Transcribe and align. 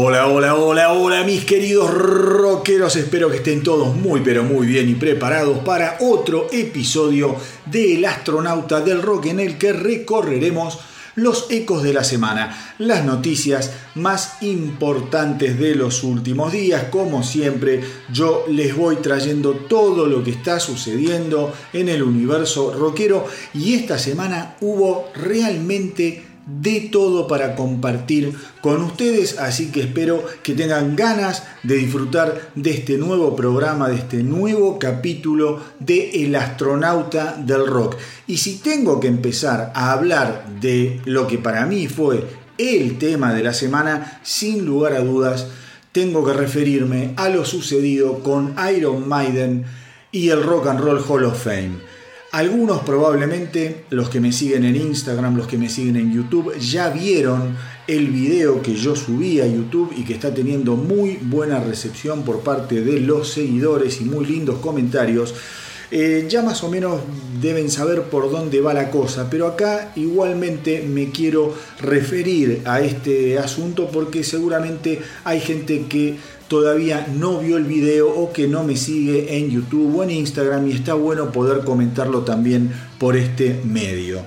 Hola, 0.00 0.28
hola, 0.28 0.54
hola, 0.54 0.92
hola 0.92 1.24
mis 1.24 1.44
queridos 1.44 1.92
rockeros, 1.92 2.94
espero 2.94 3.28
que 3.30 3.38
estén 3.38 3.64
todos 3.64 3.96
muy 3.96 4.20
pero 4.20 4.44
muy 4.44 4.64
bien 4.64 4.88
y 4.88 4.94
preparados 4.94 5.58
para 5.64 5.96
otro 5.98 6.46
episodio 6.52 7.34
de 7.66 7.96
El 7.96 8.04
astronauta 8.04 8.80
del 8.80 9.02
rock 9.02 9.26
en 9.26 9.40
el 9.40 9.58
que 9.58 9.72
recorreremos 9.72 10.78
los 11.16 11.50
ecos 11.50 11.82
de 11.82 11.92
la 11.92 12.04
semana, 12.04 12.74
las 12.78 13.04
noticias 13.04 13.72
más 13.96 14.40
importantes 14.40 15.58
de 15.58 15.74
los 15.74 16.04
últimos 16.04 16.52
días. 16.52 16.84
Como 16.92 17.24
siempre, 17.24 17.80
yo 18.12 18.44
les 18.48 18.76
voy 18.76 18.98
trayendo 18.98 19.50
todo 19.54 20.06
lo 20.06 20.22
que 20.22 20.30
está 20.30 20.60
sucediendo 20.60 21.52
en 21.72 21.88
el 21.88 22.04
universo 22.04 22.72
rockero 22.72 23.26
y 23.52 23.74
esta 23.74 23.98
semana 23.98 24.54
hubo 24.60 25.10
realmente 25.16 26.27
de 26.48 26.88
todo 26.90 27.26
para 27.28 27.54
compartir 27.54 28.32
con 28.62 28.82
ustedes, 28.82 29.38
así 29.38 29.70
que 29.70 29.82
espero 29.82 30.24
que 30.42 30.54
tengan 30.54 30.96
ganas 30.96 31.44
de 31.62 31.76
disfrutar 31.76 32.50
de 32.54 32.70
este 32.70 32.96
nuevo 32.96 33.36
programa, 33.36 33.88
de 33.88 33.96
este 33.96 34.22
nuevo 34.22 34.78
capítulo 34.78 35.60
de 35.78 36.24
El 36.24 36.34
astronauta 36.34 37.36
del 37.38 37.66
rock. 37.66 37.96
Y 38.26 38.38
si 38.38 38.58
tengo 38.58 38.98
que 38.98 39.08
empezar 39.08 39.72
a 39.74 39.92
hablar 39.92 40.46
de 40.60 41.00
lo 41.04 41.26
que 41.26 41.38
para 41.38 41.66
mí 41.66 41.86
fue 41.86 42.24
el 42.56 42.98
tema 42.98 43.34
de 43.34 43.42
la 43.42 43.52
semana, 43.52 44.20
sin 44.22 44.64
lugar 44.64 44.94
a 44.94 45.00
dudas, 45.00 45.48
tengo 45.92 46.24
que 46.24 46.32
referirme 46.32 47.12
a 47.16 47.28
lo 47.28 47.44
sucedido 47.44 48.22
con 48.22 48.54
Iron 48.74 49.06
Maiden 49.06 49.66
y 50.12 50.30
el 50.30 50.42
Rock 50.42 50.68
and 50.68 50.80
Roll 50.80 51.04
Hall 51.06 51.24
of 51.24 51.42
Fame. 51.44 51.87
Algunos 52.30 52.82
probablemente, 52.82 53.84
los 53.88 54.10
que 54.10 54.20
me 54.20 54.32
siguen 54.32 54.64
en 54.66 54.76
Instagram, 54.76 55.34
los 55.34 55.46
que 55.46 55.56
me 55.56 55.70
siguen 55.70 55.96
en 55.96 56.12
YouTube, 56.12 56.58
ya 56.58 56.90
vieron 56.90 57.56
el 57.86 58.08
video 58.08 58.60
que 58.60 58.74
yo 58.74 58.94
subí 58.94 59.40
a 59.40 59.46
YouTube 59.46 59.94
y 59.96 60.04
que 60.04 60.12
está 60.12 60.34
teniendo 60.34 60.76
muy 60.76 61.18
buena 61.22 61.58
recepción 61.58 62.24
por 62.24 62.40
parte 62.40 62.82
de 62.82 63.00
los 63.00 63.30
seguidores 63.30 64.02
y 64.02 64.04
muy 64.04 64.26
lindos 64.26 64.58
comentarios. 64.58 65.34
Eh, 65.90 66.26
ya 66.28 66.42
más 66.42 66.62
o 66.64 66.68
menos 66.68 67.00
deben 67.40 67.70
saber 67.70 68.02
por 68.02 68.30
dónde 68.30 68.60
va 68.60 68.74
la 68.74 68.90
cosa, 68.90 69.30
pero 69.30 69.46
acá 69.46 69.92
igualmente 69.96 70.82
me 70.82 71.10
quiero 71.10 71.54
referir 71.80 72.60
a 72.66 72.82
este 72.82 73.38
asunto 73.38 73.88
porque 73.90 74.22
seguramente 74.22 75.00
hay 75.24 75.40
gente 75.40 75.86
que 75.88 76.18
todavía 76.48 77.06
no 77.14 77.38
vio 77.38 77.56
el 77.56 77.64
video 77.64 78.08
o 78.08 78.32
que 78.32 78.48
no 78.48 78.64
me 78.64 78.76
sigue 78.76 79.36
en 79.36 79.50
YouTube 79.50 79.96
o 79.96 80.02
en 80.02 80.10
Instagram 80.10 80.68
y 80.68 80.72
está 80.72 80.94
bueno 80.94 81.30
poder 81.30 81.64
comentarlo 81.64 82.22
también 82.22 82.72
por 82.98 83.16
este 83.16 83.60
medio. 83.64 84.22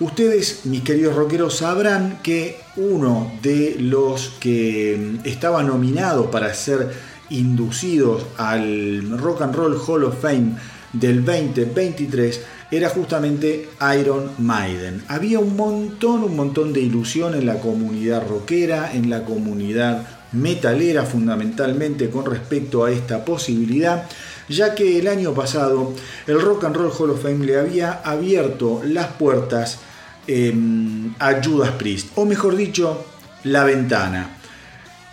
Ustedes, 0.00 0.64
mis 0.64 0.82
queridos 0.82 1.16
rockeros, 1.16 1.56
sabrán 1.56 2.20
que 2.22 2.56
uno 2.76 3.32
de 3.42 3.76
los 3.80 4.30
que 4.40 5.16
estaba 5.24 5.62
nominado 5.62 6.30
para 6.30 6.54
ser 6.54 6.92
inducidos 7.30 8.24
al 8.36 9.18
Rock 9.18 9.42
and 9.42 9.54
Roll 9.54 9.76
Hall 9.86 10.04
of 10.04 10.22
Fame 10.22 10.52
del 10.92 11.24
2023 11.24 12.40
era 12.70 12.90
justamente 12.90 13.68
Iron 13.98 14.30
Maiden. 14.38 15.02
Había 15.08 15.40
un 15.40 15.56
montón, 15.56 16.22
un 16.22 16.36
montón 16.36 16.72
de 16.72 16.80
ilusión 16.80 17.34
en 17.34 17.46
la 17.46 17.60
comunidad 17.60 18.26
rockera, 18.28 18.92
en 18.92 19.10
la 19.10 19.24
comunidad 19.24 20.17
metalera 20.32 21.04
fundamentalmente 21.04 22.10
con 22.10 22.26
respecto 22.26 22.84
a 22.84 22.90
esta 22.90 23.24
posibilidad, 23.24 24.06
ya 24.48 24.74
que 24.74 24.98
el 24.98 25.08
año 25.08 25.34
pasado 25.34 25.94
el 26.26 26.40
Rock 26.40 26.64
and 26.64 26.76
Roll 26.76 26.92
Hall 26.98 27.10
of 27.10 27.22
Fame 27.22 27.46
le 27.46 27.58
había 27.58 27.92
abierto 28.04 28.82
las 28.84 29.08
puertas 29.14 29.78
em, 30.26 31.14
a 31.18 31.42
Judas 31.42 31.72
Priest, 31.72 32.08
o 32.16 32.24
mejor 32.24 32.56
dicho, 32.56 33.04
la 33.44 33.64
ventana. 33.64 34.34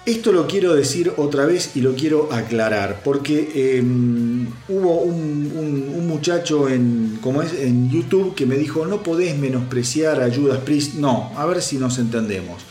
Esto 0.06 0.31
lo 0.31 0.45
quiero 0.45 0.75
decir 0.75 1.13
otra 1.17 1.47
vez 1.47 1.72
y 1.75 1.81
lo 1.81 1.95
quiero 1.95 2.31
aclarar, 2.31 3.01
porque 3.03 3.78
em, 3.78 4.47
hubo 4.69 5.00
un, 5.00 5.91
un, 5.95 6.07
muchacho 6.07 6.69
en, 6.69 7.17
como 7.22 7.41
es, 7.41 7.53
en 7.53 7.90
YouTube 7.90 8.35
que 8.35 8.45
me 8.45 8.56
dijo, 8.56 8.85
no 8.85 9.01
podés 9.01 9.35
menospreciar 9.38 10.22
a 10.22 10.34
Judas 10.34 10.59
Priest. 10.59 10.94
No, 10.95 11.31
a 11.35 11.45
ver 11.45 11.61
si 11.61 11.78
nos 11.78 11.97
entendemos. 11.97 12.61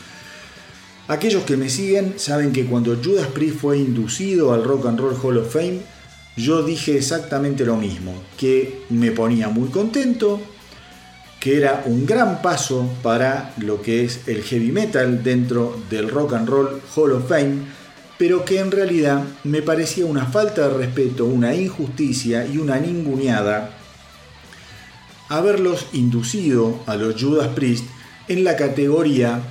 Aquellos 1.07 1.43
que 1.43 1.55
me 1.55 1.69
siguen 1.69 2.15
saben 2.17 2.51
que 2.51 2.65
cuando 2.65 2.97
Judas 3.01 3.27
Priest 3.27 3.57
fue 3.57 3.77
inducido 3.77 4.53
al 4.53 4.63
Rock 4.63 4.87
and 4.87 4.99
Roll 4.99 5.17
Hall 5.21 5.37
of 5.37 5.53
Fame, 5.53 5.81
yo 6.35 6.63
dije 6.63 6.97
exactamente 6.97 7.63
lo 7.63 7.77
mismo, 7.77 8.13
que 8.37 8.81
me 8.89 9.11
ponía 9.11 9.49
muy 9.49 9.69
contento, 9.69 10.41
que 11.39 11.57
era 11.57 11.83
un 11.85 12.07
gran 12.07 12.41
paso 12.41 12.89
para 13.03 13.53
lo 13.57 13.81
que 13.83 14.03
es 14.03 14.27
el 14.27 14.41
heavy 14.41 14.71
metal 14.71 15.23
dentro 15.23 15.79
del 15.91 16.09
Rock 16.09 16.33
and 16.33 16.49
Roll 16.49 16.81
Hall 16.95 17.11
of 17.11 17.29
Fame, 17.29 17.57
pero 18.17 18.43
que 18.43 18.59
en 18.59 18.71
realidad 18.71 19.23
me 19.43 19.61
parecía 19.61 20.05
una 20.05 20.25
falta 20.25 20.67
de 20.67 20.73
respeto, 20.73 21.25
una 21.25 21.53
injusticia 21.53 22.47
y 22.47 22.57
una 22.57 22.79
ninguneada 22.79 23.77
haberlos 25.29 25.87
inducido 25.93 26.79
a 26.85 26.95
los 26.95 27.21
Judas 27.21 27.49
Priest 27.49 27.85
en 28.27 28.43
la 28.43 28.55
categoría 28.55 29.41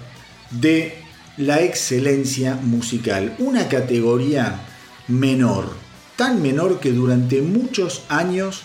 de 0.50 1.03
la 1.36 1.62
excelencia 1.62 2.54
musical, 2.54 3.34
una 3.38 3.68
categoría 3.68 4.60
menor, 5.08 5.72
tan 6.16 6.40
menor 6.42 6.78
que 6.80 6.92
durante 6.92 7.42
muchos 7.42 8.02
años 8.08 8.62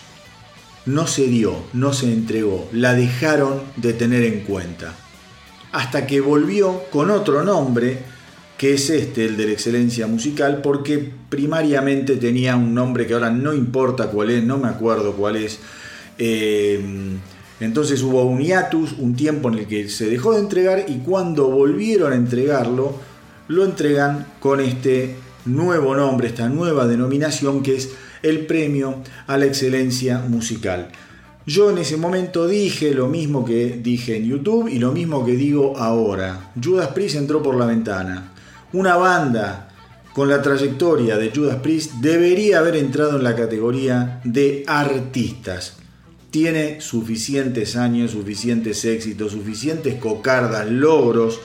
no 0.86 1.06
se 1.06 1.26
dio, 1.26 1.54
no 1.72 1.92
se 1.92 2.12
entregó, 2.12 2.68
la 2.72 2.94
dejaron 2.94 3.60
de 3.76 3.92
tener 3.92 4.22
en 4.24 4.40
cuenta. 4.40 4.94
Hasta 5.72 6.06
que 6.06 6.20
volvió 6.20 6.84
con 6.90 7.10
otro 7.10 7.44
nombre, 7.44 7.98
que 8.56 8.74
es 8.74 8.90
este, 8.90 9.24
el 9.24 9.36
de 9.36 9.46
la 9.46 9.52
excelencia 9.52 10.06
musical, 10.06 10.60
porque 10.62 11.12
primariamente 11.28 12.16
tenía 12.16 12.56
un 12.56 12.74
nombre 12.74 13.06
que 13.06 13.14
ahora 13.14 13.30
no 13.30 13.54
importa 13.54 14.10
cuál 14.10 14.30
es, 14.30 14.44
no 14.44 14.58
me 14.58 14.68
acuerdo 14.68 15.14
cuál 15.14 15.36
es. 15.36 15.58
Eh, 16.18 17.18
entonces 17.60 18.02
hubo 18.02 18.24
un 18.24 18.40
hiatus, 18.40 18.94
un 18.98 19.14
tiempo 19.14 19.48
en 19.48 19.58
el 19.58 19.66
que 19.66 19.88
se 19.88 20.08
dejó 20.08 20.32
de 20.32 20.40
entregar 20.40 20.86
y 20.88 20.98
cuando 20.98 21.48
volvieron 21.48 22.12
a 22.12 22.16
entregarlo, 22.16 22.94
lo 23.48 23.64
entregan 23.64 24.26
con 24.40 24.60
este 24.60 25.16
nuevo 25.44 25.94
nombre, 25.94 26.28
esta 26.28 26.48
nueva 26.48 26.86
denominación 26.86 27.62
que 27.62 27.76
es 27.76 27.90
el 28.22 28.46
premio 28.46 29.02
a 29.26 29.36
la 29.36 29.46
excelencia 29.46 30.20
musical. 30.20 30.88
Yo 31.46 31.70
en 31.70 31.78
ese 31.78 31.96
momento 31.96 32.46
dije 32.46 32.94
lo 32.94 33.08
mismo 33.08 33.44
que 33.44 33.80
dije 33.82 34.16
en 34.16 34.26
YouTube 34.26 34.68
y 34.68 34.78
lo 34.78 34.92
mismo 34.92 35.24
que 35.24 35.32
digo 35.32 35.76
ahora. 35.76 36.52
Judas 36.62 36.88
Priest 36.88 37.16
entró 37.16 37.42
por 37.42 37.56
la 37.56 37.66
ventana. 37.66 38.32
Una 38.72 38.96
banda 38.96 39.68
con 40.12 40.28
la 40.28 40.42
trayectoria 40.42 41.16
de 41.16 41.30
Judas 41.34 41.56
Priest 41.56 41.94
debería 41.94 42.58
haber 42.58 42.76
entrado 42.76 43.16
en 43.16 43.24
la 43.24 43.34
categoría 43.34 44.20
de 44.22 44.64
artistas. 44.66 45.79
Tiene 46.30 46.80
suficientes 46.80 47.76
años, 47.76 48.12
suficientes 48.12 48.84
éxitos, 48.84 49.32
suficientes 49.32 49.96
cocardas, 49.96 50.70
logros 50.70 51.40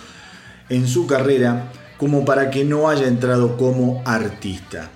en 0.70 0.88
su 0.88 1.08
carrera 1.08 1.72
como 1.98 2.26
para 2.26 2.50
que 2.52 2.66
no 2.66 2.90
haya 2.90 3.08
entrado 3.08 3.58
como 3.58 4.04
artista. 4.06 4.92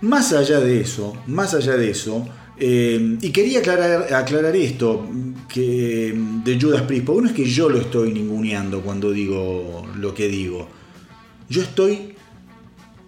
Más 0.00 0.32
allá 0.32 0.60
de 0.60 0.80
eso, 0.80 1.16
más 1.26 1.54
allá 1.54 1.76
de 1.76 1.90
eso, 1.90 2.26
eh, 2.60 3.18
y 3.20 3.30
quería 3.30 3.60
aclarar, 3.60 4.56
esto 4.56 5.08
que, 5.48 6.14
de 6.44 6.60
Judas 6.60 6.82
Priest, 6.82 7.04
porque 7.04 7.22
no 7.22 7.28
es 7.28 7.34
que 7.34 7.44
yo 7.44 7.68
lo 7.68 7.78
estoy 7.78 8.12
ninguneando 8.12 8.80
cuando 8.82 9.10
digo 9.12 9.86
lo 9.96 10.14
que 10.14 10.28
digo. 10.28 10.68
Yo 11.48 11.62
estoy 11.62 12.14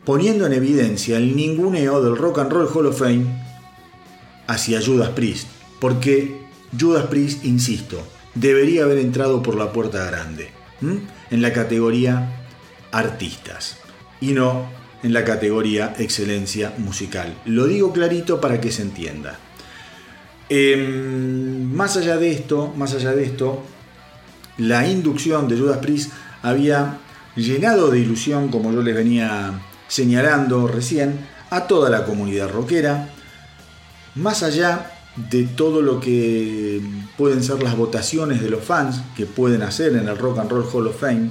poniendo 0.04 0.46
en 0.46 0.52
evidencia 0.52 1.16
el 1.16 1.34
ninguneo 1.34 2.02
del 2.02 2.16
Rock 2.16 2.38
and 2.38 2.52
Roll 2.52 2.68
Hall 2.72 2.86
of 2.86 2.98
Fame 2.98 3.26
hacia 4.46 4.80
Judas 4.80 5.10
Priest. 5.10 5.59
Porque 5.80 6.42
Judas 6.78 7.06
Priest, 7.06 7.44
insisto, 7.44 8.00
debería 8.34 8.84
haber 8.84 8.98
entrado 8.98 9.42
por 9.42 9.56
la 9.56 9.72
puerta 9.72 10.04
grande, 10.04 10.50
en 10.80 11.42
la 11.42 11.52
categoría 11.52 12.36
artistas 12.92 13.76
y 14.20 14.32
no 14.32 14.66
en 15.02 15.12
la 15.12 15.24
categoría 15.24 15.94
excelencia 15.98 16.74
musical. 16.78 17.34
Lo 17.46 17.66
digo 17.66 17.92
clarito 17.92 18.40
para 18.40 18.60
que 18.60 18.70
se 18.70 18.82
entienda. 18.82 19.38
Em, 20.48 21.72
más 21.72 21.96
allá 21.96 22.16
de 22.16 22.32
esto, 22.32 22.72
más 22.76 22.94
allá 22.94 23.12
de 23.12 23.24
esto, 23.24 23.62
la 24.58 24.86
inducción 24.86 25.48
de 25.48 25.58
Judas 25.58 25.78
Priest 25.78 26.12
había 26.42 26.98
llenado 27.36 27.90
de 27.90 28.00
ilusión, 28.00 28.48
como 28.48 28.72
yo 28.72 28.82
les 28.82 28.94
venía 28.94 29.60
señalando 29.88 30.66
recién, 30.66 31.26
a 31.50 31.66
toda 31.66 31.88
la 31.88 32.04
comunidad 32.04 32.50
rockera. 32.50 33.08
Más 34.16 34.42
allá 34.42 34.99
de 35.16 35.44
todo 35.44 35.82
lo 35.82 36.00
que 36.00 36.80
pueden 37.18 37.42
ser 37.42 37.62
las 37.62 37.76
votaciones 37.76 38.40
de 38.40 38.50
los 38.50 38.64
fans 38.64 39.02
que 39.16 39.26
pueden 39.26 39.62
hacer 39.62 39.96
en 39.96 40.08
el 40.08 40.16
Rock 40.16 40.38
and 40.38 40.50
Roll 40.50 40.66
Hall 40.72 40.86
of 40.86 41.00
Fame, 41.00 41.30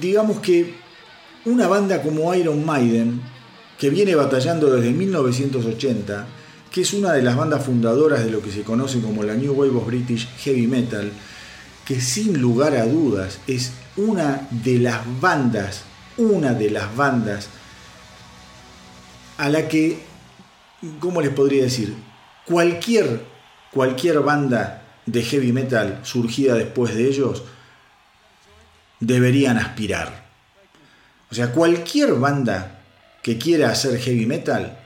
digamos 0.00 0.40
que 0.40 0.74
una 1.44 1.68
banda 1.68 2.02
como 2.02 2.34
Iron 2.34 2.64
Maiden, 2.64 3.20
que 3.78 3.90
viene 3.90 4.14
batallando 4.14 4.70
desde 4.70 4.90
1980, 4.90 6.26
que 6.70 6.82
es 6.82 6.92
una 6.92 7.12
de 7.12 7.22
las 7.22 7.36
bandas 7.36 7.64
fundadoras 7.64 8.24
de 8.24 8.30
lo 8.30 8.42
que 8.42 8.52
se 8.52 8.62
conoce 8.62 9.00
como 9.00 9.22
la 9.22 9.34
New 9.34 9.54
Wave 9.54 9.76
of 9.76 9.86
British 9.86 10.28
Heavy 10.38 10.66
Metal, 10.66 11.10
que 11.86 12.00
sin 12.00 12.40
lugar 12.40 12.76
a 12.76 12.86
dudas 12.86 13.40
es 13.46 13.72
una 13.96 14.46
de 14.50 14.78
las 14.78 15.00
bandas, 15.20 15.82
una 16.16 16.52
de 16.52 16.70
las 16.70 16.94
bandas 16.94 17.48
a 19.38 19.48
la 19.48 19.66
que, 19.66 19.98
¿cómo 20.98 21.20
les 21.20 21.30
podría 21.30 21.64
decir? 21.64 21.94
Cualquier, 22.46 23.24
cualquier 23.72 24.20
banda 24.20 24.82
de 25.06 25.22
heavy 25.22 25.52
metal 25.52 26.00
surgida 26.02 26.54
después 26.54 26.94
de 26.94 27.08
ellos 27.08 27.42
deberían 29.00 29.56
aspirar. 29.58 30.28
O 31.30 31.34
sea, 31.34 31.52
cualquier 31.52 32.14
banda 32.14 32.80
que 33.22 33.38
quiera 33.38 33.70
hacer 33.70 33.98
heavy 33.98 34.26
metal 34.26 34.78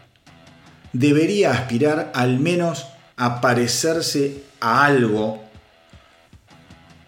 debería 0.93 1.53
aspirar 1.53 2.13
al 2.15 2.39
menos 2.39 2.87
a 3.17 3.41
parecerse 3.41 4.45
a 4.61 4.85
algo 4.85 5.45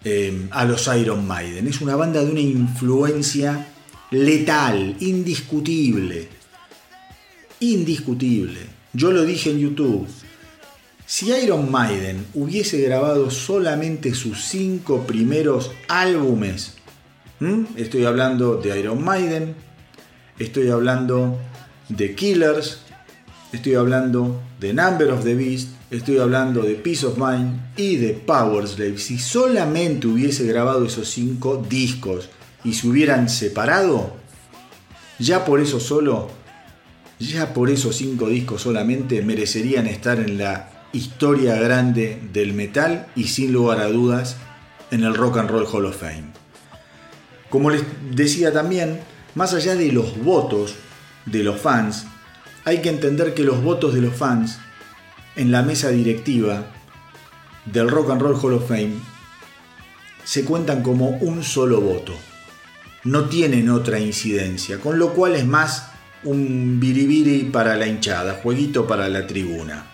eh, 0.03 0.47
a 0.51 0.65
los 0.65 0.87
Iron 0.95 1.27
Maiden. 1.27 1.67
Es 1.67 1.81
una 1.81 1.95
banda 1.95 2.23
de 2.23 2.31
una 2.31 2.39
influencia 2.39 3.67
letal, 4.11 4.95
indiscutible. 4.99 6.29
Indiscutible. 7.59 8.76
Yo 8.97 9.11
lo 9.11 9.25
dije 9.25 9.51
en 9.51 9.59
YouTube. 9.59 10.07
Si 11.05 11.29
Iron 11.29 11.69
Maiden 11.71 12.25
hubiese 12.33 12.81
grabado 12.81 13.29
solamente 13.29 14.15
sus 14.15 14.43
cinco 14.45 15.05
primeros 15.05 15.69
álbumes, 15.87 16.73
estoy 17.75 18.05
hablando 18.05 18.55
de 18.55 18.79
Iron 18.79 19.03
Maiden, 19.03 19.53
estoy 20.39 20.69
hablando 20.69 21.37
de 21.89 22.15
Killers, 22.15 22.79
estoy 23.53 23.75
hablando 23.75 24.41
de 24.59 24.73
Number 24.73 25.11
of 25.11 25.23
the 25.23 25.35
Beast, 25.35 25.69
estoy 25.91 26.17
hablando 26.17 26.63
de 26.63 26.73
Peace 26.73 27.05
of 27.05 27.19
Mind 27.19 27.73
y 27.77 27.97
de 27.97 28.13
Power 28.13 28.67
Slave. 28.67 28.97
Si 28.97 29.19
solamente 29.19 30.07
hubiese 30.07 30.47
grabado 30.47 30.87
esos 30.87 31.07
cinco 31.07 31.63
discos 31.69 32.29
y 32.63 32.73
se 32.73 32.87
hubieran 32.87 33.29
separado, 33.29 34.15
ya 35.19 35.45
por 35.45 35.59
eso 35.59 35.79
solo, 35.79 36.31
ya 37.19 37.53
por 37.53 37.69
esos 37.69 37.95
cinco 37.95 38.29
discos 38.29 38.61
solamente 38.61 39.21
merecerían 39.21 39.87
estar 39.87 40.19
en 40.19 40.37
la 40.37 40.69
historia 40.93 41.55
grande 41.55 42.21
del 42.31 42.53
metal 42.53 43.07
y 43.15 43.25
sin 43.25 43.53
lugar 43.53 43.79
a 43.79 43.87
dudas 43.87 44.37
en 44.91 45.03
el 45.03 45.15
Rock 45.15 45.37
and 45.37 45.49
Roll 45.49 45.67
Hall 45.71 45.85
of 45.85 45.97
Fame. 45.97 46.25
Como 47.49 47.69
les 47.69 47.83
decía 48.11 48.53
también, 48.53 48.99
más 49.35 49.53
allá 49.53 49.75
de 49.75 49.91
los 49.91 50.17
votos 50.23 50.75
de 51.25 51.43
los 51.43 51.59
fans, 51.59 52.05
hay 52.65 52.81
que 52.81 52.89
entender 52.89 53.33
que 53.33 53.43
los 53.43 53.61
votos 53.63 53.93
de 53.93 54.01
los 54.01 54.15
fans 54.15 54.59
en 55.35 55.51
la 55.51 55.61
mesa 55.61 55.89
directiva 55.89 56.65
del 57.65 57.89
Rock 57.89 58.11
and 58.11 58.21
Roll 58.21 58.39
Hall 58.41 58.53
of 58.53 58.67
Fame 58.67 58.95
se 60.23 60.43
cuentan 60.43 60.83
como 60.83 61.09
un 61.09 61.43
solo 61.43 61.79
voto. 61.79 62.13
No 63.03 63.25
tienen 63.25 63.69
otra 63.69 63.99
incidencia, 63.99 64.79
con 64.79 64.99
lo 64.99 65.13
cual 65.13 65.35
es 65.35 65.45
más 65.45 65.91
un 66.23 66.79
biribiri 66.79 67.43
para 67.45 67.75
la 67.75 67.87
hinchada, 67.87 68.39
jueguito 68.41 68.87
para 68.87 69.07
la 69.09 69.27
tribuna. 69.27 69.85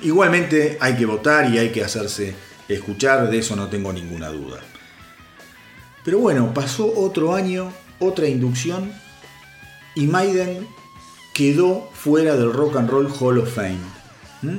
Igualmente 0.00 0.78
hay 0.80 0.96
que 0.96 1.06
votar 1.06 1.52
y 1.52 1.58
hay 1.58 1.70
que 1.70 1.84
hacerse 1.84 2.34
escuchar, 2.68 3.30
de 3.30 3.38
eso 3.38 3.56
no 3.56 3.68
tengo 3.68 3.92
ninguna 3.92 4.28
duda. 4.28 4.60
Pero 6.04 6.20
bueno, 6.20 6.54
pasó 6.54 6.92
otro 6.96 7.34
año, 7.34 7.72
otra 7.98 8.28
inducción 8.28 8.92
y 9.94 10.06
Maiden 10.06 10.66
quedó 11.34 11.90
fuera 11.92 12.36
del 12.36 12.52
Rock 12.52 12.76
and 12.76 12.88
Roll 12.88 13.12
Hall 13.18 13.38
of 13.38 13.54
Fame. 13.54 13.78
¿Mm? 14.42 14.58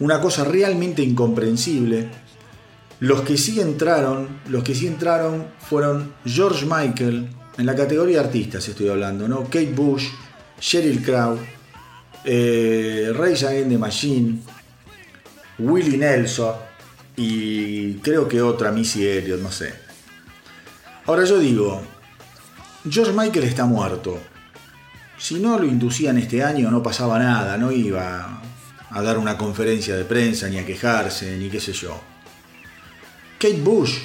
Una 0.00 0.20
cosa 0.20 0.44
realmente 0.44 1.02
incomprensible. 1.02 2.08
Los 3.00 3.22
que 3.22 3.36
sí 3.36 3.60
entraron, 3.60 4.40
los 4.48 4.62
que 4.62 4.74
sí 4.74 4.86
entraron 4.86 5.46
fueron 5.58 6.14
George 6.24 6.66
Michael, 6.66 7.30
en 7.58 7.66
la 7.66 7.74
categoría 7.74 8.20
artistas 8.20 8.66
estoy 8.68 8.88
hablando, 8.88 9.26
¿no? 9.26 9.44
Kate 9.44 9.72
Bush, 9.72 10.06
Sheryl 10.60 11.02
Crow, 11.02 11.38
eh, 12.24 13.12
Ray 13.14 13.34
Against 13.34 13.68
the 13.68 13.78
Machine, 13.78 14.38
Willie 15.58 15.98
Nelson 15.98 16.54
y 17.16 17.94
creo 17.94 18.28
que 18.28 18.40
otra 18.40 18.70
Missy 18.70 19.06
Elliott, 19.06 19.40
no 19.40 19.50
sé. 19.50 19.74
Ahora 21.06 21.24
yo 21.24 21.38
digo, 21.40 21.82
George 22.88 23.12
Michael 23.12 23.44
está 23.44 23.64
muerto. 23.64 24.20
Si 25.18 25.34
no 25.40 25.58
lo 25.58 25.66
inducían 25.66 26.16
este 26.16 26.44
año 26.44 26.70
no 26.70 26.80
pasaba 26.80 27.18
nada, 27.18 27.58
no 27.58 27.72
iba 27.72 28.40
a 28.90 29.02
dar 29.02 29.18
una 29.18 29.36
conferencia 29.36 29.96
de 29.96 30.04
prensa, 30.04 30.48
ni 30.48 30.58
a 30.58 30.64
quejarse, 30.64 31.36
ni 31.36 31.48
qué 31.50 31.60
sé 31.60 31.72
yo. 31.72 32.00
Kate 33.38 33.60
Bush. 33.60 33.98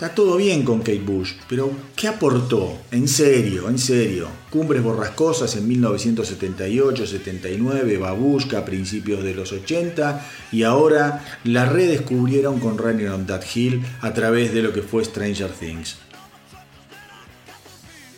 Está 0.00 0.14
todo 0.14 0.38
bien 0.38 0.62
con 0.62 0.78
Kate 0.78 1.02
Bush, 1.04 1.32
pero 1.46 1.70
¿qué 1.94 2.08
aportó? 2.08 2.78
En 2.90 3.06
serio, 3.06 3.68
en 3.68 3.78
serio. 3.78 4.28
Cumbres 4.48 4.82
borrascosas 4.82 5.56
en 5.56 5.68
1978, 5.68 7.06
79, 7.06 7.98
Babushka 7.98 8.60
a 8.60 8.64
principios 8.64 9.22
de 9.22 9.34
los 9.34 9.52
80 9.52 10.26
y 10.52 10.62
ahora 10.62 11.22
la 11.44 11.66
redescubrieron 11.66 12.60
con 12.60 12.78
Running 12.78 13.08
on 13.08 13.26
That 13.26 13.42
Hill 13.54 13.82
a 14.00 14.14
través 14.14 14.54
de 14.54 14.62
lo 14.62 14.72
que 14.72 14.80
fue 14.80 15.04
Stranger 15.04 15.50
Things 15.50 15.98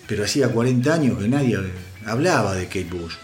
pero 0.07 0.23
hacía 0.23 0.53
40 0.53 0.95
años 0.95 1.19
que 1.19 1.27
nadie 1.27 1.59
hablaba 2.07 2.55
de 2.55 2.67
Kate 2.67 2.85
Bush. 2.93 3.15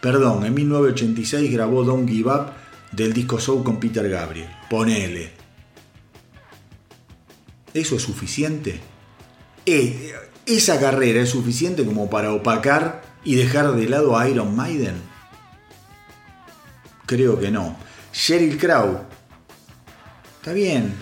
Perdón, 0.00 0.44
en 0.44 0.54
1986 0.54 1.52
grabó 1.52 1.84
Don't 1.84 2.08
Give 2.10 2.32
Up 2.32 2.46
del 2.90 3.12
disco 3.12 3.38
Soul 3.38 3.62
con 3.62 3.78
Peter 3.78 4.08
Gabriel. 4.08 4.48
Ponele. 4.68 5.47
¿Eso 7.78 7.94
es 7.94 8.02
suficiente? 8.02 8.80
Eh, 9.64 10.12
¿Esa 10.46 10.80
carrera 10.80 11.20
es 11.20 11.30
suficiente 11.30 11.84
como 11.84 12.10
para 12.10 12.32
opacar 12.32 13.02
y 13.22 13.36
dejar 13.36 13.72
de 13.76 13.88
lado 13.88 14.18
a 14.18 14.28
Iron 14.28 14.56
Maiden? 14.56 14.96
Creo 17.06 17.38
que 17.38 17.52
no. 17.52 17.76
Sheryl 18.12 18.58
Crow. 18.58 18.98
Está 20.38 20.52
bien. 20.52 20.92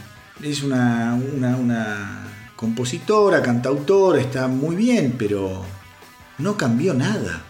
Es 0.42 0.62
una, 0.62 1.14
una 1.14 2.28
compositora, 2.56 3.40
cantautora, 3.40 4.20
está 4.20 4.46
muy 4.46 4.76
bien, 4.76 5.14
pero 5.16 5.64
no 6.38 6.58
cambió 6.58 6.92
nada. 6.92 7.42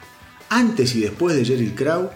Antes 0.50 0.94
y 0.94 1.00
después 1.00 1.34
de 1.34 1.44
Sheryl 1.44 1.74
Crow, 1.74 2.10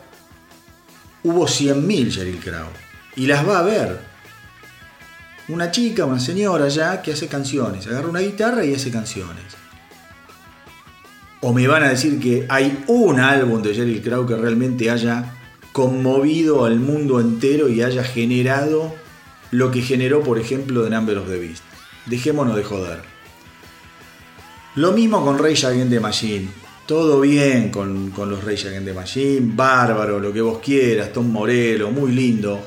hubo 1.25 1.47
100.000 1.47 2.09
Sheryl 2.09 2.39
Crow. 2.39 2.69
Y 3.17 3.27
las 3.27 3.49
va 3.49 3.59
a 3.59 3.63
ver. 3.63 4.10
Una 5.51 5.73
chica, 5.73 6.05
una 6.05 6.21
señora 6.21 6.69
ya 6.69 7.03
que 7.03 7.13
hace 7.13 7.27
canciones. 7.27 7.87
Agarra 7.89 8.09
una 8.09 8.21
guitarra 8.21 8.65
y 8.65 8.73
hace 8.73 8.91
canciones. 8.91 9.45
O 11.41 11.53
me 11.53 11.67
van 11.67 11.83
a 11.83 11.89
decir 11.89 12.21
que 12.21 12.47
hay 12.49 12.85
un 12.87 13.19
álbum 13.19 13.61
de 13.61 13.75
Sheryl 13.75 14.01
Crow 14.01 14.27
que 14.27 14.37
realmente 14.37 14.91
haya 14.91 15.35
conmovido 15.73 16.65
al 16.65 16.79
mundo 16.79 17.19
entero 17.19 17.69
y 17.69 17.83
haya 17.83 18.05
generado 18.05 18.95
lo 19.51 19.73
que 19.73 19.83
generó, 19.83 20.23
por 20.23 20.39
ejemplo, 20.39 20.85
The 20.85 20.91
Number 20.91 21.19
of 21.19 21.29
the 21.29 21.39
Beast. 21.39 21.65
Dejémonos 22.07 22.55
de 22.55 22.63
joder. 22.63 23.01
Lo 24.77 24.93
mismo 24.93 25.25
con 25.25 25.39
Rage 25.39 25.67
Against 25.67 25.91
the 25.91 26.01
Machine. 26.01 26.49
Todo 26.87 27.21
bien 27.21 27.71
con, 27.71 28.13
los 28.17 28.45
Rage 28.45 28.69
Against 28.69 28.87
the 28.87 28.95
Machine, 28.95 29.53
bárbaro, 29.55 30.21
lo 30.21 30.33
que 30.33 30.41
vos 30.41 30.61
quieras, 30.61 31.13
Tom 31.13 31.29
Morello, 31.31 31.91
muy 31.91 32.13
lindo. 32.13 32.61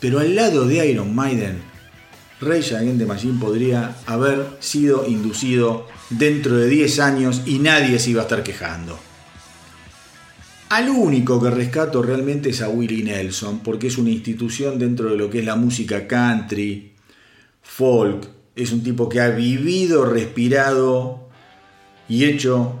Pero 0.00 0.18
al 0.18 0.34
lado 0.34 0.66
de 0.66 0.86
Iron 0.86 1.14
Maiden, 1.14 1.67
Rage 2.40 2.76
Against 2.76 2.98
the 2.98 3.06
Machine 3.06 3.40
podría 3.40 3.96
haber 4.06 4.46
sido 4.60 5.06
inducido 5.06 5.86
dentro 6.10 6.56
de 6.56 6.68
10 6.68 7.00
años 7.00 7.42
y 7.46 7.58
nadie 7.58 7.98
se 7.98 8.10
iba 8.10 8.22
a 8.22 8.24
estar 8.24 8.42
quejando. 8.42 8.98
Al 10.68 10.90
único 10.90 11.40
que 11.40 11.50
rescato 11.50 12.02
realmente 12.02 12.50
es 12.50 12.60
a 12.60 12.68
Willie 12.68 13.02
Nelson, 13.02 13.60
porque 13.60 13.86
es 13.86 13.96
una 13.96 14.10
institución 14.10 14.78
dentro 14.78 15.10
de 15.10 15.16
lo 15.16 15.30
que 15.30 15.38
es 15.38 15.44
la 15.44 15.56
música 15.56 16.06
country, 16.06 16.92
folk, 17.62 18.28
es 18.54 18.72
un 18.72 18.82
tipo 18.82 19.08
que 19.08 19.20
ha 19.20 19.30
vivido, 19.30 20.04
respirado 20.04 21.28
y 22.08 22.24
hecho 22.24 22.74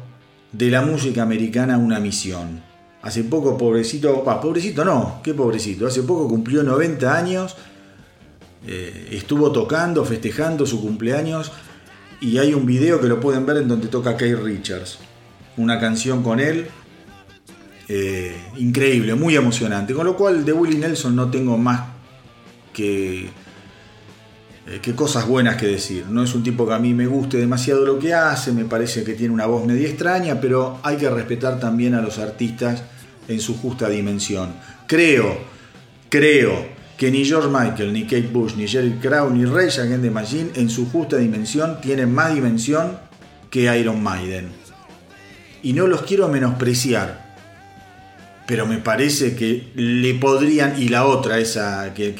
de 0.52 0.70
la 0.70 0.82
música 0.82 1.22
americana 1.22 1.78
una 1.78 1.98
misión. 1.98 2.62
Hace 3.00 3.24
poco, 3.24 3.56
pobrecito, 3.56 4.22
pobrecito 4.22 4.84
no, 4.84 5.20
qué 5.22 5.32
pobrecito, 5.32 5.86
hace 5.86 6.02
poco 6.02 6.28
cumplió 6.28 6.62
90 6.62 7.16
años, 7.16 7.56
eh, 8.66 9.10
estuvo 9.12 9.52
tocando, 9.52 10.04
festejando 10.04 10.66
su 10.66 10.80
cumpleaños 10.80 11.52
y 12.20 12.38
hay 12.38 12.54
un 12.54 12.66
video 12.66 13.00
que 13.00 13.06
lo 13.06 13.20
pueden 13.20 13.46
ver 13.46 13.58
en 13.58 13.68
donde 13.68 13.88
toca 13.88 14.12
Kate 14.12 14.36
Richards, 14.36 14.98
una 15.56 15.78
canción 15.78 16.22
con 16.22 16.40
él, 16.40 16.66
eh, 17.88 18.36
increíble, 18.56 19.14
muy 19.14 19.36
emocionante, 19.36 19.94
con 19.94 20.04
lo 20.04 20.16
cual 20.16 20.44
de 20.44 20.52
Willie 20.52 20.78
Nelson 20.78 21.14
no 21.14 21.30
tengo 21.30 21.56
más 21.56 21.82
que 22.72 23.30
eh, 24.66 24.80
qué 24.82 24.94
cosas 24.94 25.26
buenas 25.26 25.56
que 25.56 25.66
decir. 25.66 26.06
No 26.08 26.22
es 26.22 26.34
un 26.34 26.42
tipo 26.42 26.66
que 26.66 26.74
a 26.74 26.78
mí 26.78 26.92
me 26.92 27.06
guste 27.06 27.38
demasiado 27.38 27.86
lo 27.86 27.98
que 27.98 28.12
hace, 28.12 28.52
me 28.52 28.64
parece 28.64 29.04
que 29.04 29.14
tiene 29.14 29.32
una 29.32 29.46
voz 29.46 29.64
media 29.64 29.88
extraña, 29.88 30.40
pero 30.40 30.80
hay 30.82 30.96
que 30.96 31.08
respetar 31.08 31.58
también 31.58 31.94
a 31.94 32.02
los 32.02 32.18
artistas 32.18 32.82
en 33.28 33.40
su 33.40 33.56
justa 33.56 33.88
dimensión. 33.88 34.52
Creo, 34.86 35.38
creo 36.10 36.77
que 36.98 37.12
ni 37.12 37.24
George 37.24 37.48
Michael, 37.48 37.92
ni 37.92 38.02
Kate 38.02 38.28
Bush, 38.32 38.54
ni 38.56 38.66
Jerry 38.66 38.98
Crow, 39.00 39.30
ni 39.30 39.44
Ray 39.44 39.68
Against 39.68 40.02
the 40.02 40.10
Machine 40.10 40.50
en 40.56 40.68
su 40.68 40.90
justa 40.90 41.16
dimensión 41.16 41.80
tienen 41.80 42.12
más 42.12 42.34
dimensión 42.34 42.98
que 43.50 43.72
Iron 43.78 44.02
Maiden. 44.02 44.48
Y 45.62 45.72
no 45.74 45.86
los 45.86 46.02
quiero 46.02 46.28
menospreciar, 46.28 47.36
pero 48.48 48.66
me 48.66 48.78
parece 48.78 49.36
que 49.36 49.70
le 49.76 50.14
podrían, 50.14 50.82
y 50.82 50.88
la 50.88 51.06
otra, 51.06 51.38
esa, 51.38 51.94
que, 51.94 52.14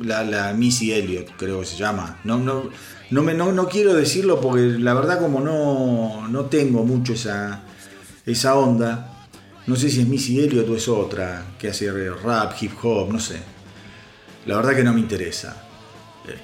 la, 0.00 0.54
Missy 0.56 0.92
Elliott 0.92 1.32
creo 1.36 1.60
que 1.60 1.66
se 1.66 1.76
llama, 1.76 2.20
no, 2.22 2.38
no, 2.38 2.70
no, 3.10 3.22
me, 3.22 3.34
no, 3.34 3.68
quiero 3.68 3.92
decirlo 3.92 4.40
porque 4.40 4.78
la 4.78 4.94
verdad 4.94 5.18
como 5.18 5.40
no, 5.40 6.28
no 6.28 6.44
tengo 6.44 6.84
mucho 6.84 7.14
esa, 7.14 7.62
esa 8.24 8.54
onda, 8.54 9.26
no 9.66 9.74
sé 9.74 9.90
si 9.90 10.02
es 10.02 10.06
Missy 10.06 10.38
Elliott 10.38 10.68
o 10.68 10.76
es 10.76 10.86
otra 10.86 11.44
que 11.58 11.68
hace 11.68 11.90
rap, 12.22 12.52
hip 12.60 12.72
hop, 12.84 13.12
no 13.12 13.18
sé. 13.18 13.55
La 14.46 14.56
verdad 14.56 14.74
que 14.74 14.84
no 14.84 14.92
me 14.92 15.00
interesa. 15.00 15.66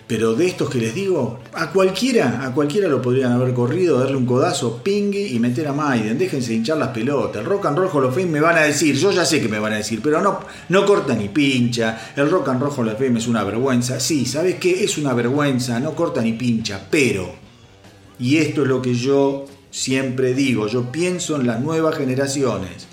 Pero 0.06 0.34
de 0.34 0.46
estos 0.46 0.70
que 0.70 0.78
les 0.78 0.94
digo, 0.94 1.40
a 1.54 1.70
cualquiera, 1.70 2.44
a 2.44 2.54
cualquiera 2.54 2.88
lo 2.88 3.02
podrían 3.02 3.32
haber 3.32 3.52
corrido, 3.52 3.98
darle 3.98 4.16
un 4.16 4.26
codazo, 4.26 4.80
pingui 4.80 5.34
y 5.34 5.40
meter 5.40 5.66
a 5.66 5.72
Maiden. 5.72 6.18
Déjense 6.18 6.54
hinchar 6.54 6.78
las 6.78 6.90
pelotas. 6.90 7.42
El 7.42 7.46
rock 7.46 7.66
and 7.66 7.78
roll 7.78 7.90
Hall 7.92 8.04
of 8.04 8.14
Fame 8.14 8.26
me 8.26 8.40
van 8.40 8.58
a 8.58 8.60
decir, 8.60 8.94
yo 8.94 9.10
ya 9.10 9.24
sé 9.24 9.40
que 9.40 9.48
me 9.48 9.58
van 9.58 9.72
a 9.72 9.76
decir, 9.76 10.00
pero 10.00 10.20
no, 10.20 10.40
no 10.68 10.86
corta 10.86 11.14
ni 11.14 11.28
pincha. 11.28 12.12
El 12.14 12.30
rock 12.30 12.50
and 12.50 12.62
roll 12.62 12.72
Hall 12.76 12.88
of 12.90 13.00
es 13.00 13.26
una 13.26 13.42
vergüenza. 13.42 13.98
Sí, 13.98 14.24
¿sabes 14.24 14.56
qué? 14.56 14.84
Es 14.84 14.98
una 14.98 15.14
vergüenza, 15.14 15.80
no 15.80 15.94
corta 15.96 16.20
ni 16.22 16.34
pincha, 16.34 16.86
pero, 16.88 17.34
y 18.20 18.36
esto 18.36 18.62
es 18.62 18.68
lo 18.68 18.80
que 18.80 18.94
yo 18.94 19.46
siempre 19.70 20.32
digo, 20.34 20.68
yo 20.68 20.92
pienso 20.92 21.34
en 21.34 21.46
las 21.46 21.60
nuevas 21.60 21.96
generaciones. 21.96 22.86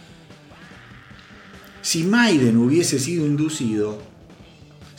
Si 1.81 2.03
Maiden 2.03 2.57
hubiese 2.57 2.97
sido 2.99 3.25
inducido, 3.27 4.08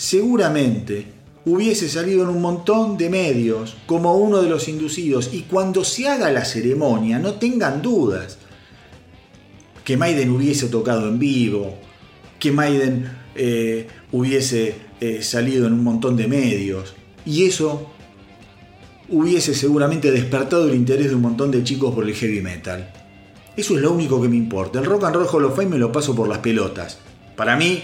seguramente 0.00 1.04
hubiese 1.44 1.86
salido 1.86 2.22
en 2.22 2.30
un 2.30 2.40
montón 2.40 2.96
de 2.96 3.10
medios 3.10 3.76
como 3.84 4.16
uno 4.16 4.40
de 4.40 4.48
los 4.48 4.66
inducidos 4.66 5.28
y 5.30 5.42
cuando 5.42 5.84
se 5.84 6.08
haga 6.08 6.32
la 6.32 6.46
ceremonia 6.46 7.18
no 7.18 7.34
tengan 7.34 7.82
dudas 7.82 8.38
que 9.84 9.98
Maiden 9.98 10.30
hubiese 10.30 10.68
tocado 10.68 11.06
en 11.06 11.18
vivo, 11.18 11.74
que 12.38 12.50
Maiden 12.50 13.10
eh, 13.34 13.88
hubiese 14.10 14.74
eh, 15.02 15.22
salido 15.22 15.66
en 15.66 15.74
un 15.74 15.84
montón 15.84 16.16
de 16.16 16.28
medios 16.28 16.94
y 17.26 17.44
eso 17.44 17.90
hubiese 19.10 19.54
seguramente 19.54 20.10
despertado 20.10 20.66
el 20.66 20.76
interés 20.76 21.10
de 21.10 21.16
un 21.16 21.22
montón 21.22 21.50
de 21.50 21.62
chicos 21.62 21.94
por 21.94 22.08
el 22.08 22.14
heavy 22.14 22.40
metal. 22.40 22.90
Eso 23.54 23.76
es 23.76 23.82
lo 23.82 23.92
único 23.92 24.18
que 24.22 24.30
me 24.30 24.36
importa. 24.36 24.78
El 24.78 24.86
rock 24.86 25.04
and 25.04 25.16
roll 25.16 25.28
Hall 25.30 25.44
of 25.44 25.58
me 25.66 25.76
lo 25.76 25.92
paso 25.92 26.14
por 26.14 26.26
las 26.26 26.38
pelotas. 26.38 26.98
Para 27.36 27.54
mí, 27.56 27.82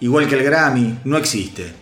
igual 0.00 0.28
que 0.28 0.36
el 0.36 0.44
Grammy, 0.44 0.98
no 1.04 1.16
existe. 1.16 1.72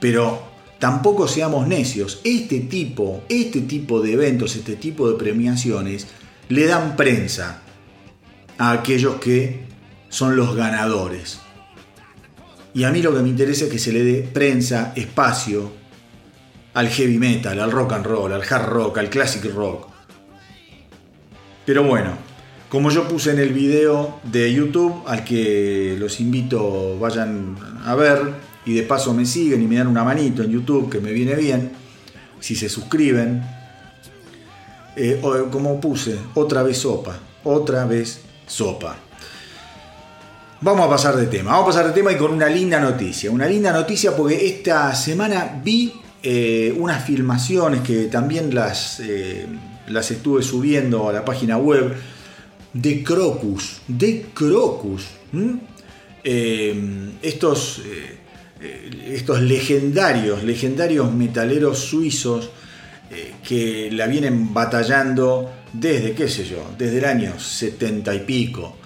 Pero 0.00 0.42
tampoco 0.78 1.28
seamos 1.28 1.66
necios. 1.66 2.20
Este 2.24 2.60
tipo, 2.60 3.22
este 3.28 3.62
tipo 3.62 4.00
de 4.00 4.12
eventos, 4.12 4.56
este 4.56 4.76
tipo 4.76 5.10
de 5.10 5.18
premiaciones, 5.18 6.06
le 6.48 6.66
dan 6.66 6.96
prensa 6.96 7.62
a 8.58 8.72
aquellos 8.72 9.16
que 9.16 9.64
son 10.08 10.36
los 10.36 10.54
ganadores. 10.54 11.40
Y 12.74 12.84
a 12.84 12.90
mí 12.90 13.00
lo 13.00 13.14
que 13.14 13.22
me 13.22 13.28
interesa 13.28 13.64
es 13.64 13.70
que 13.70 13.78
se 13.78 13.92
le 13.92 14.04
dé 14.04 14.22
prensa, 14.22 14.92
espacio 14.96 15.72
al 16.74 16.88
heavy 16.88 17.16
metal, 17.16 17.58
al 17.58 17.72
rock 17.72 17.94
and 17.94 18.04
roll, 18.04 18.32
al 18.32 18.42
hard 18.42 18.68
rock, 18.68 18.98
al 18.98 19.08
classic 19.08 19.44
rock. 19.54 19.88
Pero 21.64 21.82
bueno, 21.84 22.18
como 22.68 22.90
yo 22.90 23.06
puse 23.06 23.30
en 23.30 23.38
el 23.38 23.52
video 23.52 24.20
de 24.24 24.52
YouTube, 24.52 25.02
al 25.06 25.24
que 25.24 25.96
los 25.98 26.20
invito 26.20 26.98
vayan 26.98 27.56
a 27.84 27.94
ver 27.94 28.20
y 28.64 28.74
de 28.74 28.82
paso 28.82 29.14
me 29.14 29.24
siguen 29.24 29.62
y 29.62 29.66
me 29.66 29.76
dan 29.76 29.86
una 29.86 30.02
manito 30.02 30.42
en 30.42 30.50
YouTube, 30.50 30.90
que 30.90 31.00
me 31.00 31.12
viene 31.12 31.34
bien, 31.36 31.70
si 32.40 32.56
se 32.56 32.68
suscriben, 32.68 33.42
eh, 34.96 35.20
como 35.52 35.80
puse, 35.80 36.18
otra 36.34 36.62
vez 36.64 36.78
sopa, 36.78 37.16
otra 37.44 37.84
vez 37.84 38.20
sopa. 38.46 38.96
Vamos 40.60 40.86
a 40.86 40.90
pasar 40.90 41.16
de 41.16 41.26
tema, 41.26 41.52
vamos 41.52 41.64
a 41.64 41.78
pasar 41.78 41.86
de 41.86 41.92
tema 41.92 42.10
y 42.10 42.16
con 42.16 42.32
una 42.32 42.48
linda 42.48 42.80
noticia, 42.80 43.30
una 43.30 43.46
linda 43.46 43.72
noticia 43.72 44.16
porque 44.16 44.46
esta 44.46 44.92
semana 44.94 45.60
vi 45.62 45.92
eh, 46.22 46.74
unas 46.76 47.04
filmaciones 47.04 47.82
que 47.82 48.06
también 48.06 48.52
las, 48.52 48.98
eh, 49.00 49.46
las 49.86 50.10
estuve 50.10 50.42
subiendo 50.42 51.08
a 51.08 51.12
la 51.12 51.24
página 51.24 51.58
web 51.58 51.94
de 52.80 53.02
Crocus, 53.02 53.80
de 53.88 54.26
Crocus. 54.34 55.04
Eh, 56.22 56.74
estos, 57.22 57.78
eh, 57.78 58.18
eh, 58.60 59.12
estos 59.14 59.40
legendarios, 59.40 60.42
legendarios 60.42 61.12
metaleros 61.12 61.78
suizos 61.78 62.50
que 63.48 63.88
la 63.92 64.08
vienen 64.08 64.52
batallando 64.52 65.52
desde, 65.72 66.12
qué 66.12 66.28
sé 66.28 66.44
yo, 66.44 66.72
desde 66.76 66.98
el 66.98 67.04
año 67.04 67.38
70 67.38 68.14
y 68.14 68.20
pico. 68.20 68.76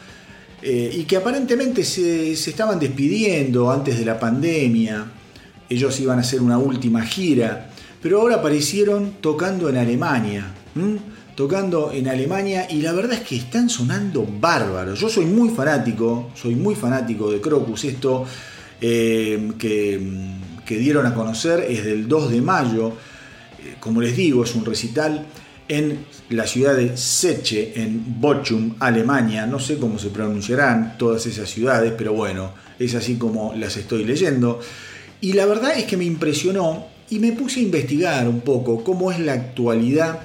y 0.62 1.04
que 1.04 1.16
aparentemente 1.16 1.82
se, 1.85 2.32
estaban 2.32 2.78
despidiendo 2.78 3.70
antes 3.70 3.99
de 3.99 4.04
la 4.04 4.20
pandemia. 4.20 5.11
Ellos 5.70 5.99
iban 6.00 6.18
a 6.18 6.20
hacer 6.20 6.42
una 6.42 6.59
última 6.59 7.02
gira, 7.02 7.70
pero 8.02 8.20
ahora 8.20 8.37
aparecieron 8.37 9.14
tocando 9.23 9.70
en 9.70 9.78
Alemania 9.78 10.52
tocando 11.40 11.90
en 11.90 12.06
Alemania 12.06 12.66
y 12.68 12.82
la 12.82 12.92
verdad 12.92 13.14
es 13.14 13.20
que 13.20 13.35
están 13.35 13.70
sonando 13.70 14.28
bárbaros. 14.30 15.00
Yo 15.00 15.09
soy 15.09 15.25
muy 15.25 15.49
fanático, 15.49 16.32
soy 16.35 16.54
muy 16.54 16.75
fanático 16.75 17.30
de 17.30 17.40
Crocus. 17.40 17.87
Esto 17.87 18.26
eh, 18.78 19.50
que, 19.59 19.99
que, 20.66 20.76
dieron 20.76 21.06
a 21.06 21.14
conocer 21.14 21.64
es 21.66 21.82
del 21.82 22.06
2 22.06 22.32
de 22.32 22.42
mayo. 22.42 22.88
Eh, 22.88 23.76
como 23.80 24.02
les 24.02 24.14
digo, 24.14 24.44
es 24.44 24.54
un 24.54 24.66
recital 24.66 25.25
en 25.66 26.04
la 26.28 26.47
ciudad 26.47 26.76
de 26.76 26.94
Seche, 26.99 27.73
en 27.75 28.20
Bochum, 28.20 28.75
Alemania. 28.78 29.47
No 29.47 29.59
sé 29.59 29.78
cómo 29.78 29.99
se 29.99 30.11
pronunciarán 30.11 30.99
todas 30.99 31.25
esas 31.25 31.49
ciudades, 31.49 31.94
pero 31.97 32.12
bueno, 32.12 32.52
es 32.78 32.94
así 32.94 33.16
como 33.16 33.54
las 33.56 33.78
estoy 33.78 34.04
leyendo. 34.04 34.61
Y 35.23 35.32
la 35.32 35.47
verdad 35.47 35.78
es 35.78 35.87
que 35.87 35.97
me 35.97 36.04
impresionó 36.04 36.85
y 37.09 37.18
me 37.18 37.32
puse 37.32 37.61
a 37.61 37.62
investigar 37.62 38.28
un 38.28 38.42
poco 38.42 38.85
cómo 38.85 39.11
es 39.11 39.18
la 39.18 39.32
actualidad 39.32 40.20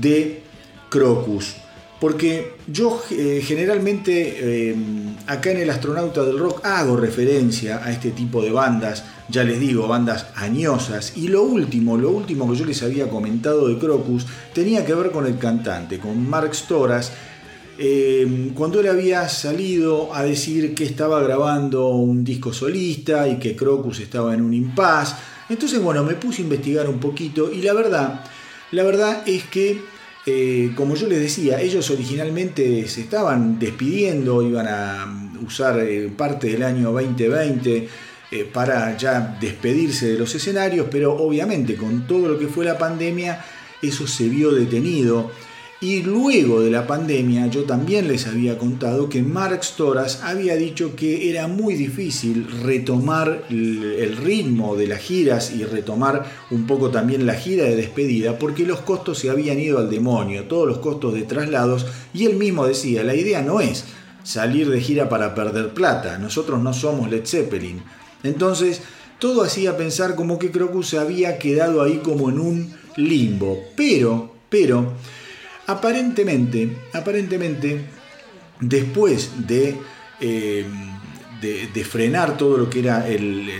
de 0.00 0.42
Crocus. 0.88 1.56
Porque 2.00 2.52
yo 2.66 3.02
eh, 3.10 3.40
generalmente 3.42 4.36
eh, 4.38 4.76
acá 5.26 5.50
en 5.50 5.58
el 5.58 5.70
astronauta 5.70 6.22
del 6.24 6.38
rock 6.38 6.64
hago 6.66 6.96
referencia 6.96 7.82
a 7.82 7.90
este 7.90 8.10
tipo 8.10 8.42
de 8.42 8.50
bandas, 8.50 9.04
ya 9.30 9.44
les 9.44 9.58
digo, 9.58 9.88
bandas 9.88 10.26
añosas. 10.34 11.14
Y 11.16 11.28
lo 11.28 11.42
último, 11.42 11.96
lo 11.96 12.10
último 12.10 12.50
que 12.50 12.58
yo 12.58 12.66
les 12.66 12.82
había 12.82 13.08
comentado 13.08 13.68
de 13.68 13.78
Crocus 13.78 14.26
tenía 14.52 14.84
que 14.84 14.94
ver 14.94 15.10
con 15.10 15.26
el 15.26 15.38
cantante, 15.38 15.98
con 15.98 16.28
Mark 16.28 16.54
Storas, 16.54 17.12
eh, 17.78 18.52
cuando 18.54 18.80
él 18.80 18.88
había 18.88 19.28
salido 19.28 20.14
a 20.14 20.22
decir 20.22 20.74
que 20.74 20.84
estaba 20.84 21.22
grabando 21.22 21.88
un 21.88 22.24
disco 22.24 22.52
solista 22.52 23.28
y 23.28 23.38
que 23.38 23.56
Crocus 23.56 24.00
estaba 24.00 24.34
en 24.34 24.42
un 24.42 24.52
impas. 24.52 25.16
Entonces, 25.48 25.80
bueno, 25.80 26.02
me 26.02 26.14
puse 26.14 26.42
a 26.42 26.44
investigar 26.44 26.88
un 26.88 26.98
poquito 26.98 27.52
y 27.52 27.62
la 27.62 27.72
verdad, 27.72 28.24
la 28.72 28.82
verdad 28.82 29.22
es 29.26 29.44
que 29.44 29.80
eh, 30.28 30.72
como 30.74 30.96
yo 30.96 31.06
les 31.06 31.20
decía, 31.20 31.60
ellos 31.60 31.88
originalmente 31.88 32.88
se 32.88 33.02
estaban 33.02 33.60
despidiendo, 33.60 34.42
iban 34.42 34.66
a 34.66 35.06
usar 35.46 35.78
eh, 35.78 36.10
parte 36.16 36.48
del 36.48 36.64
año 36.64 36.90
2020 36.90 37.88
eh, 38.32 38.44
para 38.52 38.96
ya 38.96 39.38
despedirse 39.40 40.08
de 40.08 40.18
los 40.18 40.34
escenarios, 40.34 40.88
pero 40.90 41.14
obviamente 41.14 41.76
con 41.76 42.08
todo 42.08 42.26
lo 42.26 42.38
que 42.40 42.48
fue 42.48 42.64
la 42.64 42.76
pandemia, 42.76 43.44
eso 43.80 44.08
se 44.08 44.28
vio 44.28 44.50
detenido 44.50 45.30
y 45.80 46.02
luego 46.02 46.62
de 46.62 46.70
la 46.70 46.86
pandemia 46.86 47.48
yo 47.48 47.64
también 47.64 48.08
les 48.08 48.26
había 48.26 48.56
contado 48.56 49.10
que 49.10 49.22
Mark 49.22 49.62
Storas 49.62 50.22
había 50.22 50.56
dicho 50.56 50.96
que 50.96 51.28
era 51.28 51.48
muy 51.48 51.74
difícil 51.74 52.46
retomar 52.62 53.44
el 53.50 54.16
ritmo 54.16 54.74
de 54.74 54.86
las 54.86 55.00
giras 55.00 55.52
y 55.52 55.64
retomar 55.64 56.24
un 56.50 56.66
poco 56.66 56.90
también 56.90 57.26
la 57.26 57.34
gira 57.34 57.64
de 57.64 57.76
despedida 57.76 58.38
porque 58.38 58.64
los 58.64 58.80
costos 58.80 59.18
se 59.18 59.28
habían 59.28 59.60
ido 59.60 59.78
al 59.78 59.90
demonio, 59.90 60.44
todos 60.44 60.66
los 60.66 60.78
costos 60.78 61.12
de 61.12 61.22
traslados 61.22 61.84
y 62.14 62.24
él 62.24 62.36
mismo 62.36 62.66
decía, 62.66 63.04
la 63.04 63.14
idea 63.14 63.42
no 63.42 63.60
es 63.60 63.84
salir 64.22 64.70
de 64.70 64.80
gira 64.80 65.08
para 65.10 65.34
perder 65.34 65.74
plata, 65.74 66.18
nosotros 66.18 66.60
no 66.62 66.72
somos 66.72 67.10
Led 67.10 67.26
Zeppelin. 67.26 67.82
Entonces, 68.22 68.80
todo 69.18 69.42
hacía 69.42 69.76
pensar 69.76 70.14
como 70.14 70.38
que 70.38 70.50
Crocus 70.50 70.88
se 70.88 70.98
había 70.98 71.38
quedado 71.38 71.82
ahí 71.82 72.00
como 72.02 72.28
en 72.30 72.40
un 72.40 72.74
limbo, 72.96 73.62
pero, 73.76 74.34
pero, 74.48 74.94
Aparentemente, 75.66 76.76
aparentemente, 76.92 77.84
después 78.60 79.46
de, 79.46 79.76
eh, 80.20 80.66
de, 81.40 81.84
frenar 81.84 82.36
todo 82.36 82.56
lo 82.56 82.70
que 82.70 82.80
era 82.80 83.08
el 83.08 83.48
eh, 83.48 83.52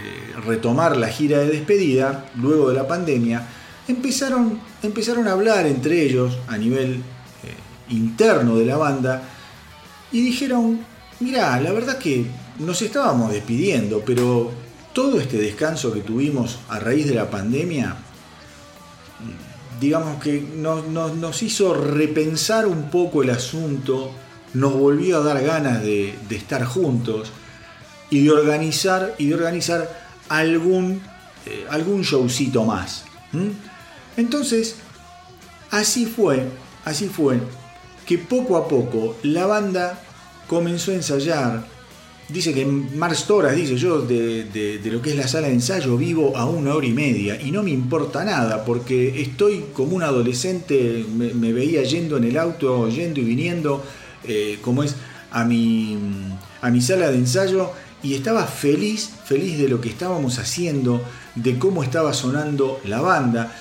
retomar 0.45 0.97
la 0.97 1.09
gira 1.09 1.39
de 1.39 1.49
despedida, 1.49 2.31
luego 2.37 2.69
de 2.69 2.75
la 2.75 2.87
pandemia, 2.87 3.47
empezaron, 3.89 4.61
empezaron 4.83 5.27
a 5.29 5.33
hablar 5.33 5.67
entre 5.67 6.03
ellos 6.03 6.39
a 6.47 6.57
nivel 6.57 6.95
eh, 6.95 7.93
interno 7.95 8.57
de 8.57 8.67
la 8.67 8.77
banda 8.77 9.23
y 10.13 10.21
dijeron, 10.21 10.81
mira, 11.21 11.61
la 11.61 11.73
verdad 11.73 11.99
que 11.99 12.27
nos 12.59 12.81
estábamos 12.83 13.33
despidiendo, 13.33 14.03
pero 14.05 14.51
todo 14.93 15.21
este 15.21 15.39
descanso 15.39 15.93
que 15.93 16.01
tuvimos 16.01 16.59
a 16.69 16.79
raíz 16.79 17.07
de 17.07 17.15
la 17.15 17.29
pandemia, 17.29 17.97
digamos 19.81 20.23
que 20.23 20.41
nos, 20.41 21.43
hizo 21.43 21.75
repensar 21.75 22.67
un 22.67 22.91
poco 22.91 23.23
el 23.23 23.31
asunto, 23.31 24.13
nos 24.55 24.73
volvió 24.75 25.19
a 25.19 25.21
dar 25.21 25.43
ganas 25.43 25.83
de, 25.83 26.15
estar 26.31 26.65
juntos 26.65 27.33
y 28.11 28.25
de 28.25 28.31
organizar, 28.31 29.15
y 29.19 29.29
de 29.29 29.35
organizar 29.35 30.07
algún, 30.29 31.03
eh, 31.45 31.67
algún 31.71 32.03
showcito 32.03 32.65
más. 32.65 33.05
Entonces, 34.17 34.77
así 35.71 36.07
fue, 36.07 36.49
así 36.85 37.09
fue 37.09 37.41
que 38.07 38.19
poco 38.19 38.57
a 38.57 38.69
poco 38.69 39.17
la 39.23 39.47
banda 39.47 39.99
comenzó 40.47 40.93
a 40.93 40.95
ensayar. 40.95 41.76
Dice 42.29 42.53
que 42.53 42.67
Mark 42.67 43.15
Storas 43.15 43.55
dice 43.55 43.77
yo 43.77 44.01
de, 44.01 44.81
lo 44.85 45.01
que 45.01 45.11
es 45.11 45.17
la 45.17 45.29
sala 45.29 45.47
de 45.47 45.55
ensayo 45.55 45.97
vivo 45.97 46.37
a 46.37 46.45
una 46.45 46.75
hora 46.75 46.87
y 46.87 46.93
media 46.93 47.41
y 47.41 47.53
no 47.53 47.63
me 47.63 47.71
importa 47.71 48.25
nada 48.25 48.65
porque 48.65 49.23
estoy 49.23 49.67
como 49.73 49.95
un 49.95 50.03
adolescente, 50.03 51.05
me, 51.15 51.53
veía 51.53 51.85
yendo 51.85 52.17
en 52.17 52.25
el 52.25 52.37
auto, 52.37 52.89
yendo 52.89 53.21
y 53.21 53.25
viniendo, 53.25 53.85
eh, 54.25 54.59
como 54.61 54.83
es 54.83 54.97
a 55.31 55.45
mi, 55.45 55.97
a 56.63 56.71
mi 56.71 56.81
sala 56.81 57.13
de 57.13 57.19
ensayo 57.19 57.71
y 58.03 58.15
estaba 58.15 58.45
feliz, 58.45 59.11
feliz 59.25 59.57
de 59.59 59.69
lo 59.69 59.81
que 59.81 59.89
estábamos 59.89 60.41
haciendo, 60.41 61.01
de 61.37 61.59
cómo 61.59 61.85
estaba 61.85 62.13
sonando 62.13 62.81
la 62.85 63.01
banda. 63.01 63.57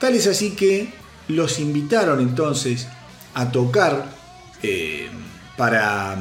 Tal 0.00 0.14
es 0.14 0.26
así 0.26 0.52
que 0.52 0.88
los 1.28 1.58
invitaron 1.58 2.20
entonces 2.20 2.88
a 3.34 3.50
tocar 3.52 4.10
eh, 4.62 5.08
para, 5.56 6.16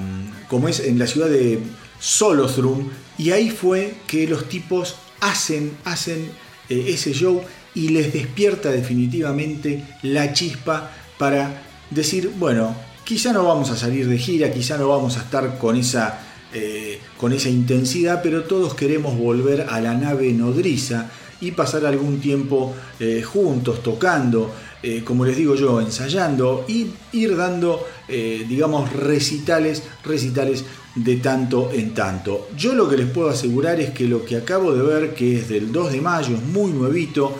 como 0.47 0.67
es 0.67 0.79
en 0.79 0.99
la 0.99 1.07
ciudad 1.07 1.29
de 1.29 1.59
Solostrum, 1.99 2.89
y 3.17 3.31
ahí 3.31 3.49
fue 3.49 3.95
que 4.07 4.27
los 4.27 4.49
tipos 4.49 4.95
hacen, 5.21 5.71
hacen 5.85 6.29
eh, 6.69 6.85
ese 6.89 7.13
show 7.13 7.41
y 7.73 7.89
les 7.89 8.13
despierta 8.13 8.71
definitivamente 8.71 9.83
la 10.03 10.33
chispa 10.33 10.91
para 11.17 11.63
decir, 11.89 12.31
bueno, 12.37 12.75
quizá 13.03 13.33
no 13.33 13.43
vamos 13.43 13.69
a 13.69 13.77
salir 13.77 14.07
de 14.07 14.17
gira, 14.17 14.51
quizá 14.51 14.77
no 14.77 14.87
vamos 14.87 15.17
a 15.17 15.21
estar 15.21 15.57
con 15.57 15.75
esa, 15.75 16.19
eh, 16.53 16.99
con 17.17 17.33
esa 17.33 17.49
intensidad, 17.49 18.21
pero 18.21 18.43
todos 18.43 18.73
queremos 18.75 19.17
volver 19.17 19.67
a 19.69 19.79
la 19.79 19.93
nave 19.93 20.31
nodriza 20.31 21.09
y 21.41 21.51
pasar 21.51 21.85
algún 21.85 22.21
tiempo 22.21 22.73
juntos 23.25 23.83
tocando. 23.83 24.53
Eh, 24.87 25.01
como 25.03 25.25
les 25.25 25.35
digo 25.35 25.55
yo, 25.55 25.81
ensayando 25.81 26.63
y 26.67 26.85
ir 27.13 27.35
dando, 27.35 27.87
eh, 28.07 28.45
digamos, 28.47 28.93
recitales, 28.93 29.81
recitales 30.03 30.63
de 30.93 31.15
tanto 31.15 31.71
en 31.73 31.95
tanto. 31.95 32.49
Yo 32.55 32.75
lo 32.75 32.87
que 32.87 32.95
les 32.95 33.07
puedo 33.07 33.29
asegurar 33.29 33.79
es 33.79 33.89
que 33.89 34.05
lo 34.05 34.23
que 34.23 34.35
acabo 34.35 34.75
de 34.75 34.83
ver, 34.83 35.15
que 35.15 35.39
es 35.39 35.49
del 35.49 35.71
2 35.71 35.91
de 35.91 36.01
mayo, 36.01 36.35
es 36.35 36.43
muy 36.43 36.71
nuevito, 36.71 37.35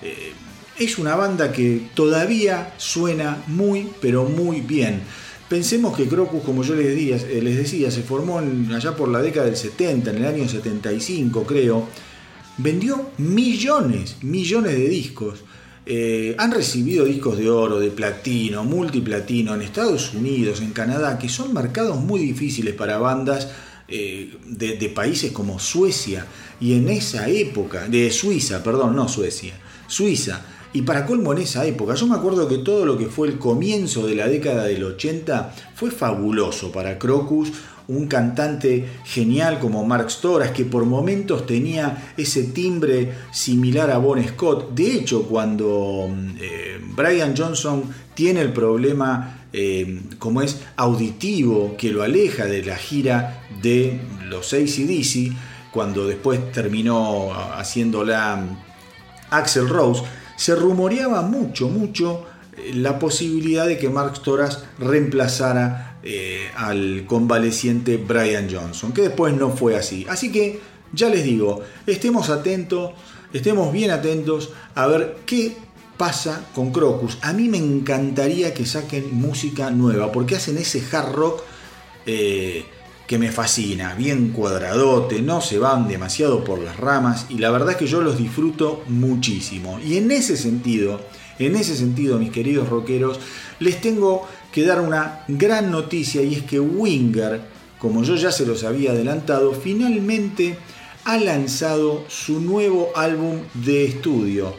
eh, 0.00 0.32
es 0.78 0.96
una 0.98 1.16
banda 1.16 1.50
que 1.50 1.88
todavía 1.92 2.74
suena 2.76 3.42
muy, 3.48 3.88
pero 4.00 4.22
muy 4.22 4.60
bien. 4.60 5.02
Pensemos 5.48 5.96
que 5.96 6.06
Crocus, 6.06 6.44
como 6.44 6.62
yo 6.62 6.76
les 6.76 6.86
decía, 6.86 7.16
les 7.16 7.56
decía 7.56 7.90
se 7.90 8.04
formó 8.04 8.38
allá 8.38 8.94
por 8.94 9.08
la 9.08 9.20
década 9.20 9.46
del 9.46 9.56
70, 9.56 10.10
en 10.10 10.18
el 10.18 10.24
año 10.24 10.48
75 10.48 11.42
creo, 11.42 11.88
vendió 12.58 13.10
millones, 13.18 14.18
millones 14.22 14.74
de 14.74 14.88
discos. 14.88 15.40
Eh, 15.88 16.34
han 16.36 16.50
recibido 16.50 17.04
discos 17.04 17.38
de 17.38 17.48
oro, 17.48 17.78
de 17.78 17.92
platino, 17.92 18.64
multiplatino 18.64 19.54
en 19.54 19.62
Estados 19.62 20.12
Unidos, 20.14 20.60
en 20.60 20.72
Canadá, 20.72 21.16
que 21.16 21.28
son 21.28 21.54
mercados 21.54 22.00
muy 22.00 22.18
difíciles 22.18 22.74
para 22.74 22.98
bandas 22.98 23.48
eh, 23.86 24.36
de, 24.44 24.88
países 24.88 25.30
como 25.30 25.60
Suecia. 25.60 26.26
Y 26.58 26.74
en 26.74 26.88
esa 26.88 27.28
época, 27.28 27.86
de 27.86 28.10
Suiza, 28.10 28.64
perdón, 28.64 28.96
no 28.96 29.06
Suecia, 29.06 29.54
Suiza. 29.86 30.44
Y 30.76 30.82
para 30.82 31.06
colmo 31.06 31.32
en 31.32 31.38
esa 31.38 31.64
época, 31.64 31.94
yo 31.94 32.06
me 32.06 32.16
acuerdo 32.16 32.46
que 32.46 32.58
todo 32.58 32.84
lo 32.84 32.98
que 32.98 33.06
fue 33.06 33.28
el 33.28 33.38
comienzo 33.38 34.06
de 34.06 34.14
la 34.14 34.28
década 34.28 34.64
del 34.64 34.84
80 34.84 35.54
fue 35.74 35.90
fabuloso 35.90 36.70
para 36.70 36.98
Crocus, 36.98 37.50
un 37.88 38.06
cantante 38.08 38.86
genial 39.06 39.58
como 39.58 39.86
Mark 39.86 40.10
Storas, 40.10 40.50
que 40.50 40.66
por 40.66 40.84
momentos 40.84 41.46
tenía 41.46 42.12
ese 42.18 42.42
timbre 42.42 43.10
similar 43.32 43.90
a 43.90 43.96
Bon 43.96 44.22
Scott. 44.22 44.74
De 44.74 44.96
hecho, 44.96 45.22
cuando 45.22 46.10
eh, 46.42 46.78
Brian 46.94 47.34
Johnson 47.34 47.84
tiene 48.12 48.42
el 48.42 48.52
problema, 48.52 49.46
eh, 49.54 50.02
como 50.18 50.42
es 50.42 50.60
auditivo, 50.76 51.74
que 51.78 51.90
lo 51.90 52.02
aleja 52.02 52.44
de 52.44 52.62
la 52.62 52.76
gira 52.76 53.46
de 53.62 53.98
los 54.28 54.52
ACDC, 54.52 55.32
cuando 55.72 56.06
después 56.06 56.52
terminó 56.52 57.32
haciéndola 57.32 58.44
Axel 59.30 59.70
Rose, 59.70 60.02
se 60.36 60.54
rumoreaba 60.54 61.22
mucho, 61.22 61.68
mucho 61.68 62.24
eh, 62.56 62.72
la 62.74 62.98
posibilidad 62.98 63.66
de 63.66 63.78
que 63.78 63.88
Mark 63.88 64.16
Storas 64.16 64.64
reemplazara 64.78 65.98
eh, 66.02 66.50
al 66.56 67.04
convaleciente 67.06 67.96
Brian 67.96 68.48
Johnson, 68.50 68.92
que 68.92 69.02
después 69.02 69.34
no 69.34 69.50
fue 69.50 69.76
así. 69.76 70.06
Así 70.08 70.30
que 70.30 70.60
ya 70.92 71.08
les 71.08 71.24
digo, 71.24 71.62
estemos 71.86 72.30
atentos, 72.30 72.92
estemos 73.32 73.72
bien 73.72 73.90
atentos 73.90 74.50
a 74.74 74.86
ver 74.86 75.16
qué 75.26 75.56
pasa 75.96 76.46
con 76.54 76.72
Crocus. 76.72 77.18
A 77.22 77.32
mí 77.32 77.48
me 77.48 77.58
encantaría 77.58 78.54
que 78.54 78.66
saquen 78.66 79.14
música 79.14 79.70
nueva, 79.70 80.12
porque 80.12 80.36
hacen 80.36 80.58
ese 80.58 80.82
hard 80.92 81.12
rock 81.12 81.42
eh, 82.06 82.64
que 83.06 83.18
me 83.18 83.30
fascina, 83.30 83.94
bien 83.94 84.30
cuadradote, 84.30 85.22
no 85.22 85.40
se 85.40 85.58
van 85.58 85.86
demasiado 85.86 86.42
por 86.42 86.58
las 86.58 86.76
ramas 86.76 87.26
y 87.28 87.38
la 87.38 87.50
verdad 87.50 87.70
es 87.70 87.76
que 87.76 87.86
yo 87.86 88.00
los 88.00 88.18
disfruto 88.18 88.82
muchísimo. 88.88 89.78
Y 89.78 89.96
en 89.96 90.10
ese 90.10 90.36
sentido, 90.36 91.00
en 91.38 91.54
ese 91.54 91.76
sentido, 91.76 92.18
mis 92.18 92.32
queridos 92.32 92.68
rockeros, 92.68 93.20
les 93.60 93.80
tengo 93.80 94.26
que 94.52 94.64
dar 94.64 94.80
una 94.80 95.24
gran 95.28 95.70
noticia 95.70 96.22
y 96.22 96.34
es 96.34 96.42
que 96.42 96.58
Winger, 96.58 97.40
como 97.78 98.02
yo 98.02 98.16
ya 98.16 98.32
se 98.32 98.46
los 98.46 98.64
había 98.64 98.90
adelantado, 98.90 99.52
finalmente 99.52 100.58
ha 101.04 101.18
lanzado 101.18 102.04
su 102.08 102.40
nuevo 102.40 102.90
álbum 102.96 103.40
de 103.54 103.84
estudio. 103.84 104.54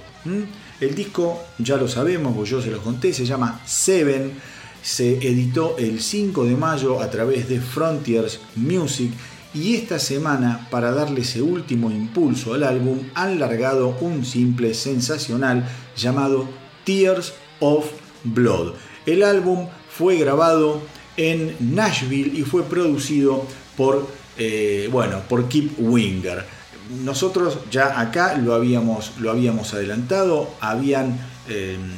El 0.80 0.96
disco, 0.96 1.42
ya 1.58 1.76
lo 1.78 1.88
sabemos, 1.88 2.36
pues 2.36 2.50
yo 2.50 2.62
se 2.62 2.72
los 2.72 2.82
conté, 2.82 3.12
se 3.12 3.26
llama 3.26 3.60
Seven. 3.66 4.32
Se 4.88 5.18
editó 5.18 5.76
el 5.78 6.00
5 6.00 6.46
de 6.46 6.56
mayo 6.56 7.02
a 7.02 7.12
través 7.12 7.50
de 7.50 7.60
Frontiers 7.60 8.40
Music 8.56 9.12
y 9.54 9.76
esta 9.76 10.00
semana, 10.00 10.66
para 10.72 10.92
darle 10.92 11.22
ese 11.22 11.42
último 11.42 11.92
impulso 11.92 12.54
al 12.54 12.64
álbum, 12.64 13.00
han 13.14 13.38
largado 13.38 13.98
un 14.00 14.24
simple 14.24 14.74
sensacional 14.74 15.68
llamado 15.98 16.48
Tears 16.86 17.34
of 17.60 17.86
Blood. 18.24 18.76
El 19.06 19.24
álbum 19.24 19.68
fue 19.90 20.16
grabado 20.16 20.82
en 21.18 21.54
Nashville 21.60 22.40
y 22.40 22.44
fue 22.44 22.64
producido 22.64 23.46
por, 23.76 24.08
eh, 24.38 24.88
bueno, 24.90 25.20
por 25.28 25.50
Kip 25.50 25.78
Winger. 25.80 26.46
Nosotros 27.04 27.60
ya 27.70 28.00
acá 28.00 28.38
lo 28.38 28.54
habíamos, 28.54 29.12
lo 29.20 29.32
habíamos 29.32 29.74
adelantado, 29.74 30.50
habían, 30.62 31.20
em, 31.50 31.92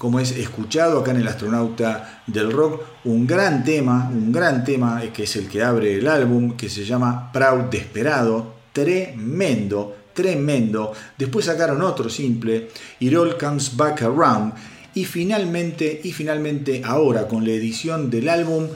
como 0.00 0.18
es 0.18 0.30
escuchado 0.30 1.00
acá 1.00 1.10
en 1.10 1.18
el 1.18 1.28
astronauta 1.28 2.22
del 2.26 2.50
rock, 2.50 2.80
un 3.04 3.26
gran 3.26 3.62
tema, 3.64 4.08
un 4.10 4.32
gran 4.32 4.64
tema 4.64 5.02
que 5.12 5.24
es 5.24 5.36
el 5.36 5.46
que 5.46 5.62
abre 5.62 5.98
el 5.98 6.08
álbum, 6.08 6.56
que 6.56 6.70
se 6.70 6.86
llama 6.86 7.30
Proud 7.30 7.64
Desperado, 7.64 8.54
tremendo, 8.72 9.94
tremendo. 10.14 10.94
Después 11.18 11.44
sacaron 11.44 11.82
otro 11.82 12.08
simple, 12.08 12.70
It 12.98 13.14
All 13.14 13.36
Comes 13.36 13.76
Back 13.76 14.00
Around, 14.00 14.54
y 14.94 15.04
finalmente, 15.04 16.00
y 16.02 16.12
finalmente 16.12 16.80
ahora 16.82 17.28
con 17.28 17.44
la 17.44 17.50
edición 17.50 18.08
del 18.08 18.30
álbum, 18.30 18.68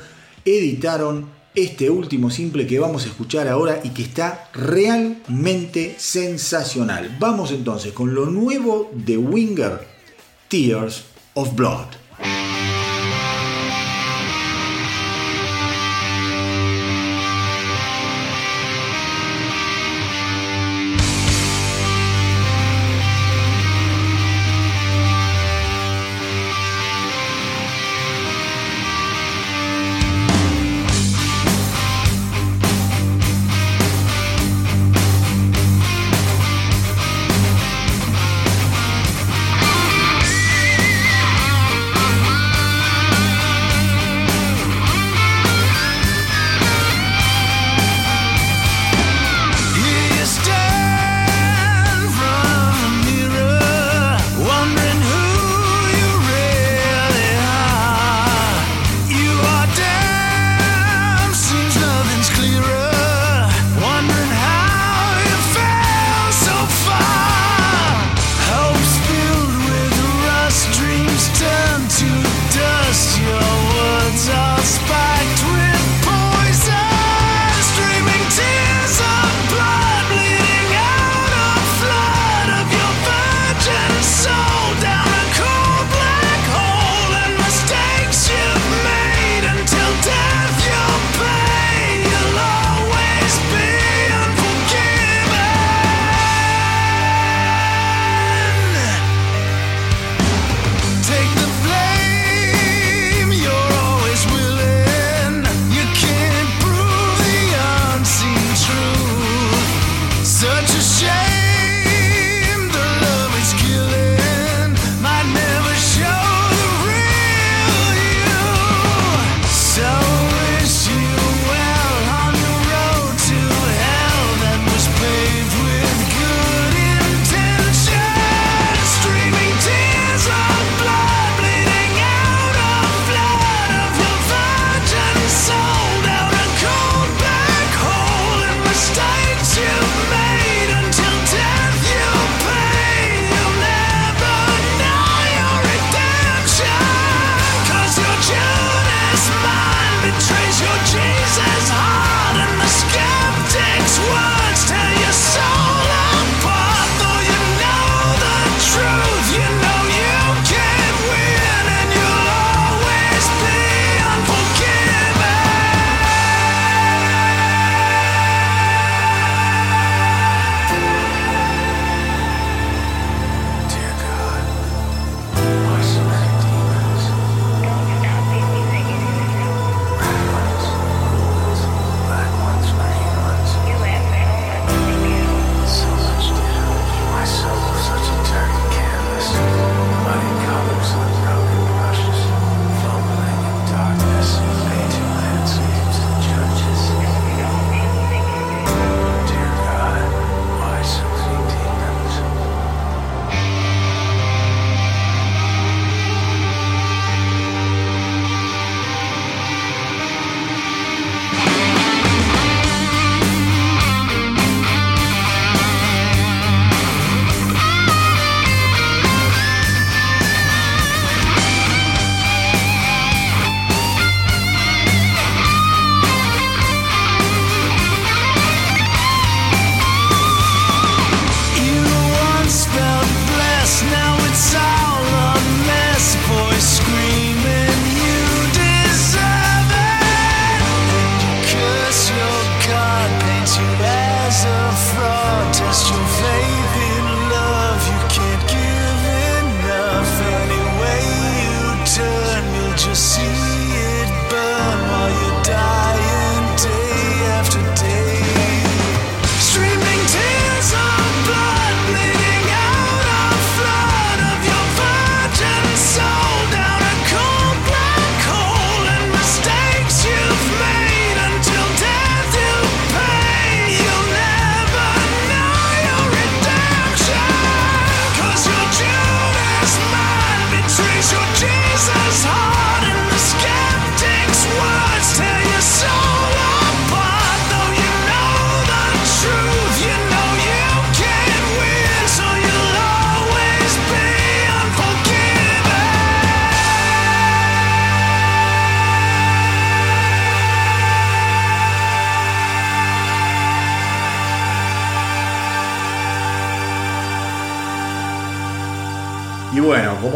editaron 0.44 1.30
este 1.54 1.88
último 1.88 2.28
simple 2.28 2.66
que 2.66 2.78
vamos 2.78 3.06
a 3.06 3.08
escuchar 3.08 3.48
ahora 3.48 3.80
y 3.82 3.88
que 3.90 4.02
está 4.02 4.50
realmente 4.52 5.94
sensacional. 5.96 7.16
Vamos 7.18 7.50
entonces 7.50 7.94
con 7.94 8.14
lo 8.14 8.26
nuevo 8.26 8.90
de 8.92 9.16
Winger, 9.16 9.86
Tears 10.48 11.13
of 11.36 11.56
Blood. 11.56 12.03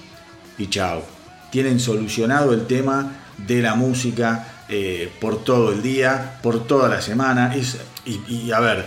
y 0.56 0.68
chao. 0.68 1.02
Tienen 1.52 1.80
solucionado 1.80 2.54
el 2.54 2.66
tema 2.66 3.12
de 3.46 3.60
la 3.60 3.74
música 3.74 4.64
eh, 4.70 5.12
por 5.20 5.44
todo 5.44 5.72
el 5.72 5.82
día, 5.82 6.38
por 6.42 6.66
toda 6.66 6.88
la 6.88 7.02
semana. 7.02 7.54
y, 8.06 8.52
a 8.52 8.60
ver, 8.60 8.86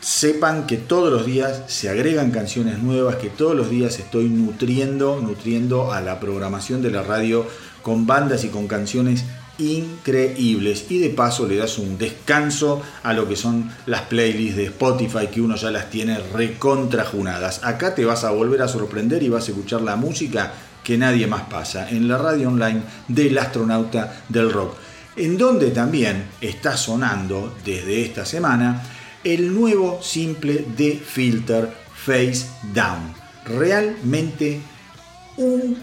sepan 0.00 0.66
que 0.66 0.78
todos 0.78 1.12
los 1.12 1.26
días 1.26 1.64
se 1.66 1.90
agregan 1.90 2.30
canciones 2.30 2.78
nuevas, 2.78 3.16
que 3.16 3.28
todos 3.28 3.54
los 3.54 3.68
días 3.68 3.98
estoy 3.98 4.30
nutriendo, 4.30 5.20
nutriendo 5.20 5.92
a 5.92 6.00
la 6.00 6.18
programación 6.18 6.80
de 6.80 6.90
la 6.90 7.02
radio 7.02 7.46
con 7.82 8.06
bandas 8.06 8.44
y 8.44 8.48
con 8.48 8.66
canciones 8.66 9.24
increíbles 9.58 10.86
y 10.88 10.98
de 10.98 11.10
paso 11.10 11.46
le 11.46 11.56
das 11.56 11.78
un 11.78 11.98
descanso 11.98 12.82
a 13.02 13.12
lo 13.12 13.28
que 13.28 13.36
son 13.36 13.70
las 13.86 14.02
playlists 14.02 14.56
de 14.56 14.64
Spotify 14.66 15.26
que 15.26 15.40
uno 15.40 15.56
ya 15.56 15.70
las 15.70 15.90
tiene 15.90 16.18
recontrajunadas. 16.18 17.62
Acá 17.62 17.94
te 17.94 18.04
vas 18.04 18.24
a 18.24 18.30
volver 18.30 18.62
a 18.62 18.68
sorprender 18.68 19.22
y 19.22 19.28
vas 19.28 19.48
a 19.48 19.50
escuchar 19.50 19.82
la 19.82 19.96
música 19.96 20.52
que 20.82 20.96
nadie 20.96 21.26
más 21.26 21.42
pasa 21.42 21.90
en 21.90 22.08
la 22.08 22.16
radio 22.16 22.48
online 22.48 22.82
del 23.08 23.36
astronauta 23.36 24.22
del 24.28 24.50
rock 24.50 24.76
en 25.16 25.36
donde 25.36 25.70
también 25.70 26.24
está 26.40 26.76
sonando 26.76 27.54
desde 27.64 28.02
esta 28.02 28.24
semana 28.24 28.82
el 29.24 29.54
nuevo 29.54 30.00
simple 30.02 30.64
de 30.76 30.92
Filter 30.92 31.68
Face 31.94 32.46
Down. 32.72 33.12
Realmente 33.44 34.60
un 35.36 35.76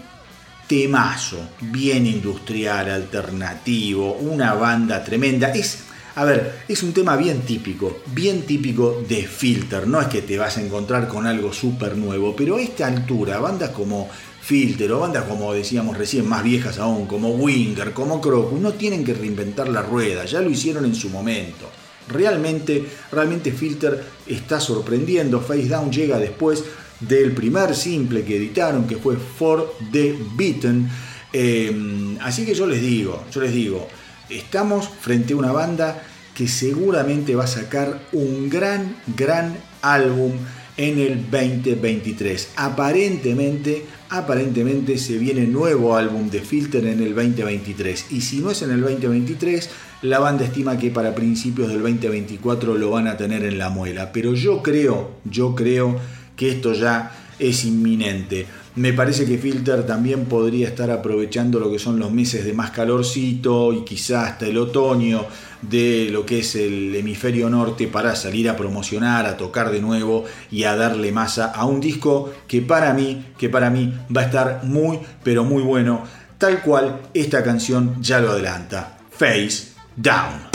temazo, 0.68 1.38
bien 1.60 2.06
industrial, 2.06 2.90
alternativo, 2.90 4.12
una 4.12 4.52
banda 4.54 5.02
tremenda. 5.02 5.48
Es, 5.48 5.78
a 6.14 6.24
ver, 6.24 6.60
es 6.68 6.82
un 6.82 6.92
tema 6.92 7.16
bien 7.16 7.40
típico, 7.40 8.02
bien 8.12 8.42
típico 8.42 9.02
de 9.08 9.26
Filter. 9.26 9.88
No 9.88 10.00
es 10.00 10.08
que 10.08 10.20
te 10.22 10.36
vas 10.36 10.58
a 10.58 10.62
encontrar 10.62 11.08
con 11.08 11.26
algo 11.26 11.52
súper 11.52 11.96
nuevo, 11.96 12.36
pero 12.36 12.56
a 12.56 12.60
esta 12.60 12.86
altura, 12.86 13.38
bandas 13.38 13.70
como 13.70 14.08
Filter 14.42 14.92
o 14.92 15.00
bandas 15.00 15.24
como 15.24 15.52
decíamos 15.54 15.96
recién, 15.96 16.28
más 16.28 16.44
viejas 16.44 16.78
aún, 16.78 17.06
como 17.06 17.30
Winger, 17.30 17.92
como 17.94 18.20
Crocus, 18.20 18.60
no 18.60 18.72
tienen 18.74 19.04
que 19.04 19.14
reinventar 19.14 19.68
la 19.68 19.82
rueda, 19.82 20.26
ya 20.26 20.40
lo 20.40 20.50
hicieron 20.50 20.84
en 20.84 20.94
su 20.94 21.08
momento. 21.08 21.70
Realmente, 22.08 22.86
realmente 23.12 23.52
Filter 23.52 24.02
está 24.26 24.60
sorprendiendo. 24.60 25.40
Face 25.40 25.68
Down 25.68 25.92
llega 25.92 26.18
después 26.18 26.64
del 27.00 27.32
primer 27.32 27.74
simple 27.74 28.24
que 28.24 28.36
editaron, 28.36 28.86
que 28.86 28.96
fue 28.96 29.16
For 29.16 29.74
the 29.92 30.16
Beaten. 30.36 30.88
Eh, 31.32 32.16
así 32.22 32.44
que 32.44 32.54
yo 32.54 32.66
les 32.66 32.80
digo, 32.80 33.24
yo 33.32 33.40
les 33.40 33.52
digo, 33.52 33.86
estamos 34.28 34.88
frente 34.88 35.34
a 35.34 35.36
una 35.36 35.52
banda 35.52 36.02
que 36.34 36.48
seguramente 36.48 37.34
va 37.34 37.44
a 37.44 37.48
sacar 37.48 38.00
un 38.12 38.48
gran, 38.48 38.96
gran 39.16 39.56
álbum 39.82 40.32
en 40.76 41.00
el 41.00 41.28
2023. 41.28 42.52
Aparentemente, 42.56 43.84
aparentemente 44.08 44.96
se 44.98 45.18
viene 45.18 45.46
nuevo 45.46 45.96
álbum 45.96 46.30
de 46.30 46.40
Filter 46.40 46.86
en 46.86 47.02
el 47.02 47.14
2023. 47.14 48.06
Y 48.10 48.20
si 48.20 48.38
no 48.38 48.52
es 48.52 48.62
en 48.62 48.70
el 48.70 48.80
2023, 48.80 49.68
la 50.02 50.20
banda 50.20 50.44
estima 50.44 50.78
que 50.78 50.90
para 50.90 51.14
principios 51.16 51.68
del 51.68 51.82
2024 51.82 52.74
lo 52.74 52.90
van 52.90 53.08
a 53.08 53.16
tener 53.16 53.44
en 53.44 53.58
la 53.58 53.68
muela. 53.68 54.12
Pero 54.12 54.34
yo 54.34 54.62
creo, 54.62 55.10
yo 55.24 55.56
creo 55.56 55.98
que 56.38 56.50
esto 56.52 56.72
ya 56.72 57.10
es 57.38 57.64
inminente. 57.64 58.46
Me 58.76 58.92
parece 58.92 59.26
que 59.26 59.38
Filter 59.38 59.84
también 59.84 60.26
podría 60.26 60.68
estar 60.68 60.88
aprovechando 60.92 61.58
lo 61.58 61.70
que 61.70 61.80
son 61.80 61.98
los 61.98 62.12
meses 62.12 62.44
de 62.44 62.52
más 62.52 62.70
calorcito 62.70 63.72
y 63.72 63.84
quizás 63.84 64.30
hasta 64.30 64.46
el 64.46 64.56
otoño 64.56 65.26
de 65.60 66.08
lo 66.12 66.24
que 66.24 66.38
es 66.38 66.54
el 66.54 66.94
hemisferio 66.94 67.50
norte 67.50 67.88
para 67.88 68.14
salir 68.14 68.48
a 68.48 68.56
promocionar, 68.56 69.26
a 69.26 69.36
tocar 69.36 69.72
de 69.72 69.80
nuevo 69.80 70.24
y 70.52 70.62
a 70.62 70.76
darle 70.76 71.10
masa 71.10 71.46
a 71.46 71.64
un 71.64 71.80
disco 71.80 72.32
que 72.46 72.62
para 72.62 72.94
mí, 72.94 73.26
que 73.36 73.48
para 73.48 73.68
mí 73.68 73.92
va 74.16 74.20
a 74.20 74.26
estar 74.26 74.60
muy 74.62 75.00
pero 75.24 75.42
muy 75.42 75.64
bueno, 75.64 76.04
tal 76.38 76.62
cual 76.62 77.00
esta 77.14 77.42
canción 77.42 78.00
ya 78.00 78.20
lo 78.20 78.30
adelanta. 78.30 78.98
Face 79.10 79.72
Down. 79.96 80.30
down 80.30 80.47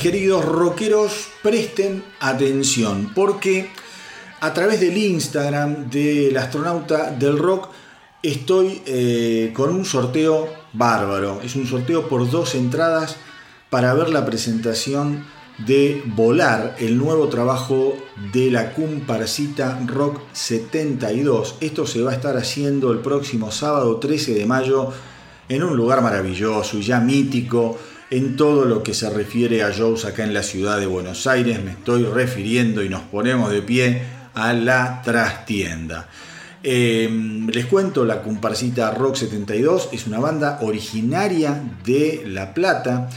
queridos 0.00 0.46
rockeros, 0.46 1.28
presten 1.42 2.02
atención 2.20 3.12
porque 3.14 3.68
a 4.40 4.54
través 4.54 4.80
del 4.80 4.96
Instagram 4.96 5.90
del 5.90 6.34
astronauta 6.38 7.10
del 7.10 7.38
rock 7.38 7.68
estoy 8.22 8.80
eh, 8.86 9.52
con 9.54 9.68
un 9.68 9.84
sorteo 9.84 10.48
bárbaro. 10.72 11.42
Es 11.44 11.54
un 11.54 11.66
sorteo 11.66 12.08
por 12.08 12.30
dos 12.30 12.54
entradas 12.54 13.16
para 13.68 13.92
ver 13.92 14.08
la 14.08 14.24
presentación 14.24 15.26
de 15.58 16.02
Volar, 16.06 16.76
el 16.78 16.96
nuevo 16.96 17.28
trabajo 17.28 17.94
de 18.32 18.50
la 18.50 18.72
comparsita 18.72 19.78
Rock 19.86 20.22
72. 20.32 21.56
Esto 21.60 21.86
se 21.86 22.00
va 22.00 22.12
a 22.12 22.14
estar 22.14 22.38
haciendo 22.38 22.90
el 22.92 23.00
próximo 23.00 23.52
sábado 23.52 23.96
13 23.98 24.32
de 24.32 24.46
mayo 24.46 24.90
en 25.50 25.62
un 25.62 25.76
lugar 25.76 26.00
maravilloso 26.00 26.78
y 26.78 26.82
ya 26.82 27.00
mítico 27.00 27.76
en 28.10 28.36
todo 28.36 28.64
lo 28.64 28.82
que 28.82 28.92
se 28.92 29.08
refiere 29.08 29.62
a 29.62 29.70
shows 29.70 30.04
acá 30.04 30.24
en 30.24 30.34
la 30.34 30.42
ciudad 30.42 30.80
de 30.80 30.86
Buenos 30.86 31.26
Aires. 31.28 31.62
Me 31.62 31.70
estoy 31.70 32.02
refiriendo 32.02 32.82
y 32.82 32.88
nos 32.88 33.02
ponemos 33.02 33.52
de 33.52 33.62
pie 33.62 34.02
a 34.34 34.52
la 34.52 35.00
trastienda. 35.04 36.08
Em, 36.62 37.46
les 37.48 37.66
cuento, 37.66 38.04
la 38.04 38.20
comparsita 38.20 38.90
Rock 38.90 39.14
72 39.14 39.90
es 39.92 40.06
una 40.06 40.18
banda 40.18 40.58
originaria 40.62 41.62
de 41.84 42.24
La 42.26 42.52
Plata. 42.52 43.08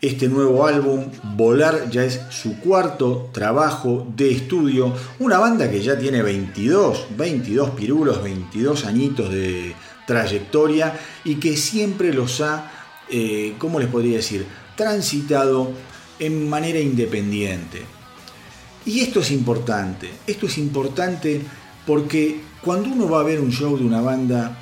Este 0.00 0.28
nuevo 0.28 0.66
álbum, 0.66 1.06
Volar, 1.36 1.90
ya 1.90 2.04
es 2.04 2.20
su 2.30 2.58
cuarto 2.58 3.30
trabajo 3.32 4.06
de 4.16 4.30
estudio. 4.32 4.94
Una 5.18 5.38
banda 5.38 5.70
que 5.70 5.82
ya 5.82 5.98
tiene 5.98 6.22
22, 6.22 7.08
22 7.16 7.70
pirulos, 7.70 8.22
22 8.22 8.84
añitos 8.86 9.30
de 9.30 9.74
trayectoria 10.06 10.98
y 11.24 11.34
que 11.34 11.56
siempre 11.56 12.14
los 12.14 12.40
ha 12.40 12.77
eh, 13.10 13.54
¿cómo 13.58 13.80
les 13.80 13.88
podría 13.88 14.16
decir?, 14.16 14.46
transitado 14.76 15.72
en 16.18 16.48
manera 16.48 16.80
independiente. 16.80 17.82
Y 18.86 19.00
esto 19.00 19.20
es 19.20 19.30
importante, 19.30 20.10
esto 20.26 20.46
es 20.46 20.58
importante 20.58 21.42
porque 21.86 22.40
cuando 22.62 22.90
uno 22.90 23.08
va 23.08 23.20
a 23.20 23.24
ver 23.24 23.40
un 23.40 23.52
show 23.52 23.76
de 23.76 23.84
una 23.84 24.00
banda 24.00 24.58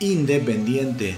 independiente 0.00 1.14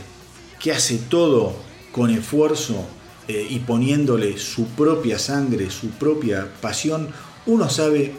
que 0.60 0.72
hace 0.72 0.98
todo 1.08 1.54
con 1.92 2.10
esfuerzo 2.10 2.86
eh, 3.28 3.46
y 3.48 3.60
poniéndole 3.60 4.38
su 4.38 4.66
propia 4.68 5.18
sangre, 5.18 5.70
su 5.70 5.88
propia 5.90 6.48
pasión, 6.60 7.08
uno 7.46 7.68
sabe 7.68 8.12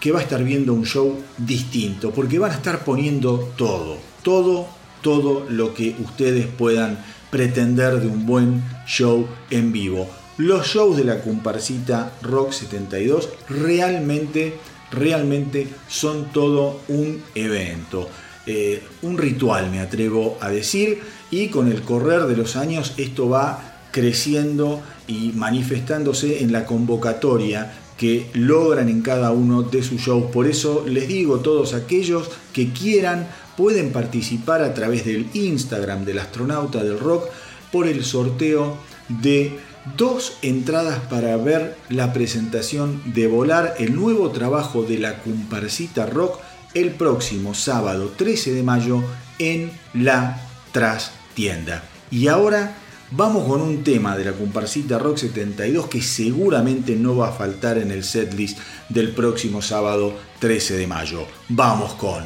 que 0.00 0.12
va 0.12 0.20
a 0.20 0.22
estar 0.22 0.44
viendo 0.44 0.72
un 0.72 0.84
show 0.84 1.16
distinto, 1.36 2.12
porque 2.12 2.38
van 2.38 2.52
a 2.52 2.54
estar 2.54 2.84
poniendo 2.84 3.52
todo, 3.56 3.98
todo, 4.22 4.68
todo 5.02 5.46
lo 5.48 5.74
que 5.74 5.96
ustedes 6.00 6.46
puedan 6.46 7.04
pretender 7.30 8.00
de 8.00 8.06
un 8.06 8.26
buen 8.26 8.62
show 8.86 9.26
en 9.50 9.72
vivo. 9.72 10.08
Los 10.38 10.68
shows 10.68 10.96
de 10.96 11.04
la 11.04 11.20
comparsita 11.20 12.12
Rock 12.22 12.52
72 12.52 13.28
realmente, 13.48 14.54
realmente 14.92 15.66
son 15.88 16.32
todo 16.32 16.80
un 16.88 17.22
evento. 17.34 18.08
Eh, 18.46 18.82
un 19.02 19.18
ritual, 19.18 19.70
me 19.70 19.80
atrevo 19.80 20.38
a 20.40 20.48
decir, 20.48 21.00
y 21.30 21.48
con 21.48 21.70
el 21.70 21.82
correr 21.82 22.22
de 22.26 22.36
los 22.36 22.56
años 22.56 22.94
esto 22.96 23.28
va 23.28 23.80
creciendo 23.90 24.80
y 25.06 25.32
manifestándose 25.34 26.42
en 26.42 26.52
la 26.52 26.64
convocatoria 26.64 27.72
que 27.98 28.30
logran 28.32 28.88
en 28.88 29.02
cada 29.02 29.32
uno 29.32 29.62
de 29.62 29.82
sus 29.82 30.00
shows. 30.00 30.30
Por 30.30 30.46
eso 30.46 30.84
les 30.86 31.08
digo, 31.08 31.40
todos 31.40 31.74
aquellos 31.74 32.30
que 32.52 32.72
quieran 32.72 33.28
pueden 33.58 33.90
participar 33.90 34.62
a 34.62 34.72
través 34.72 35.04
del 35.04 35.28
Instagram 35.34 36.04
del 36.04 36.20
astronauta 36.20 36.84
del 36.84 36.96
rock 36.96 37.24
por 37.72 37.88
el 37.88 38.04
sorteo 38.04 38.78
de 39.08 39.58
dos 39.96 40.38
entradas 40.42 41.00
para 41.10 41.36
ver 41.36 41.76
la 41.88 42.12
presentación 42.12 43.02
de 43.12 43.26
Volar, 43.26 43.74
el 43.80 43.96
nuevo 43.96 44.30
trabajo 44.30 44.84
de 44.84 44.98
la 44.98 45.18
comparsita 45.22 46.06
rock, 46.06 46.38
el 46.74 46.92
próximo 46.92 47.52
sábado 47.52 48.12
13 48.16 48.54
de 48.54 48.62
mayo 48.62 49.02
en 49.40 49.72
la 49.92 50.40
trastienda. 50.70 51.82
Y 52.12 52.28
ahora 52.28 52.76
vamos 53.10 53.48
con 53.48 53.60
un 53.60 53.82
tema 53.82 54.16
de 54.16 54.26
la 54.26 54.32
comparsita 54.32 55.00
Rock 55.00 55.16
72 55.16 55.88
que 55.88 56.00
seguramente 56.00 56.94
no 56.94 57.16
va 57.16 57.30
a 57.30 57.32
faltar 57.32 57.78
en 57.78 57.90
el 57.90 58.04
setlist 58.04 58.58
del 58.88 59.10
próximo 59.10 59.62
sábado 59.62 60.14
13 60.38 60.76
de 60.76 60.86
mayo. 60.86 61.26
Vamos 61.48 61.94
con 61.94 62.24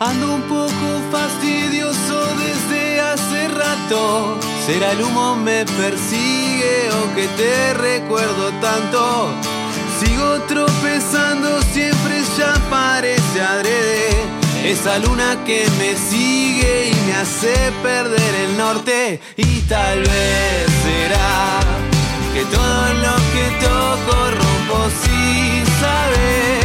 Ando 0.00 0.34
un 0.34 0.42
poco 0.42 1.00
fastidioso 1.10 2.26
desde 2.36 3.00
hace 3.00 3.48
rato. 3.48 4.38
¿Será 4.66 4.92
el 4.92 5.02
humo 5.02 5.36
me 5.36 5.64
persigue 5.64 6.90
o 6.90 7.14
que 7.14 7.26
te 7.28 7.74
recuerdo 7.74 8.50
tanto? 8.60 9.28
Sigo 10.00 10.40
tropezando, 10.48 11.60
siempre 11.72 12.22
ya 12.38 12.54
parece 12.70 13.40
adrede. 13.40 14.10
Esa 14.64 14.98
luna 14.98 15.42
que 15.44 15.66
me 15.78 15.96
sigue 15.96 16.90
y 16.90 17.06
me 17.06 17.14
hace 17.14 17.54
perder 17.82 18.34
el 18.46 18.56
norte. 18.56 19.20
Y 19.36 19.60
tal 19.62 20.00
vez 20.00 20.66
será 20.84 21.60
que 22.34 22.44
todo 22.44 22.94
lo 23.04 23.16
que 23.32 23.46
toco 23.64 24.30
rompo 24.30 24.90
si 25.02 25.62
sabes 25.80 26.63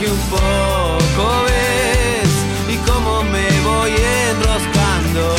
me 0.00 0.06
baje 0.06 0.10
un 0.10 0.18
poco, 0.30 1.44
¿ves? 1.44 2.74
Y 2.74 2.76
cómo 2.90 3.22
me 3.24 3.48
voy 3.62 3.90
enroscando. 4.30 5.36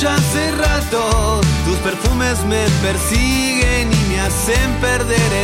Ya 0.00 0.16
hace 0.16 0.50
rato. 0.50 1.40
Tus 1.64 1.78
perfumes 1.78 2.44
me 2.44 2.66
persiguen 2.82 3.88
y 4.10 4.16
hacen 4.16 4.72
perder 4.80 5.32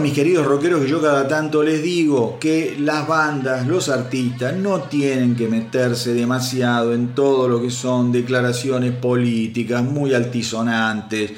Mis 0.00 0.12
queridos 0.12 0.44
rockeros 0.44 0.82
que 0.82 0.88
yo 0.88 1.00
cada 1.00 1.28
tanto 1.28 1.62
les 1.62 1.82
digo 1.82 2.38
que 2.40 2.76
las 2.78 3.06
bandas, 3.06 3.66
los 3.66 3.88
artistas 3.88 4.54
no 4.54 4.82
tienen 4.82 5.36
que 5.36 5.46
meterse 5.46 6.12
demasiado 6.14 6.92
en 6.92 7.14
todo 7.14 7.48
lo 7.48 7.62
que 7.62 7.70
son 7.70 8.10
declaraciones 8.10 8.92
políticas 8.92 9.84
muy 9.84 10.12
altisonantes. 10.12 11.32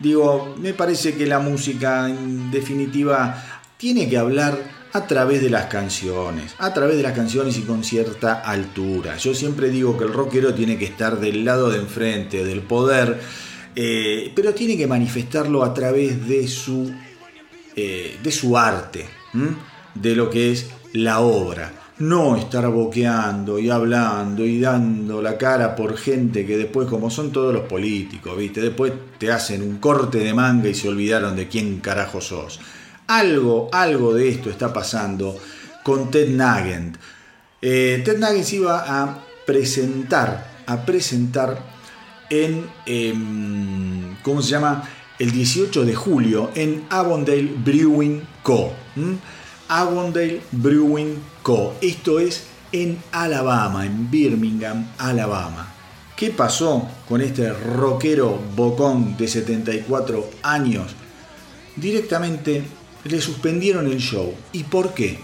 Digo, 0.00 0.54
me 0.58 0.74
parece 0.74 1.14
que 1.14 1.26
la 1.26 1.38
música 1.38 2.08
en 2.08 2.50
definitiva 2.50 3.42
tiene 3.76 4.08
que 4.08 4.18
hablar 4.18 4.58
a 4.92 5.06
través 5.06 5.40
de 5.40 5.50
las 5.50 5.66
canciones, 5.66 6.54
a 6.58 6.74
través 6.74 6.96
de 6.96 7.04
las 7.04 7.12
canciones 7.12 7.56
y 7.58 7.62
con 7.62 7.84
cierta 7.84 8.40
altura. 8.40 9.16
Yo 9.18 9.34
siempre 9.34 9.70
digo 9.70 9.96
que 9.96 10.04
el 10.04 10.12
rockero 10.12 10.52
tiene 10.52 10.76
que 10.76 10.86
estar 10.86 11.20
del 11.20 11.44
lado 11.44 11.70
de 11.70 11.78
enfrente, 11.78 12.44
del 12.44 12.62
poder, 12.62 13.20
eh, 13.76 14.32
pero 14.34 14.52
tiene 14.52 14.76
que 14.76 14.88
manifestarlo 14.88 15.62
a 15.62 15.72
través 15.72 16.26
de 16.26 16.48
su 16.48 16.92
eh, 17.82 18.18
de 18.22 18.30
su 18.30 18.58
arte, 18.58 19.08
de 19.94 20.14
lo 20.14 20.28
que 20.28 20.52
es 20.52 20.66
la 20.92 21.20
obra. 21.20 21.72
No 21.98 22.36
estar 22.36 22.68
boqueando 22.68 23.58
y 23.58 23.70
hablando 23.70 24.44
y 24.44 24.60
dando 24.60 25.22
la 25.22 25.38
cara 25.38 25.74
por 25.74 25.96
gente 25.96 26.44
que 26.44 26.58
después, 26.58 26.88
como 26.88 27.08
son 27.08 27.32
todos 27.32 27.54
los 27.54 27.64
políticos, 27.64 28.36
¿viste? 28.36 28.60
Después 28.60 28.92
te 29.16 29.32
hacen 29.32 29.62
un 29.62 29.78
corte 29.78 30.18
de 30.18 30.34
manga 30.34 30.68
y 30.68 30.74
se 30.74 30.88
olvidaron 30.90 31.36
de 31.36 31.48
quién 31.48 31.80
carajo 31.80 32.20
sos. 32.20 32.60
Algo, 33.06 33.70
algo 33.72 34.12
de 34.12 34.28
esto 34.28 34.50
está 34.50 34.72
pasando 34.72 35.38
con 35.82 36.10
Ted 36.10 36.28
Nugent. 36.28 36.98
Eh, 37.62 38.02
Ted 38.04 38.18
Nugent 38.18 38.52
iba 38.52 39.02
a 39.02 39.24
presentar, 39.46 40.62
a 40.66 40.84
presentar 40.84 41.58
en, 42.28 42.66
em, 42.84 44.16
¿cómo 44.22 44.42
se 44.42 44.50
llama? 44.50 44.84
El 45.20 45.32
18 45.32 45.84
de 45.84 45.94
julio 45.94 46.50
en 46.54 46.86
Avondale 46.88 47.52
Brewing 47.62 48.22
Co. 48.42 48.72
Avondale 49.68 50.40
Brewing 50.50 51.16
Co. 51.42 51.74
Esto 51.82 52.18
es 52.18 52.44
en 52.72 52.98
Alabama, 53.12 53.84
en 53.84 54.10
Birmingham, 54.10 54.90
Alabama. 54.96 55.74
¿Qué 56.16 56.30
pasó 56.30 56.88
con 57.06 57.20
este 57.20 57.52
rockero 57.52 58.40
bocón 58.56 59.18
de 59.18 59.28
74 59.28 60.30
años? 60.42 60.92
Directamente 61.76 62.64
le 63.04 63.20
suspendieron 63.20 63.86
el 63.88 63.98
show. 63.98 64.34
¿Y 64.52 64.64
por 64.64 64.94
qué? 64.94 65.18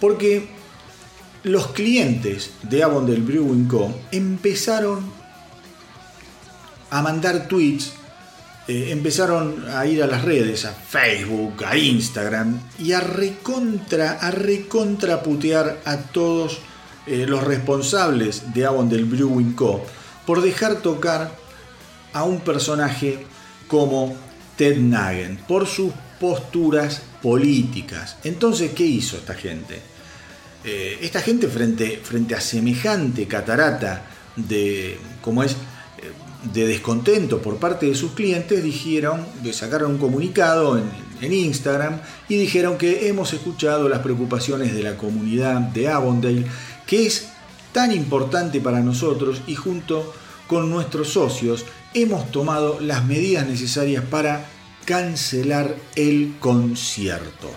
Porque 0.00 0.48
los 1.42 1.72
clientes 1.72 2.52
de 2.62 2.84
Avondale 2.84 3.20
Brewing 3.20 3.66
Co. 3.66 3.92
empezaron 4.12 5.10
a 6.90 7.02
mandar 7.02 7.48
tweets 7.48 7.94
eh, 8.70 8.92
empezaron 8.92 9.64
a 9.68 9.84
ir 9.84 10.00
a 10.00 10.06
las 10.06 10.22
redes, 10.22 10.64
a 10.64 10.72
Facebook, 10.72 11.64
a 11.64 11.76
Instagram, 11.76 12.56
y 12.78 12.92
a 12.92 13.00
recontra, 13.00 14.12
a 14.12 14.30
recontraputear 14.30 15.80
a 15.84 15.96
todos 15.96 16.60
eh, 17.08 17.26
los 17.26 17.42
responsables 17.42 18.54
de 18.54 18.64
Avon 18.64 18.88
del 18.88 19.06
Brewing 19.06 19.54
Co. 19.54 19.84
por 20.24 20.40
dejar 20.40 20.76
tocar 20.82 21.32
a 22.12 22.22
un 22.22 22.42
personaje 22.42 23.26
como 23.66 24.14
Ted 24.56 24.76
Nugent, 24.76 25.40
por 25.40 25.66
sus 25.66 25.92
posturas 26.20 27.02
políticas. 27.20 28.18
Entonces, 28.22 28.70
¿qué 28.70 28.84
hizo 28.84 29.16
esta 29.16 29.34
gente? 29.34 29.80
Eh, 30.62 30.96
esta 31.02 31.20
gente 31.20 31.48
frente, 31.48 32.00
frente 32.00 32.36
a 32.36 32.40
semejante 32.40 33.26
catarata 33.26 34.04
de, 34.36 34.96
como 35.22 35.42
es 35.42 35.56
de 36.42 36.66
descontento 36.66 37.42
por 37.42 37.56
parte 37.56 37.86
de 37.86 37.94
sus 37.94 38.12
clientes, 38.12 38.62
dijeron, 38.62 39.26
sacaron 39.52 39.92
un 39.92 39.98
comunicado 39.98 40.78
en, 40.78 40.90
en, 41.20 41.32
Instagram 41.32 42.00
y 42.28 42.36
dijeron 42.36 42.78
que 42.78 43.08
hemos 43.08 43.32
escuchado 43.32 43.88
las 43.88 44.00
preocupaciones 44.00 44.74
de 44.74 44.82
la 44.82 44.96
comunidad 44.96 45.60
de 45.60 45.88
Avondale, 45.88 46.46
que 46.86 47.06
es 47.06 47.28
tan 47.72 47.92
importante 47.92 48.60
para 48.60 48.80
nosotros 48.80 49.42
y 49.46 49.54
junto 49.54 50.12
con 50.46 50.70
nuestros 50.70 51.10
socios 51.10 51.64
hemos 51.94 52.30
tomado 52.30 52.80
las 52.80 53.04
medidas 53.04 53.46
necesarias 53.46 54.04
para 54.04 54.46
cancelar 54.84 55.76
el 55.94 56.36
concierto. 56.40 57.50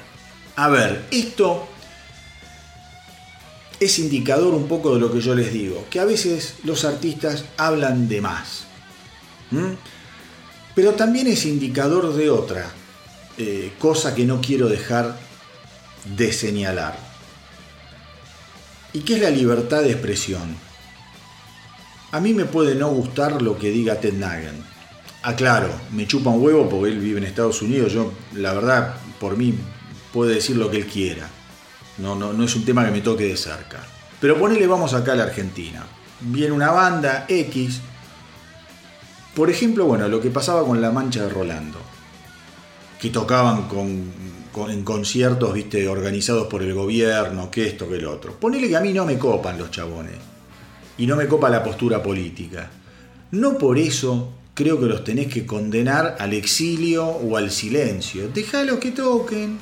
A 0.56 0.70
ver, 0.70 1.08
esto 1.10 1.68
es 3.80 4.00
indicador 4.00 4.54
un 4.54 4.68
poco 4.68 4.94
de 4.94 5.00
lo 5.00 5.12
que 5.12 5.22
yo 5.22 5.36
les 5.36 5.52
digo, 5.52 5.86
que 5.90 6.00
a 6.00 6.06
veces 6.06 6.56
los 6.64 6.86
artistas 6.86 7.46
hablan 7.58 8.08
de 8.08 8.22
más. 8.22 8.68
¿Mm? 9.54 9.76
Pero 10.76 10.94
también 10.94 11.28
es 11.28 11.46
indicador 11.46 12.14
de 12.14 12.30
otra 12.30 12.72
eh, 13.38 13.74
cosa 13.80 14.16
que 14.16 14.26
no 14.26 14.42
quiero 14.42 14.68
dejar 14.68 15.18
de 16.16 16.34
señalar. 16.34 16.98
Y 18.94 19.02
que 19.02 19.16
es 19.16 19.22
la 19.22 19.30
libertad 19.30 19.82
de 19.82 19.92
expresión. 19.92 20.56
A 22.12 22.20
mí 22.20 22.34
me 22.34 22.46
puede 22.46 22.76
no 22.76 22.90
gustar 22.90 23.42
lo 23.42 23.58
que 23.58 23.72
diga 23.72 24.00
Ted 24.00 24.14
Nugent. 24.14 24.64
Aclaro, 25.24 25.70
me 25.92 26.06
chupa 26.06 26.30
un 26.30 26.44
huevo 26.44 26.70
porque 26.70 26.92
él 26.92 27.00
vive 27.00 27.20
en 27.20 27.24
Estados 27.24 27.62
Unidos. 27.62 27.94
Yo, 27.94 28.12
la 28.34 28.54
verdad, 28.54 28.96
por 29.20 29.38
mí 29.38 29.56
puede 30.12 30.36
decir 30.36 30.58
lo 30.58 30.70
que 30.70 30.78
él 30.78 30.86
quiera. 30.86 31.28
No, 31.98 32.16
no, 32.16 32.34
no 32.34 32.44
es 32.44 32.56
un 32.56 32.66
tema 32.66 32.86
que 32.86 32.92
me 32.92 33.02
toque 33.02 33.26
de 33.26 33.38
cerca. 33.38 33.80
Pero 34.20 34.38
ponele, 34.38 34.68
vamos 34.68 34.94
acá 34.94 35.14
a 35.14 35.16
la 35.16 35.24
Argentina. 35.24 35.84
Viene 36.22 36.52
una 36.52 36.72
banda 36.72 37.26
X 37.28 37.82
por 39.36 39.50
ejemplo, 39.50 39.86
bueno, 39.86 40.08
lo 40.08 40.22
que 40.22 40.30
pasaba 40.30 40.66
con 40.66 40.80
la 40.82 40.92
mancha 40.92 41.24
de 41.24 41.30
Rolando, 41.30 41.80
que 43.00 43.10
tocaban 43.10 43.68
en 44.70 44.84
conciertos, 44.84 45.54
viste, 45.54 45.88
organizados 45.88 46.48
por 46.48 46.62
el 46.62 46.74
gobierno, 46.74 47.50
que 47.50 47.68
esto, 47.68 47.90
que 47.90 47.96
el 47.96 48.06
otro. 48.06 48.34
Ponele 48.40 48.68
que 48.70 48.76
a 48.76 48.82
mí 48.82 48.94
no 48.94 49.06
me 49.06 49.18
copan 49.18 49.58
los 49.58 49.72
chabones. 49.72 50.16
Y 50.98 51.08
no 51.08 51.16
me 51.16 51.28
copa 51.28 51.50
la 51.50 51.64
postura 51.64 52.04
política. 52.04 52.70
No 53.32 53.58
por 53.58 53.80
eso 53.80 54.30
creo 54.54 54.80
que 54.80 54.86
los 54.86 55.04
tenés 55.04 55.28
que 55.34 55.46
condenar 55.46 56.18
al 56.20 56.34
exilio 56.34 57.08
o 57.08 57.36
al 57.36 57.50
silencio. 57.50 58.30
Déjalos 58.30 58.78
que 58.78 58.92
toquen. 58.92 59.58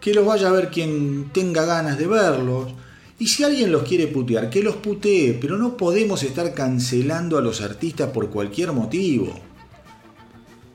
Que 0.00 0.12
los 0.12 0.26
vaya 0.26 0.48
a 0.48 0.52
ver 0.52 0.70
quien 0.70 1.30
tenga 1.32 1.64
ganas 1.64 1.98
de 1.98 2.06
verlos 2.06 2.72
y 3.20 3.28
si 3.28 3.44
alguien 3.44 3.70
los 3.70 3.82
quiere 3.82 4.06
putear, 4.06 4.48
que 4.48 4.62
los 4.62 4.76
putee, 4.76 5.34
pero 5.38 5.58
no 5.58 5.76
podemos 5.76 6.22
estar 6.22 6.54
cancelando 6.54 7.36
a 7.36 7.42
los 7.42 7.60
artistas 7.60 8.08
por 8.08 8.30
cualquier 8.30 8.72
motivo. 8.72 9.38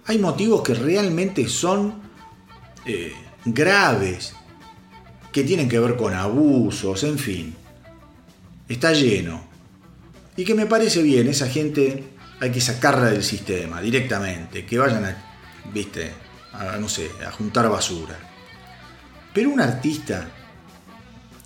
Hay 0.06 0.20
motivos 0.20 0.62
que 0.62 0.76
realmente 0.76 1.48
son 1.48 1.96
eh, 2.86 3.14
graves, 3.46 4.36
que 5.32 5.44
tienen 5.44 5.68
que 5.68 5.80
ver 5.80 5.96
con 5.96 6.14
abusos, 6.14 7.04
en 7.04 7.18
fin. 7.18 7.56
Está 8.70 8.94
lleno. 8.94 9.44
Y 10.38 10.46
que 10.46 10.54
me 10.54 10.68
parece 10.68 11.02
bien, 11.02 11.28
esa 11.28 11.48
gente 11.48 12.04
hay 12.40 12.52
que 12.52 12.62
sacarla 12.62 13.10
del 13.10 13.24
sistema 13.24 13.82
directamente, 13.82 14.68
que 14.68 14.78
vayan 14.78 15.04
a, 15.04 15.18
viste, 15.74 16.12
a, 16.54 16.78
no 16.78 16.90
sé, 16.90 17.10
a 17.26 17.32
juntar 17.32 17.68
basura. 17.72 18.20
Pero 19.34 19.50
un 19.50 19.62
artista 19.62 20.30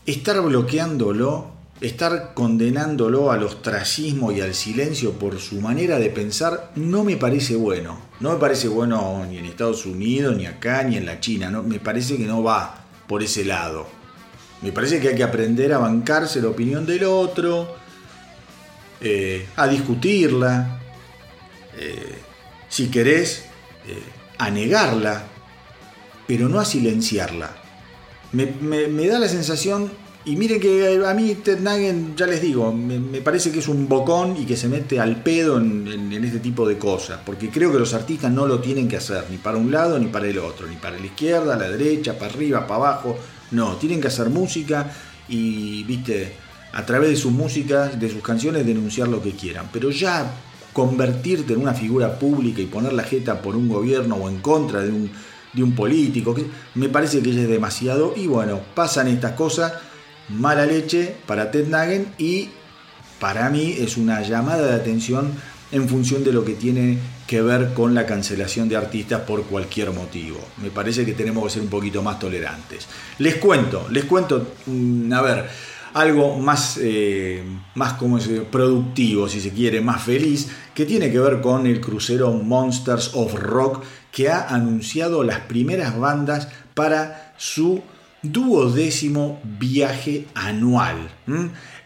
estar 0.06 0.42
bloqueándolo, 0.42 1.52
estar 1.82 2.34
condenándolo 2.34 3.32
al 3.32 3.44
ostracismo 3.44 4.32
y 4.32 4.42
al 4.42 4.54
silencio 4.54 5.14
por 5.14 5.40
su 5.40 5.62
manera 5.62 6.00
de 6.00 6.10
pensar, 6.10 6.72
no 6.76 7.04
me 7.04 7.18
parece 7.18 7.56
bueno. 7.56 8.00
No 8.20 8.34
me 8.34 8.40
parece 8.40 8.68
bueno 8.68 9.26
ni 9.30 9.38
en 9.38 9.46
Estados 9.46 9.86
Unidos, 9.86 10.36
ni 10.36 10.46
acá, 10.46 10.84
ni 10.84 10.98
en 10.98 11.06
la 11.06 11.20
China. 11.20 11.50
Me 11.62 11.80
parece 11.80 12.18
que 12.18 12.26
no 12.26 12.44
va 12.44 12.86
por 13.08 13.24
ese 13.24 13.46
lado. 13.46 13.88
Me 14.62 14.72
parece 14.72 15.00
que 15.00 15.10
hay 15.10 15.16
que 15.16 15.24
aprender 15.24 15.72
a 15.74 15.78
bancarse 15.78 16.42
la 16.42 16.50
opinión 16.50 16.86
del 16.86 17.06
otro, 17.06 17.76
eh, 19.00 19.48
a 19.56 19.68
discutirla, 19.68 20.82
eh, 21.78 22.18
si 22.68 22.92
querés, 22.92 23.46
eh, 23.88 24.04
a 24.38 24.50
negarla, 24.50 25.24
pero 26.28 26.50
no 26.50 26.60
a 26.60 26.66
silenciarla. 26.66 27.59
Me, 28.32 29.08
da 29.08 29.18
la 29.18 29.28
sensación, 29.28 29.90
y 30.24 30.36
miren 30.36 30.60
que 30.60 31.04
a 31.04 31.14
mí 31.16 31.34
Ted 31.36 31.60
Nugent, 31.60 32.16
ya 32.16 32.28
les 32.28 32.42
digo, 32.42 32.72
me, 32.72 33.22
parece 33.22 33.52
que 33.52 33.60
es 33.60 33.68
un 33.68 33.88
bocón 33.88 34.38
y 34.38 34.46
que 34.46 34.56
se 34.56 34.68
mete 34.68 35.00
al 35.00 35.24
pedo 35.24 35.58
en, 35.58 36.12
este 36.24 36.40
tipo 36.40 36.68
de 36.68 36.78
cosas, 36.78 37.20
porque 37.26 37.50
creo 37.50 37.72
que 37.72 37.80
los 37.80 37.94
artistas 37.94 38.32
no 38.32 38.46
lo 38.46 38.60
tienen 38.60 38.88
que 38.88 38.98
hacer, 38.98 39.26
ni 39.32 39.38
para 39.38 39.58
un 39.58 39.72
lado 39.72 39.98
ni 39.98 40.08
para 40.08 40.28
el 40.28 40.38
otro, 40.38 40.68
ni 40.68 40.76
para 40.76 41.00
la 41.00 41.06
izquierda, 41.06 41.58
la 41.58 41.70
derecha, 41.70 42.20
para 42.20 42.32
arriba, 42.32 42.68
para 42.68 42.76
abajo, 42.76 43.18
no, 43.52 43.78
tienen 43.78 44.00
que 44.00 44.08
hacer 44.08 44.30
música 44.30 44.92
y, 45.28 45.84
viste, 45.86 46.34
a 46.74 46.86
través 46.86 47.10
de 47.10 47.16
sus 47.16 47.32
músicas, 47.32 48.00
de 48.00 48.10
sus 48.10 48.22
canciones, 48.22 48.66
denunciar 48.66 49.08
lo 49.08 49.24
que 49.24 49.32
quieran, 49.32 49.70
pero 49.74 49.90
ya 49.90 50.32
convertirte 50.72 51.54
en 51.54 51.62
una 51.62 51.74
figura 51.74 52.20
pública 52.20 52.62
y 52.62 52.68
poner 52.68 52.94
la 52.94 53.04
jeta 53.04 53.42
por 53.42 53.56
un 53.56 53.68
gobierno 53.68 54.16
o 54.16 54.30
en 54.30 54.40
contra 54.40 54.82
de 54.82 54.92
un 54.92 55.10
de 55.54 55.64
un 55.64 55.74
político. 55.74 56.36
Me 56.76 56.90
parece 56.90 57.22
que 57.22 57.30
es 57.30 57.48
demasiado. 57.48 58.14
Y 58.16 58.28
bueno, 58.28 58.60
pasan 58.76 59.08
estas 59.08 59.34
cosas. 59.34 59.74
Mala 60.30 60.66
leche 60.66 61.16
para 61.26 61.50
Ted 61.50 61.68
Nugent 61.68 62.20
y 62.20 62.50
para 63.20 63.50
mí 63.50 63.76
es 63.80 63.98
una 63.98 64.22
llamada 64.22 64.68
de 64.68 64.76
atención 64.76 65.34
en 65.72 65.88
función 65.88 66.24
de 66.24 66.34
lo 66.34 66.46
que 66.46 66.54
tiene 66.54 66.98
que 67.28 67.42
ver 67.42 67.74
con 67.74 67.94
la 67.94 68.06
cancelación 68.06 68.70
de 68.70 68.76
artistas 68.76 69.22
por 69.22 69.44
cualquier 69.44 69.92
motivo. 69.92 70.40
Me 70.62 70.72
parece 70.72 71.06
que 71.06 71.14
tenemos 71.14 71.44
que 71.44 71.50
ser 71.52 71.62
un 71.62 71.70
poquito 71.70 72.02
más 72.02 72.18
tolerantes. 72.18 72.88
Les 73.20 73.36
cuento, 73.36 73.88
les 73.92 74.06
cuento, 74.06 74.54
mm, 74.66 75.14
a 75.14 75.22
ver, 75.22 75.50
algo 75.94 76.38
más, 76.40 76.80
eh, 76.82 77.44
más 77.76 77.94
como 77.94 78.18
es, 78.18 78.28
productivo, 78.52 79.28
si 79.28 79.42
se 79.42 79.52
quiere, 79.52 79.82
más 79.82 80.02
feliz, 80.02 80.50
que 80.74 80.86
tiene 80.86 81.12
que 81.12 81.20
ver 81.20 81.42
con 81.42 81.68
el 81.68 81.82
crucero 81.82 82.32
Monsters 82.32 83.12
of 83.14 83.34
Rock, 83.34 83.84
que 84.12 84.30
ha 84.30 84.48
anunciado 84.48 85.24
las 85.24 85.40
primeras 85.42 85.98
bandas 85.98 86.48
para 86.74 87.34
su 87.38 87.82
duodécimo 88.22 89.40
viaje 89.44 90.26
anual. 90.34 91.10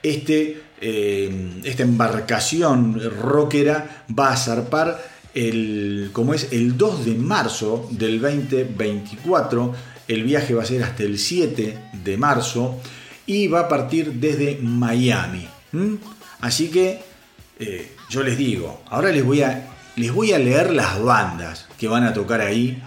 Este, 0.01 0.61
eh, 0.81 1.61
esta 1.63 1.83
embarcación 1.83 2.99
rockera 3.21 4.05
va 4.17 4.31
a 4.31 4.37
zarpar 4.37 5.01
el, 5.33 6.09
como 6.13 6.33
es 6.33 6.49
el 6.51 6.77
2 6.77 7.05
de 7.05 7.15
marzo 7.15 7.87
del 7.91 8.21
2024. 8.21 9.73
El 10.07 10.23
viaje 10.23 10.53
va 10.53 10.63
a 10.63 10.65
ser 10.65 10.83
hasta 10.83 11.03
el 11.03 11.17
7 11.17 11.77
de 12.03 12.17
marzo 12.17 12.79
y 13.25 13.47
va 13.47 13.61
a 13.61 13.67
partir 13.67 14.13
desde 14.13 14.59
Miami. 14.61 15.47
Así 16.41 16.69
que 16.69 16.99
eh, 17.59 17.91
yo 18.09 18.23
les 18.23 18.37
digo, 18.37 18.81
ahora 18.89 19.11
les 19.11 19.23
voy, 19.23 19.41
a, 19.41 19.72
les 19.95 20.11
voy 20.11 20.33
a 20.33 20.39
leer 20.39 20.73
las 20.73 21.01
bandas 21.01 21.67
que 21.77 21.87
van 21.87 22.03
a 22.03 22.13
tocar 22.13 22.41
ahí. 22.41 22.81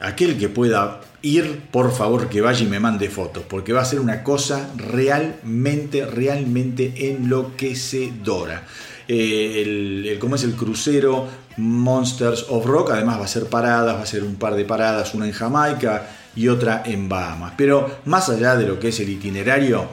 Aquel 0.00 0.38
que 0.38 0.48
pueda 0.48 1.00
ir, 1.22 1.62
por 1.70 1.92
favor, 1.92 2.28
que 2.28 2.40
vaya 2.40 2.64
y 2.64 2.68
me 2.68 2.78
mande 2.78 3.08
fotos, 3.08 3.44
porque 3.48 3.72
va 3.72 3.80
a 3.80 3.84
ser 3.84 4.00
una 4.00 4.22
cosa 4.22 4.70
realmente, 4.76 6.04
realmente 6.04 7.10
enloquecedora. 7.10 8.64
Eh, 9.08 9.62
el, 9.62 10.18
¿Cómo 10.18 10.36
es 10.36 10.44
el 10.44 10.54
crucero 10.54 11.28
Monsters 11.56 12.46
of 12.48 12.64
Rock? 12.66 12.90
Además 12.92 13.20
va 13.20 13.24
a 13.24 13.28
ser 13.28 13.46
paradas, 13.46 13.96
va 13.96 14.02
a 14.02 14.06
ser 14.06 14.22
un 14.22 14.36
par 14.36 14.54
de 14.54 14.64
paradas, 14.64 15.14
una 15.14 15.26
en 15.26 15.32
Jamaica 15.32 16.06
y 16.36 16.48
otra 16.48 16.82
en 16.84 17.08
Bahamas. 17.08 17.54
Pero 17.56 18.00
más 18.04 18.28
allá 18.28 18.56
de 18.56 18.66
lo 18.66 18.78
que 18.78 18.88
es 18.88 19.00
el 19.00 19.08
itinerario, 19.08 19.88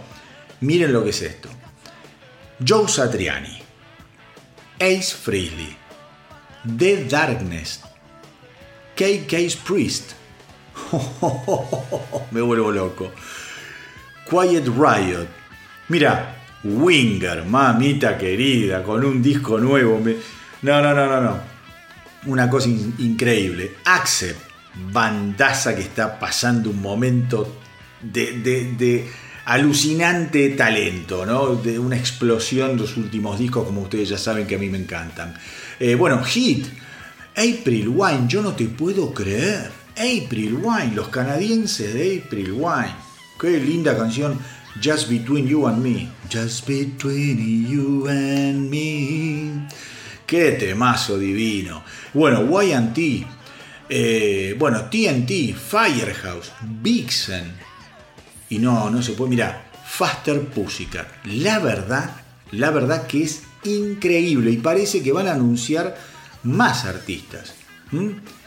miren 0.61 0.91
lo 0.91 1.03
que 1.03 1.11
es 1.11 1.21
esto. 1.21 1.49
Joe 2.65 2.87
Satriani, 2.87 3.57
Ace 4.79 5.15
Frehley, 5.15 5.80
The 6.65 7.05
Darkness, 7.05 7.81
KK's 8.95 9.55
Priest, 9.55 10.13
Me 12.31 12.41
vuelvo 12.41 12.71
loco. 12.71 13.11
Quiet 14.29 14.67
Riot. 14.67 15.27
Mira, 15.89 16.35
Winger, 16.63 17.45
mamita 17.45 18.17
querida, 18.17 18.83
con 18.83 19.03
un 19.03 19.21
disco 19.21 19.57
nuevo. 19.57 19.99
No, 20.61 20.81
no, 20.81 20.93
no, 20.93 21.05
no, 21.07 21.21
no. 21.21 21.39
Una 22.25 22.49
cosa 22.49 22.69
increíble. 22.69 23.77
Accept, 23.85 24.39
bandaza 24.91 25.75
que 25.75 25.81
está 25.81 26.19
pasando 26.19 26.69
un 26.69 26.81
momento 26.81 27.57
de, 28.01 29.09
alucinante 29.45 30.49
talento, 30.49 31.25
¿no? 31.25 31.55
De 31.55 31.79
una 31.79 31.97
explosión 31.97 32.77
los 32.77 32.95
últimos 32.95 33.39
discos, 33.39 33.65
como 33.65 33.81
ustedes 33.81 34.09
ya 34.09 34.17
saben 34.17 34.45
que 34.45 34.55
a 34.55 34.59
mí 34.59 34.69
me 34.69 34.77
encantan. 34.77 35.33
Eh, 35.83 35.95
bueno, 35.95 36.23
Hit, 36.23 36.67
April 37.31 37.87
Wine, 37.87 38.25
yo 38.27 38.43
no 38.43 38.53
te 38.53 38.65
puedo 38.65 39.11
creer. 39.15 39.71
April 39.97 40.59
Wine, 40.61 40.91
los 40.93 41.07
canadienses 41.07 41.95
de 41.95 42.21
April 42.23 42.51
Wine. 42.51 42.93
Qué 43.39 43.59
linda 43.59 43.97
canción, 43.97 44.37
Just 44.75 45.09
Between 45.09 45.47
You 45.47 45.65
and 45.65 45.83
Me. 45.83 46.07
Just 46.31 46.67
Between 46.67 47.67
You 47.67 48.07
and 48.07 48.69
Me. 48.69 49.67
Qué 50.27 50.51
temazo 50.51 51.17
divino. 51.17 51.83
Bueno, 52.13 52.43
YT. 52.61 53.25
Eh, 53.89 54.55
bueno, 54.59 54.81
TNT, 54.83 55.55
Firehouse, 55.55 56.51
Vixen. 56.61 57.53
Y 58.49 58.59
no, 58.59 58.91
no 58.91 59.01
se 59.01 59.13
puede. 59.13 59.31
Mirar, 59.31 59.71
Faster 59.83 60.41
Pussycat. 60.41 61.25
La 61.25 61.57
verdad, 61.57 62.11
la 62.51 62.69
verdad 62.69 63.07
que 63.07 63.23
es 63.23 63.41
increíble. 63.63 64.51
Y 64.51 64.57
parece 64.57 65.01
que 65.01 65.11
van 65.11 65.27
a 65.27 65.33
anunciar 65.33 65.95
más 66.43 66.85
artistas 66.85 67.53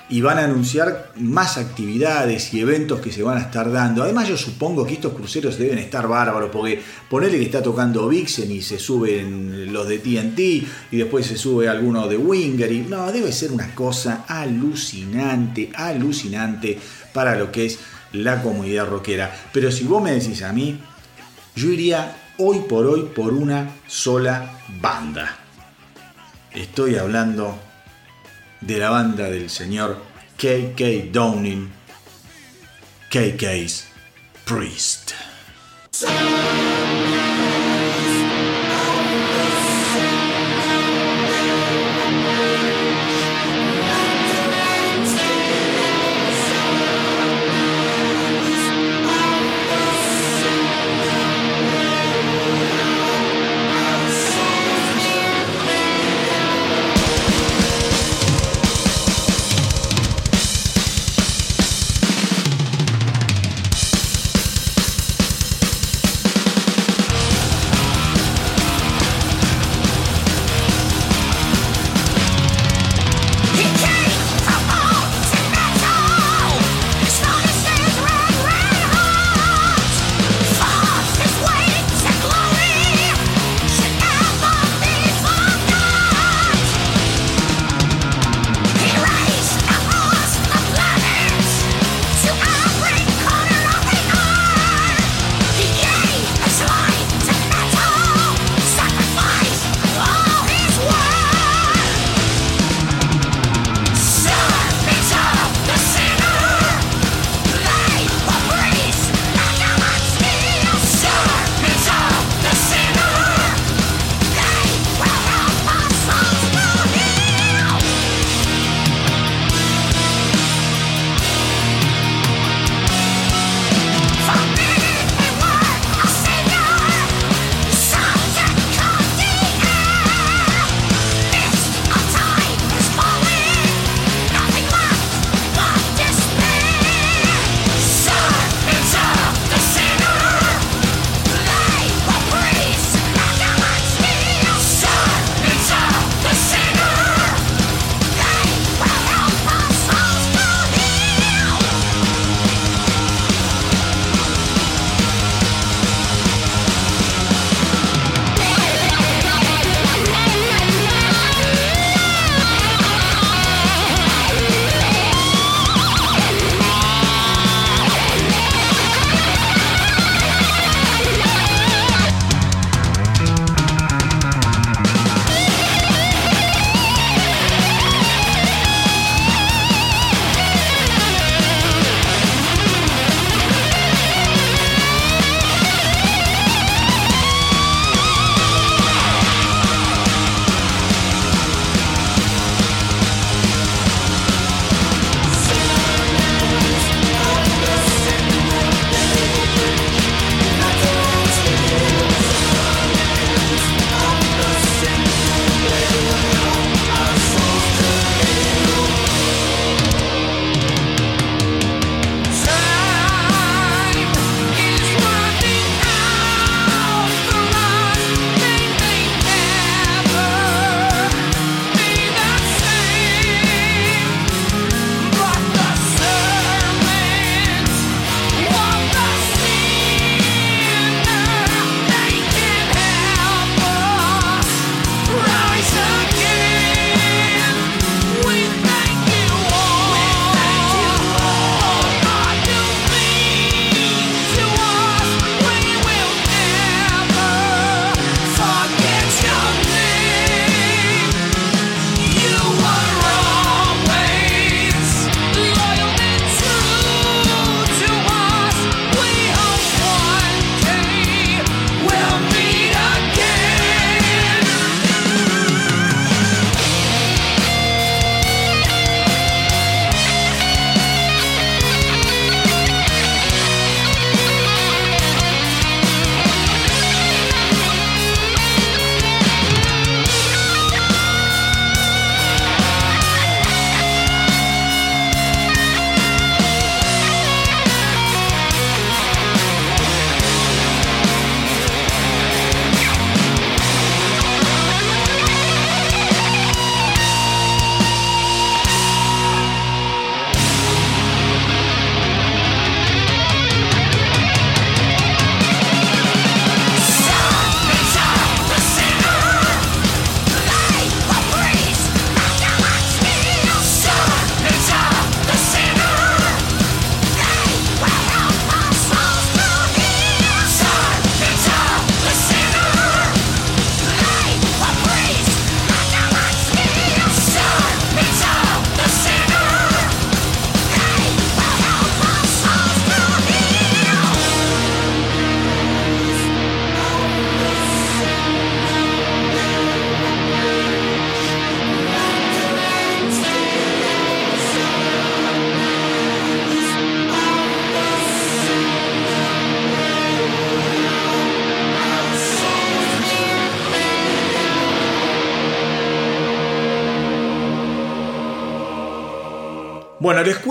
y 0.08 0.20
van 0.20 0.38
a 0.38 0.44
anunciar 0.44 1.12
más 1.16 1.56
actividades 1.56 2.52
y 2.52 2.60
eventos 2.60 3.00
que 3.00 3.10
se 3.10 3.22
van 3.22 3.38
a 3.38 3.40
estar 3.40 3.72
dando. 3.72 4.02
Además 4.02 4.28
yo 4.28 4.36
supongo 4.36 4.86
que 4.86 4.94
estos 4.94 5.14
cruceros 5.14 5.58
deben 5.58 5.78
estar 5.78 6.06
bárbaros 6.06 6.50
porque 6.52 6.80
ponerle 7.08 7.38
que 7.38 7.44
está 7.44 7.62
tocando 7.62 8.08
Vixen 8.08 8.50
y 8.50 8.60
se 8.60 8.78
suben 8.78 9.72
los 9.72 9.88
de 9.88 9.98
TNT 9.98 10.38
y 10.38 10.96
después 10.96 11.26
se 11.26 11.36
sube 11.36 11.68
alguno 11.68 12.06
de 12.06 12.18
Winger 12.18 12.70
y 12.70 12.80
no, 12.80 13.10
debe 13.12 13.32
ser 13.32 13.52
una 13.52 13.74
cosa 13.74 14.24
alucinante, 14.28 15.70
alucinante 15.74 16.78
para 17.12 17.34
lo 17.34 17.50
que 17.50 17.66
es 17.66 17.78
la 18.12 18.42
comunidad 18.42 18.88
rockera. 18.88 19.34
Pero 19.52 19.72
si 19.72 19.84
vos 19.84 20.02
me 20.02 20.12
decís 20.12 20.42
a 20.42 20.52
mí, 20.52 20.78
yo 21.56 21.70
iría 21.70 22.16
hoy 22.38 22.60
por 22.68 22.86
hoy 22.86 23.08
por 23.14 23.32
una 23.32 23.70
sola 23.86 24.60
banda. 24.80 25.36
Estoy 26.52 26.96
hablando 26.96 27.58
de 28.60 28.78
la 28.78 28.90
banda 28.90 29.24
del 29.30 29.50
señor 29.50 30.02
KK 30.36 31.12
Downing, 31.12 31.70
KK's 33.10 33.86
Priest. 34.44 35.12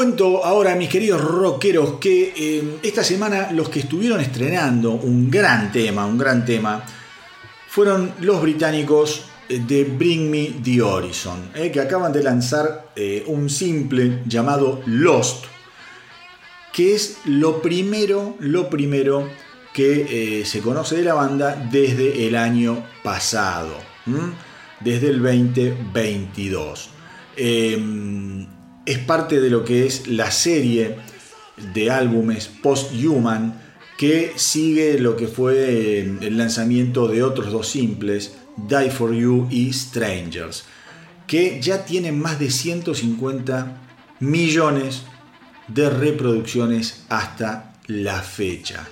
Cuento 0.03 0.43
ahora, 0.43 0.75
mis 0.75 0.89
queridos 0.89 1.21
rockeros, 1.21 1.93
que 1.93 2.33
eh, 2.35 2.79
esta 2.83 3.05
semana 3.05 3.53
los 3.53 3.69
que 3.69 3.79
estuvieron 3.79 4.19
estrenando 4.19 4.91
un 4.91 5.31
gran 5.31 5.71
tema, 5.71 6.05
un 6.05 6.17
gran 6.17 6.43
tema, 6.43 6.83
fueron 7.69 8.11
los 8.19 8.41
británicos 8.41 9.23
eh, 9.47 9.61
de 9.65 9.85
Bring 9.85 10.29
Me 10.29 10.55
the 10.61 10.81
Horizon, 10.81 11.51
eh, 11.55 11.71
que 11.71 11.79
acaban 11.79 12.11
de 12.11 12.21
lanzar 12.21 12.91
un 13.27 13.49
simple 13.49 14.23
llamado 14.25 14.81
Lost, 14.87 15.45
que 16.73 16.95
es 16.95 17.19
lo 17.23 17.61
primero, 17.61 18.35
lo 18.39 18.69
primero 18.69 19.29
que 19.73 20.43
se 20.45 20.59
conoce 20.59 20.97
de 20.97 21.03
la 21.03 21.13
banda 21.13 21.55
desde 21.71 22.27
el 22.27 22.35
año 22.35 22.83
pasado, 23.03 23.77
desde 24.81 25.07
el 25.11 25.23
2022 25.23 26.89
es 28.85 28.99
parte 28.99 29.39
de 29.39 29.49
lo 29.49 29.63
que 29.63 29.85
es 29.85 30.07
la 30.07 30.31
serie 30.31 30.97
de 31.73 31.91
álbumes 31.91 32.49
Post-Human 32.61 33.61
que 33.97 34.33
sigue 34.35 34.99
lo 34.99 35.15
que 35.15 35.27
fue 35.27 35.99
eh, 35.99 36.17
el 36.21 36.37
lanzamiento 36.37 37.07
de 37.07 37.23
otros 37.23 37.51
dos 37.51 37.69
simples, 37.69 38.33
Die 38.57 38.89
for 38.89 39.13
You 39.13 39.47
y 39.49 39.71
Strangers, 39.71 40.65
que 41.27 41.61
ya 41.61 41.85
tienen 41.85 42.19
más 42.19 42.39
de 42.39 42.49
150 42.49 43.77
millones 44.19 45.03
de 45.67 45.89
reproducciones 45.89 47.05
hasta 47.09 47.75
la 47.87 48.21
fecha. 48.21 48.87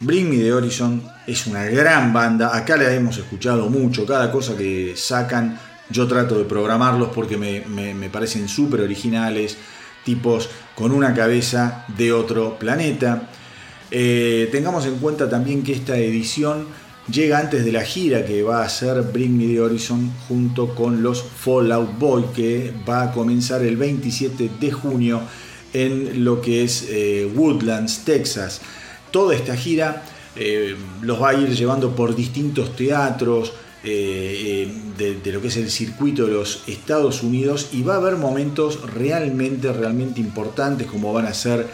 Bring 0.00 0.30
Me 0.30 0.36
the 0.38 0.52
Horizon 0.52 1.02
es 1.26 1.46
una 1.46 1.64
gran 1.64 2.12
banda, 2.12 2.56
acá 2.56 2.76
la 2.76 2.92
hemos 2.92 3.16
escuchado 3.18 3.68
mucho, 3.68 4.04
cada 4.04 4.30
cosa 4.30 4.56
que 4.56 4.94
sacan 4.96 5.58
yo 5.92 6.06
trato 6.06 6.38
de 6.38 6.44
programarlos 6.44 7.10
porque 7.14 7.36
me, 7.36 8.10
parecen 8.10 8.48
súper 8.48 8.80
originales, 8.80 9.56
tipos 10.04 10.48
con 10.74 10.92
una 10.92 11.14
cabeza 11.14 11.84
de 11.96 12.12
otro 12.12 12.58
planeta. 12.58 13.28
Eh, 13.90 14.48
tengamos 14.50 14.86
en 14.86 14.96
cuenta 14.96 15.28
también 15.28 15.62
que 15.62 15.72
esta 15.72 15.96
edición 15.96 16.66
llega 17.10 17.38
antes 17.38 17.64
de 17.64 17.72
la 17.72 17.82
gira 17.82 18.24
que 18.24 18.42
va 18.42 18.62
a 18.62 18.66
hacer 18.66 19.02
Bring 19.02 19.36
Me 19.36 19.46
the 19.46 19.60
Horizon 19.60 20.12
junto 20.28 20.74
con 20.74 21.02
los 21.02 21.22
Fallout 21.22 21.98
Boy 21.98 22.24
que 22.34 22.72
va 22.88 23.02
a 23.02 23.12
comenzar 23.12 23.62
el 23.62 23.76
27 23.76 24.50
de 24.60 24.72
junio 24.72 25.20
en 25.72 26.24
lo 26.24 26.40
que 26.40 26.64
es 26.64 26.86
eh, 26.88 27.30
Woodlands, 27.34 28.04
Texas. 28.04 28.60
Toda 29.10 29.34
esta 29.34 29.56
gira 29.56 30.04
eh, 30.36 30.76
los 31.02 31.20
va 31.20 31.30
a 31.30 31.34
ir 31.34 31.50
llevando 31.50 31.94
por 31.94 32.14
distintos 32.14 32.74
teatros, 32.76 33.52
eh, 33.84 34.68
eh, 34.98 35.18
de, 35.22 35.32
lo 35.32 35.40
que 35.40 35.48
es 35.48 35.56
el 35.56 35.70
circuito 35.70 36.26
de 36.26 36.32
los 36.32 36.62
Estados 36.68 37.22
Unidos 37.22 37.70
y 37.72 37.82
va 37.82 37.94
a 37.94 37.96
haber 37.96 38.16
momentos 38.16 38.80
realmente, 38.94 39.72
realmente 39.72 40.20
importantes 40.20 40.86
como 40.86 41.12
van 41.12 41.26
a 41.26 41.34
ser 41.34 41.66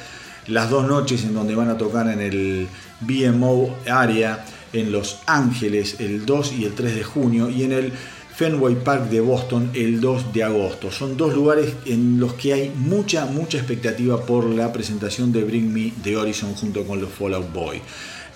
las 0.46 0.70
dos 0.70 0.86
noches 0.86 1.24
en 1.24 1.34
donde 1.34 1.54
van 1.54 1.68
a 1.68 1.76
tocar 1.76 2.09
en 2.09 2.20
el 2.20 2.68
BMO 3.00 3.76
área 3.86 4.44
en 4.72 4.90
Los 4.90 5.18
Ángeles 5.26 5.96
el 5.98 6.24
2 6.24 6.52
y 6.59 6.64
el 6.64 6.74
3 6.74 6.94
de 6.94 7.04
junio 7.04 7.50
y 7.50 7.64
en 7.64 7.72
el 7.72 7.92
Fenway 8.38 8.76
Park 8.76 9.11
de 9.11 9.20
Boston 9.20 9.70
el 9.74 10.00
2 10.00 10.32
de 10.32 10.44
agosto. 10.44 10.92
Son 10.92 11.16
dos 11.16 11.34
lugares 11.34 11.74
en 11.86 12.20
los 12.20 12.34
que 12.34 12.54
hay 12.54 12.72
mucha, 12.74 13.26
mucha 13.26 13.59
expectativa 13.59 14.24
por 14.24 14.44
la 14.44 14.72
presentación 14.72 15.32
de 15.32 15.42
Bring 15.42 15.72
Me 15.72 15.92
the 16.04 16.16
Horizon 16.16 16.54
junto 16.54 16.84
con 16.86 17.00
los 17.00 17.11
Fallout 17.11 17.52
Boy. 17.52 17.82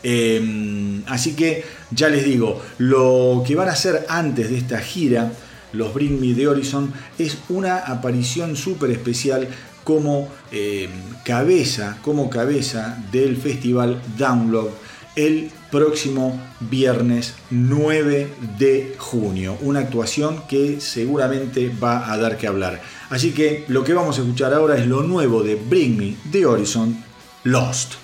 Em, 0.03 1.03
así 1.07 1.34
que 1.34 1.64
ya 1.90 2.09
les 2.09 2.24
digo, 2.24 2.61
lo 2.78 3.42
que 3.46 3.55
van 3.55 3.68
a 3.68 3.72
hacer 3.72 4.07
antes 4.09 4.50
de 4.50 4.59
esta 4.59 4.78
gira, 4.78 5.32
los 5.72 5.94
Bring 5.94 6.20
Me 6.20 6.34
the 6.34 6.48
Horizon, 6.48 6.92
es 7.18 7.38
una 7.48 7.78
aparición 7.78 8.57
súper 8.57 8.90
especial 8.90 9.48
como 9.84 10.28
em, 10.50 10.90
cabeza, 11.24 11.98
como 12.03 12.30
cabeza 12.30 13.03
del 13.11 13.36
festival 13.36 14.00
Download 14.16 14.70
el 15.14 15.50
próximo 15.70 16.40
viernes 16.61 17.34
9 17.50 18.28
de 18.59 18.94
junio. 18.98 19.57
Una 19.61 19.80
actuación 19.80 20.42
que 20.48 20.80
seguramente 20.80 21.70
va 21.82 22.11
a 22.11 22.16
dar 22.16 22.38
que 22.38 22.46
hablar. 22.46 22.80
Así 23.11 23.32
que 23.32 23.64
lo 23.68 23.84
que 23.84 23.94
vamos 23.94 24.18
a 24.18 24.22
escuchar 24.22 24.55
ahora 24.55 24.76
es 24.76 24.86
lo 24.86 25.03
nuevo 25.03 25.42
de 25.42 25.57
Bring 25.57 25.96
Me 25.96 26.16
the 26.30 26.46
Horizon, 26.46 27.05
Lost. 27.44 28.01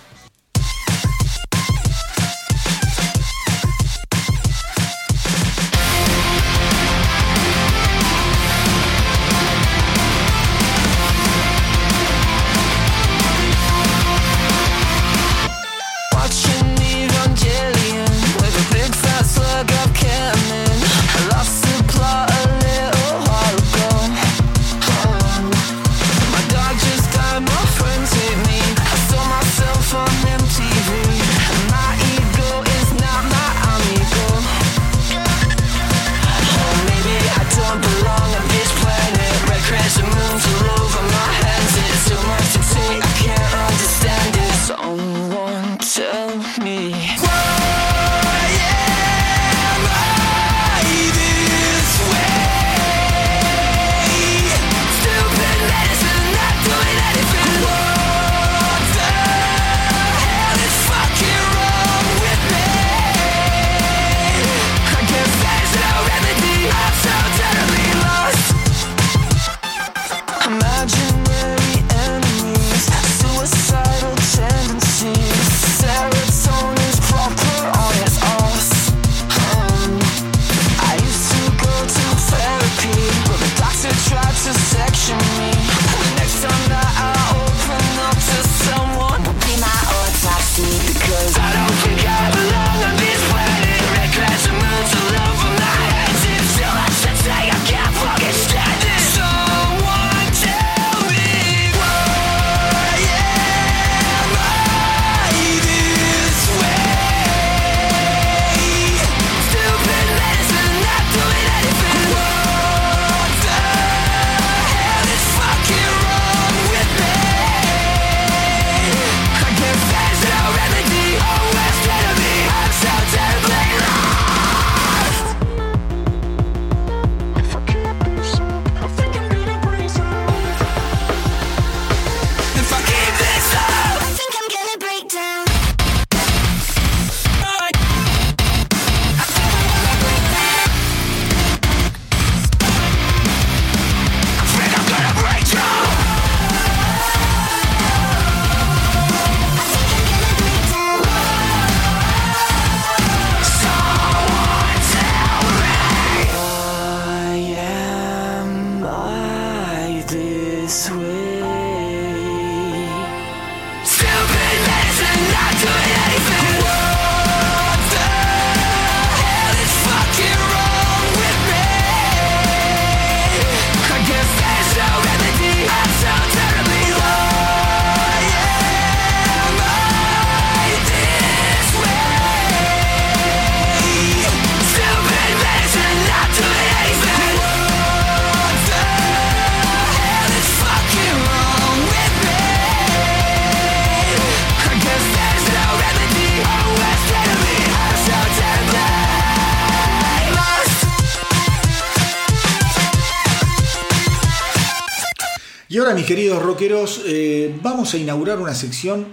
Eh, 206.60 207.56
vamos 207.62 207.94
a 207.94 207.98
inaugurar 207.98 208.40
una 208.40 208.54
sección 208.54 209.06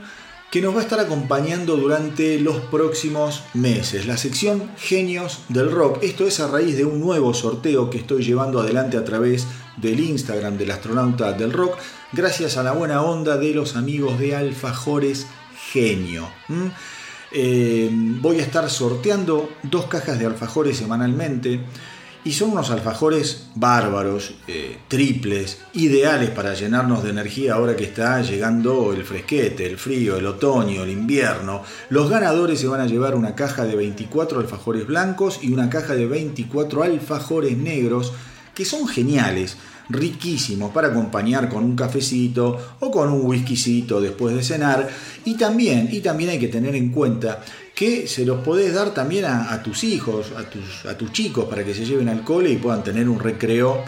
que 0.52 0.62
nos 0.62 0.74
va 0.74 0.80
a 0.80 0.84
estar 0.84 1.00
acompañando 1.00 1.76
durante 1.76 2.40
los 2.40 2.58
próximos 2.58 3.44
meses, 3.54 4.08
la 4.08 4.18
sección 4.18 4.72
Genios 4.78 5.42
del 5.50 5.72
Rock. 5.72 6.02
Esto 6.02 6.26
es 6.26 6.40
a 6.40 6.48
raíz 6.48 6.76
de 6.76 6.86
un 6.86 7.00
nuevo 7.00 7.34
sorteo 7.34 7.90
que 7.90 8.00
estoy 8.00 8.24
llevando 8.24 8.60
adelante 8.60 8.98
a 8.98 9.04
través 9.04 9.46
del 9.78 10.00
Instagram 10.00 10.58
del 10.58 10.72
astronauta 10.72 11.34
del 11.34 11.52
rock, 11.52 11.78
gracias 12.14 12.58
a 12.58 12.64
la 12.64 12.72
buena 12.72 13.02
onda 13.02 13.38
de 13.38 13.54
los 13.54 13.76
amigos 13.76 14.18
de 14.18 14.36
Alfajores 14.36 15.28
Genio. 15.72 16.30
Eh, 17.32 17.90
voy 17.92 18.40
a 18.40 18.44
estar 18.44 18.70
sorteando 18.70 19.50
dos 19.64 19.88
cajas 19.88 20.18
de 20.18 20.26
alfajores 20.26 20.78
semanalmente. 20.78 21.60
Y 22.26 22.34
son 22.34 22.54
unos 22.54 22.72
alfajores 22.72 23.50
bárbaros, 23.54 24.34
eh, 24.48 24.80
triples, 24.88 25.60
ideales 25.74 26.32
para 26.32 26.56
llenarnos 26.56 27.04
de 27.04 27.12
energía 27.12 27.54
ahora 27.54 27.76
que 27.76 27.84
está 27.84 28.20
llegando 28.24 28.94
el 28.94 29.04
fresquete, 29.04 29.68
el 29.68 29.78
frío, 29.78 30.18
el 30.18 30.26
otoño, 30.26 30.84
el 30.84 30.90
invierno. 30.90 31.62
Los 31.90 32.10
ganadores 32.10 32.60
se 32.60 32.68
van 32.68 32.82
a 32.82 32.88
llevar 32.88 33.14
una 33.14 33.36
caja 33.36 33.66
de 33.66 33.76
24 33.76 34.40
alfajores 34.40 34.88
blancos 34.88 35.40
y 35.44 35.54
una 35.54 35.70
caja 35.70 35.94
de 35.94 36.08
24 36.08 36.82
alfajores 36.82 37.56
negros, 37.58 38.12
que 38.56 38.66
son 38.66 38.88
geniales 38.88 39.58
riquísimos 39.90 40.72
para 40.72 40.88
acompañar 40.88 41.48
con 41.48 41.64
un 41.64 41.76
cafecito 41.76 42.76
o 42.80 42.90
con 42.90 43.10
un 43.10 43.24
whiskycito 43.24 44.02
después 44.02 44.36
de 44.36 44.44
cenar. 44.44 44.90
Y 45.26 45.36
también, 45.36 45.90
y 45.92 46.00
también 46.00 46.32
hay 46.32 46.40
que 46.40 46.48
tener 46.48 46.76
en 46.76 46.90
cuenta 46.90 47.44
que 47.76 48.08
se 48.08 48.26
los 48.26 48.40
podés 48.40 48.74
dar 48.74 48.94
también 48.94 49.26
a, 49.26 49.62
tus 49.62 49.84
hijos, 49.84 50.32
a 50.38 50.96
tus, 50.98 51.12
chicos, 51.12 51.46
para 51.46 51.66
que 51.66 51.74
se 51.74 51.86
lleven 51.86 52.08
al 52.08 52.24
cole 52.24 52.50
y 52.50 52.56
puedan 52.56 52.84
tener 52.84 53.10
un 53.10 53.20
recreo 53.20 53.84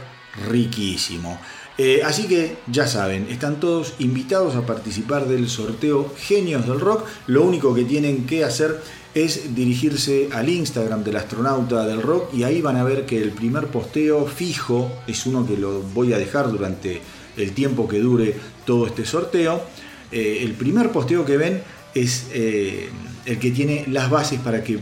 riquísimo. 0.49 1.39
Eh, 1.77 2.01
así 2.03 2.27
que 2.27 2.57
ya 2.67 2.85
saben, 2.85 3.27
están 3.29 3.59
todos 3.59 3.93
invitados 3.99 4.55
a 4.55 4.65
participar 4.65 5.27
del 5.27 5.47
sorteo 5.47 6.13
Genios 6.17 6.67
del 6.67 6.79
Rock. 6.79 7.05
Lo 7.27 7.43
único 7.43 7.73
que 7.73 7.85
tienen 7.85 8.25
que 8.25 8.43
hacer 8.43 8.81
es 9.13 9.55
dirigirse 9.55 10.29
al 10.33 10.49
Instagram 10.49 11.03
del 11.03 11.15
astronauta 11.15 11.85
del 11.87 12.01
rock 12.01 12.33
y 12.33 12.43
ahí 12.43 12.61
van 12.61 12.75
a 12.75 12.83
ver 12.83 13.05
que 13.05 13.19
el 13.19 13.31
primer 13.31 13.67
posteo 13.67 14.27
fijo 14.27 14.91
es 15.07 15.25
uno 15.25 15.47
que 15.47 15.57
lo 15.57 15.81
voy 15.81 16.13
a 16.13 16.17
dejar 16.17 16.51
durante 16.51 17.01
el 17.35 17.53
tiempo 17.53 17.87
que 17.87 17.99
dure 17.99 18.35
todo 18.65 18.85
este 18.85 19.05
sorteo. 19.05 19.63
Eh, 20.11 20.39
el 20.41 20.53
primer 20.53 20.91
posteo 20.91 21.25
que 21.25 21.37
ven 21.37 21.63
es 21.95 22.27
eh, 22.31 22.89
el 23.27 23.39
que 23.39 23.51
tiene 23.51 23.85
las 23.87 24.09
bases 24.09 24.39
para 24.39 24.63
que 24.63 24.79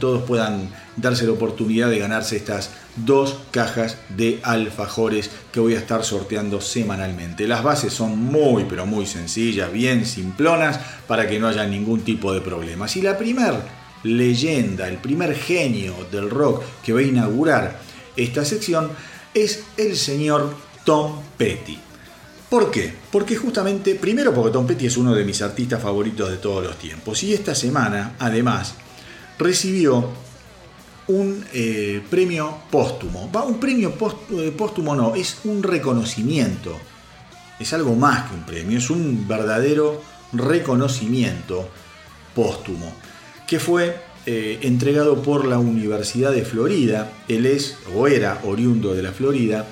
todos 0.00 0.24
puedan 0.24 0.68
darse 0.96 1.24
la 1.24 1.32
oportunidad 1.32 1.88
de 1.88 2.00
ganarse 2.00 2.36
estas 2.36 2.70
dos 2.96 3.38
cajas 3.52 3.96
de 4.08 4.40
alfajores 4.42 5.30
que 5.52 5.60
voy 5.60 5.74
a 5.74 5.78
estar 5.78 6.04
sorteando 6.04 6.60
semanalmente. 6.60 7.46
Las 7.46 7.62
bases 7.62 7.92
son 7.92 8.18
muy 8.18 8.64
pero 8.64 8.86
muy 8.86 9.06
sencillas, 9.06 9.72
bien 9.72 10.04
simplonas 10.04 10.80
para 11.06 11.28
que 11.28 11.38
no 11.38 11.46
haya 11.46 11.64
ningún 11.64 12.00
tipo 12.00 12.32
de 12.32 12.40
problemas. 12.40 12.96
Y 12.96 13.02
la 13.02 13.16
primer 13.16 13.54
leyenda, 14.02 14.88
el 14.88 14.98
primer 14.98 15.34
genio 15.36 15.94
del 16.10 16.28
rock 16.28 16.62
que 16.82 16.92
va 16.92 17.00
a 17.00 17.04
inaugurar 17.04 17.78
esta 18.16 18.44
sección 18.44 18.90
es 19.32 19.62
el 19.76 19.96
señor 19.96 20.54
Tom 20.84 21.20
Petty. 21.36 21.87
¿Por 22.48 22.70
qué? 22.70 22.94
Porque 23.12 23.36
justamente, 23.36 23.94
primero 23.94 24.32
porque 24.32 24.52
Tom 24.52 24.66
Petty 24.66 24.86
es 24.86 24.96
uno 24.96 25.14
de 25.14 25.24
mis 25.24 25.42
artistas 25.42 25.82
favoritos 25.82 26.30
de 26.30 26.38
todos 26.38 26.64
los 26.64 26.78
tiempos. 26.78 27.22
Y 27.22 27.34
esta 27.34 27.54
semana, 27.54 28.14
además, 28.18 28.74
recibió 29.38 30.08
un 31.08 31.44
eh, 31.52 32.02
premio 32.08 32.58
póstumo. 32.70 33.30
Un 33.46 33.60
premio 33.60 33.92
eh, 34.30 34.52
póstumo 34.56 34.96
no, 34.96 35.14
es 35.14 35.38
un 35.44 35.62
reconocimiento. 35.62 36.74
Es 37.58 37.72
algo 37.74 37.94
más 37.94 38.30
que 38.30 38.36
un 38.36 38.46
premio, 38.46 38.78
es 38.78 38.88
un 38.88 39.26
verdadero 39.28 40.00
reconocimiento 40.32 41.68
póstumo, 42.34 42.92
que 43.46 43.58
fue 43.58 43.96
eh, 44.26 44.60
entregado 44.62 45.22
por 45.22 45.44
la 45.44 45.58
Universidad 45.58 46.32
de 46.32 46.44
Florida. 46.44 47.10
Él 47.26 47.46
es 47.46 47.76
o 47.94 48.06
era 48.06 48.40
oriundo 48.44 48.94
de 48.94 49.02
la 49.02 49.12
Florida 49.12 49.66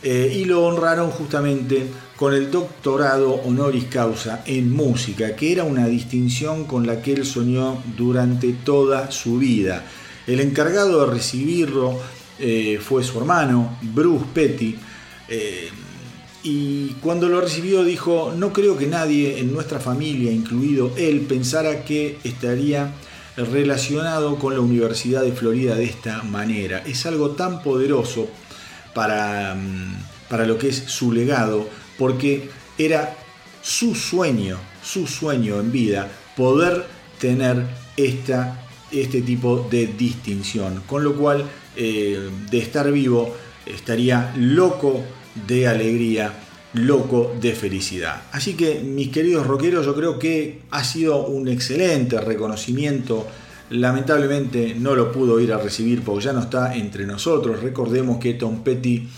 y 0.00 0.44
lo 0.44 0.64
honraron 0.64 1.10
justamente 1.10 1.88
con 2.18 2.34
el 2.34 2.50
doctorado 2.50 3.34
honoris 3.44 3.84
causa 3.84 4.42
en 4.44 4.74
música, 4.74 5.36
que 5.36 5.52
era 5.52 5.62
una 5.62 5.86
distinción 5.86 6.64
con 6.64 6.84
la 6.84 7.00
que 7.00 7.12
él 7.12 7.24
soñó 7.24 7.80
durante 7.96 8.52
toda 8.52 9.12
su 9.12 9.38
vida. 9.38 9.84
El 10.26 10.40
encargado 10.40 11.06
de 11.06 11.12
recibirlo 11.12 11.96
eh, 12.40 12.80
fue 12.82 13.04
su 13.04 13.18
hermano, 13.18 13.78
Bruce 13.82 14.24
Petty, 14.34 14.76
eh, 15.28 15.68
y 16.42 16.88
cuando 17.00 17.28
lo 17.28 17.40
recibió 17.40 17.84
dijo, 17.84 18.34
no 18.36 18.52
creo 18.52 18.76
que 18.76 18.88
nadie 18.88 19.38
en 19.38 19.52
nuestra 19.52 19.78
familia, 19.78 20.32
incluido 20.32 20.90
él, 20.96 21.20
pensara 21.20 21.84
que 21.84 22.18
estaría 22.24 22.94
relacionado 23.36 24.40
con 24.40 24.54
la 24.54 24.60
Universidad 24.60 25.22
de 25.22 25.30
Florida 25.30 25.76
de 25.76 25.84
esta 25.84 26.24
manera. 26.24 26.82
Es 26.84 27.06
algo 27.06 27.30
tan 27.30 27.62
poderoso 27.62 28.28
para, 28.92 29.54
mm, 29.54 30.28
para 30.28 30.46
lo 30.46 30.58
que 30.58 30.70
es 30.70 30.82
su 30.86 31.12
legado, 31.12 31.68
porque 31.98 32.48
era 32.78 33.16
su 33.60 33.94
sueño, 33.94 34.58
su 34.82 35.06
sueño 35.06 35.60
en 35.60 35.72
vida, 35.72 36.08
poder 36.36 36.86
tener 37.18 37.66
esta, 37.96 38.62
este 38.90 39.20
tipo 39.22 39.66
de 39.70 39.88
distinción. 39.88 40.82
Con 40.86 41.04
lo 41.04 41.16
cual, 41.16 41.44
eh, 41.76 42.30
de 42.50 42.58
estar 42.58 42.90
vivo, 42.90 43.34
estaría 43.66 44.32
loco 44.36 45.02
de 45.46 45.66
alegría, 45.66 46.32
loco 46.74 47.34
de 47.40 47.52
felicidad. 47.52 48.22
Así 48.32 48.54
que, 48.54 48.80
mis 48.80 49.08
queridos 49.08 49.46
rockeros, 49.46 49.84
yo 49.84 49.94
creo 49.94 50.18
que 50.18 50.60
ha 50.70 50.84
sido 50.84 51.26
un 51.26 51.48
excelente 51.48 52.20
reconocimiento. 52.20 53.26
Lamentablemente 53.70 54.74
no 54.78 54.94
lo 54.94 55.12
pudo 55.12 55.40
ir 55.40 55.52
a 55.52 55.58
recibir 55.58 56.02
porque 56.02 56.24
ya 56.24 56.32
no 56.32 56.40
está 56.40 56.74
entre 56.74 57.04
nosotros. 57.04 57.62
Recordemos 57.62 58.18
que 58.18 58.34
Tom 58.34 58.62
Petty 58.62 59.08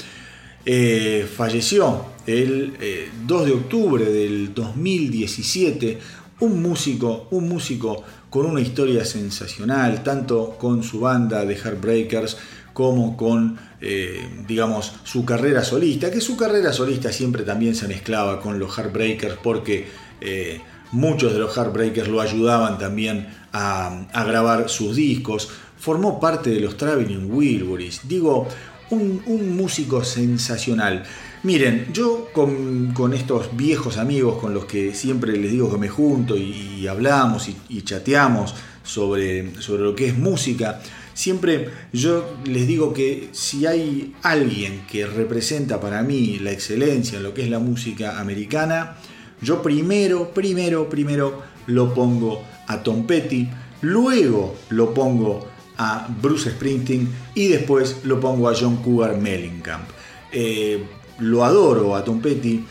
eh, 0.64 1.28
falleció 1.36 2.04
el 2.30 2.72
2 3.26 3.42
eh, 3.42 3.46
de 3.46 3.52
octubre 3.52 4.04
del 4.04 4.54
2017, 4.54 5.98
un 6.40 6.62
músico, 6.62 7.28
un 7.30 7.48
músico 7.48 8.02
con 8.30 8.46
una 8.46 8.60
historia 8.60 9.04
sensacional, 9.04 10.02
tanto 10.02 10.56
con 10.58 10.82
su 10.82 11.00
banda 11.00 11.44
de 11.44 11.56
Heartbreakers 11.56 12.36
como 12.72 13.16
con, 13.16 13.58
eh, 13.80 14.26
digamos, 14.46 14.92
su 15.04 15.24
carrera 15.24 15.64
solista, 15.64 16.10
que 16.10 16.20
su 16.20 16.36
carrera 16.36 16.72
solista 16.72 17.12
siempre 17.12 17.42
también 17.42 17.74
se 17.74 17.88
mezclaba 17.88 18.40
con 18.40 18.58
los 18.58 18.76
Heartbreakers 18.76 19.36
porque 19.42 19.86
muchos 20.92 21.32
de 21.32 21.38
los 21.38 21.56
Heartbreakers 21.56 22.08
lo 22.08 22.20
ayudaban 22.20 22.78
también 22.78 23.28
a 23.52 24.24
grabar 24.24 24.68
sus 24.68 24.96
discos, 24.96 25.48
formó 25.78 26.20
parte 26.20 26.50
de 26.50 26.60
los 26.60 26.76
Traveling 26.76 27.30
Wilburys, 27.32 28.02
digo, 28.04 28.46
un, 28.90 29.56
músico 29.56 30.04
sensacional. 30.04 31.04
Miren, 31.42 31.86
yo 31.94 32.28
con, 32.34 33.14
estos 33.14 33.56
viejos 33.56 33.96
amigos 33.96 34.38
con 34.38 34.52
los 34.52 34.66
que 34.66 34.94
siempre 34.94 35.34
les 35.38 35.50
digo 35.50 35.70
que 35.70 35.78
me 35.78 35.88
junto 35.88 36.36
y, 36.36 36.86
hablamos 36.86 37.48
y, 37.68 37.80
chateamos 37.80 38.54
sobre, 38.82 39.58
sobre 39.60 39.82
lo 39.84 39.94
que 39.94 40.08
es 40.08 40.18
música, 40.18 40.82
siempre 41.14 41.70
yo 41.94 42.36
les 42.44 42.66
digo 42.66 42.92
que 42.92 43.30
si 43.32 43.64
hay 43.64 44.14
alguien 44.22 44.82
que 44.86 45.06
representa 45.06 45.80
para 45.80 46.02
mí 46.02 46.38
la 46.40 46.50
excelencia 46.50 47.16
en 47.16 47.22
lo 47.22 47.32
que 47.32 47.42
es 47.42 47.48
la 47.48 47.58
música 47.58 48.20
americana, 48.20 48.98
yo 49.40 49.62
primero, 49.62 50.34
primero, 50.34 50.90
primero 50.90 51.42
lo 51.66 51.94
pongo 51.94 52.42
a 52.66 52.82
Tom 52.82 53.06
Petty, 53.06 53.48
luego 53.80 54.56
lo 54.68 54.92
pongo 54.92 55.48
a 55.78 56.06
Bruce 56.20 56.50
Springsteen 56.50 57.08
y 57.34 57.48
después 57.48 58.00
lo 58.04 58.20
pongo 58.20 58.46
a 58.50 58.54
John 58.54 58.76
Cougar 58.82 59.16
Mellencamp. 59.16 59.88
Eh, 60.32 60.84
lo 61.20 61.44
adoro 61.44 61.96
a 61.96 62.04
Tom 62.04 62.20
Petty, 62.20 62.64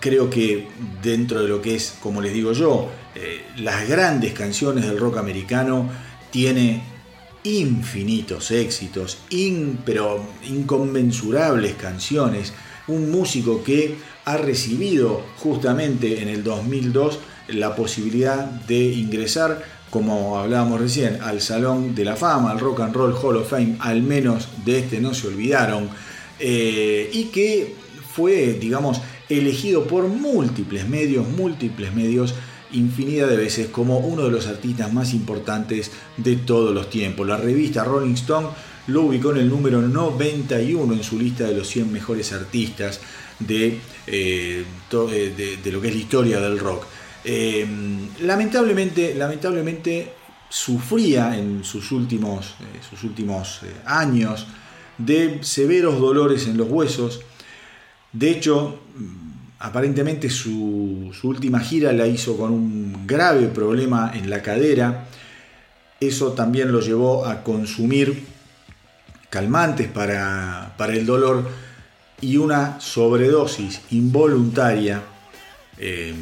creo 0.00 0.30
que 0.30 0.68
dentro 1.02 1.42
de 1.42 1.48
lo 1.48 1.60
que 1.60 1.74
es, 1.74 1.94
como 2.00 2.20
les 2.20 2.32
digo 2.32 2.52
yo, 2.52 2.88
eh, 3.14 3.42
las 3.58 3.88
grandes 3.88 4.32
canciones 4.32 4.86
del 4.86 4.98
rock 4.98 5.18
americano, 5.18 5.88
tiene 6.30 6.82
infinitos 7.42 8.50
éxitos, 8.50 9.18
pero 9.84 10.22
inconmensurables 10.48 11.74
canciones. 11.74 12.52
Un 12.86 13.10
músico 13.10 13.62
que 13.64 13.96
ha 14.24 14.36
recibido 14.36 15.22
justamente 15.38 16.22
en 16.22 16.28
el 16.28 16.44
2002 16.44 17.18
la 17.48 17.74
posibilidad 17.74 18.44
de 18.44 18.84
ingresar 18.92 19.80
como 19.90 20.38
hablábamos 20.38 20.80
recién, 20.80 21.20
al 21.20 21.40
Salón 21.40 21.96
de 21.96 22.04
la 22.04 22.14
Fama, 22.14 22.52
al 22.52 22.60
Rock 22.60 22.80
and 22.80 22.94
Roll 22.94 23.14
Hall 23.20 23.36
of 23.36 23.50
Fame, 23.50 23.76
al 23.80 24.02
menos 24.02 24.48
de 24.64 24.78
este 24.78 25.00
no 25.00 25.14
se 25.14 25.26
olvidaron, 25.26 25.90
eh, 26.40 27.10
y 27.12 27.24
que 27.24 27.74
fue, 28.14 28.54
digamos, 28.54 29.00
elegido 29.28 29.86
por 29.86 30.08
múltiples 30.08 30.88
medios, 30.88 31.28
múltiples 31.28 31.94
medios, 31.94 32.34
infinidad 32.72 33.28
de 33.28 33.36
veces 33.36 33.68
como 33.68 33.98
uno 33.98 34.24
de 34.24 34.30
los 34.30 34.46
artistas 34.46 34.92
más 34.92 35.12
importantes 35.12 35.90
de 36.16 36.36
todos 36.36 36.74
los 36.74 36.88
tiempos. 36.88 37.26
La 37.26 37.36
revista 37.36 37.84
Rolling 37.84 38.14
Stone 38.14 38.48
lo 38.86 39.02
ubicó 39.02 39.32
en 39.32 39.38
el 39.38 39.48
número 39.48 39.82
91 39.82 40.94
en 40.94 41.04
su 41.04 41.18
lista 41.18 41.44
de 41.44 41.54
los 41.54 41.68
100 41.68 41.92
mejores 41.92 42.32
artistas 42.32 43.00
de, 43.38 43.78
eh, 44.06 44.64
de, 44.90 45.72
lo 45.72 45.80
que 45.80 45.88
es 45.88 45.94
la 45.94 46.00
historia 46.00 46.40
del 46.40 46.58
rock. 46.58 46.86
lamentablemente, 48.22 49.14
lamentablemente 49.14 50.14
sufría 50.48 51.36
en 51.36 51.62
sus 51.64 51.92
últimos, 51.92 52.54
sus 52.88 53.04
últimos 53.04 53.60
años 53.84 54.46
de 55.04 55.38
severos 55.42 56.00
dolores 56.00 56.46
en 56.46 56.56
los 56.56 56.68
huesos. 56.68 57.20
De 58.12 58.30
hecho, 58.30 58.78
aparentemente 59.58 60.30
su, 60.30 61.12
última 61.22 61.60
gira 61.60 61.92
la 61.92 62.06
hizo 62.06 62.36
con 62.36 62.52
un 62.52 63.06
grave 63.06 63.46
problema 63.48 64.12
en 64.14 64.30
la 64.30 64.42
cadera. 64.42 65.06
Eso 66.00 66.32
también 66.32 66.72
lo 66.72 66.80
llevó 66.80 67.26
a 67.26 67.42
consumir 67.42 68.24
calmantes 69.28 69.88
para, 69.88 70.74
el 70.88 71.06
dolor 71.06 71.48
y 72.20 72.36
una 72.36 72.80
sobredosis 72.80 73.80
involuntaria 73.90 75.02
eh, 75.78 76.14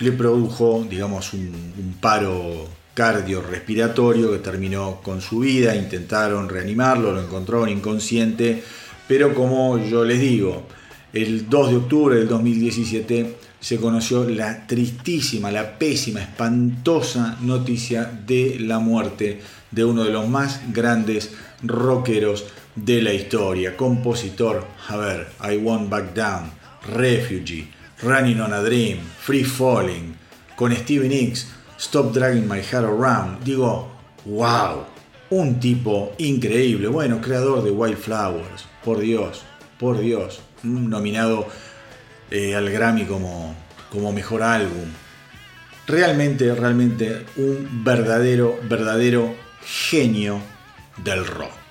le 0.00 0.12
produjo, 0.12 0.84
digamos, 0.88 1.32
un 1.32 1.96
paro 2.00 2.68
cardiorrespiratorio 2.94 4.32
que 4.32 4.38
terminó 4.38 5.00
con 5.02 5.20
su 5.20 5.40
vida, 5.40 5.74
intentaron 5.76 6.48
reanimarlo, 6.48 7.12
lo 7.12 7.22
encontró 7.22 7.66
inconsciente, 7.66 8.62
pero 9.08 9.34
como 9.34 9.78
yo 9.78 10.04
les 10.04 10.20
digo, 10.20 10.66
el 11.12 11.48
2 11.48 11.70
de 11.70 11.76
octubre 11.76 12.16
del 12.16 12.28
2017 12.28 13.36
se 13.60 13.78
conoció 13.78 14.28
la 14.28 14.66
tristísima, 14.66 15.50
la 15.50 15.78
pésima, 15.78 16.20
espantosa 16.20 17.38
noticia 17.40 18.04
de 18.04 18.58
la 18.60 18.78
muerte 18.78 19.40
de 19.70 19.84
uno 19.84 20.04
de 20.04 20.10
los 20.10 20.28
más 20.28 20.60
grandes 20.72 21.32
rockeros 21.62 22.44
de 22.76 23.02
la 23.02 23.12
historia, 23.12 23.76
compositor, 23.76 24.66
a 24.88 24.96
ver, 24.96 25.28
I 25.40 25.56
Won't 25.56 25.88
Back 25.88 26.14
Down, 26.14 26.50
Refugee, 26.94 27.68
Running 28.02 28.40
on 28.40 28.52
a 28.52 28.60
Dream, 28.60 28.98
Free 29.20 29.44
Falling, 29.44 30.14
con 30.56 30.74
Stevie 30.74 31.08
Nicks, 31.08 31.48
Stop 31.78 32.12
Dragging 32.12 32.48
My 32.48 32.60
Heart 32.60 32.86
Around. 32.86 33.44
Digo, 33.44 33.88
wow, 34.24 34.84
un 35.30 35.58
tipo 35.60 36.12
increíble. 36.18 36.88
Bueno, 36.88 37.20
creador 37.20 37.62
de 37.62 37.70
Wildflowers, 37.70 38.66
por 38.84 38.98
Dios, 38.98 39.42
por 39.78 39.98
Dios. 39.98 40.40
Nominado 40.62 41.46
eh, 42.30 42.54
al 42.54 42.70
Grammy 42.70 43.04
como, 43.04 43.54
como 43.90 44.12
mejor 44.12 44.42
álbum. 44.42 44.88
Realmente, 45.86 46.54
realmente 46.54 47.26
un 47.36 47.84
verdadero, 47.84 48.58
verdadero 48.68 49.34
genio 49.62 50.40
del 51.02 51.26
rock. 51.26 51.63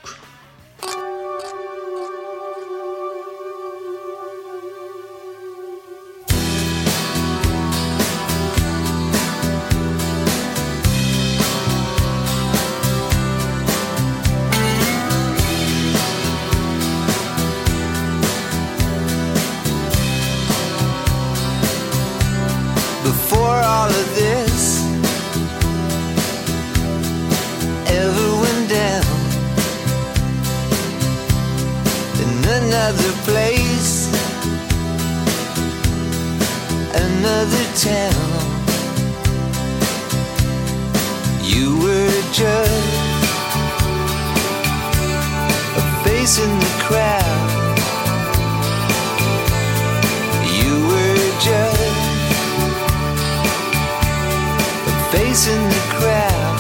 facing 55.13 55.69
the 55.69 55.83
crowd 55.99 56.59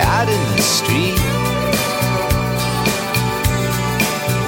out 0.00 0.28
in 0.28 0.42
the 0.56 0.62
street, 0.62 1.20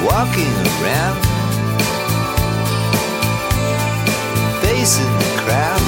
walking 0.05 0.55
around, 0.75 1.19
facing 4.61 5.13
the 5.23 5.33
crowd. 5.43 5.83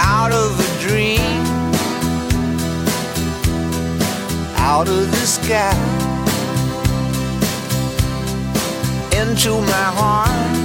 Out 0.00 0.32
of 0.32 0.58
a 0.58 0.88
dream, 0.88 1.20
out 4.56 4.88
of 4.88 5.10
the 5.10 5.26
sky. 5.26 5.97
into 9.20 9.50
my 9.50 9.88
heart, 9.98 10.56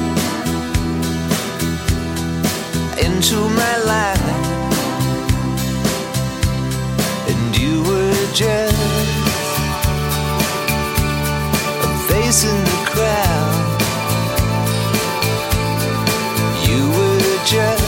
into 3.04 3.38
my 3.62 3.76
life, 3.94 4.30
and 7.30 7.58
you 7.58 7.82
were 7.82 8.28
just 8.34 8.78
a 11.82 11.92
face 12.08 12.44
in 12.44 12.58
the 12.70 12.80
crowd. 12.92 13.82
You 16.68 16.82
were 16.98 17.46
just. 17.46 17.83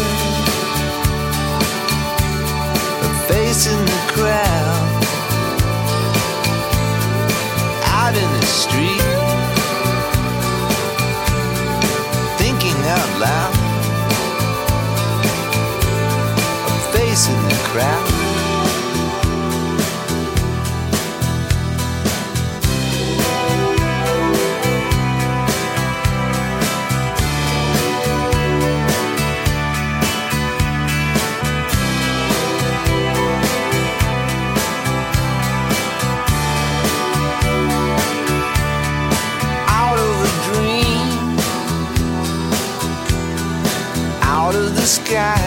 sky 45.05 45.37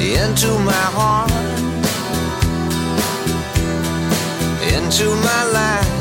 into 0.00 0.50
my 0.70 0.86
heart, 0.96 1.30
into 4.74 5.06
my 5.28 5.42
life, 5.58 5.98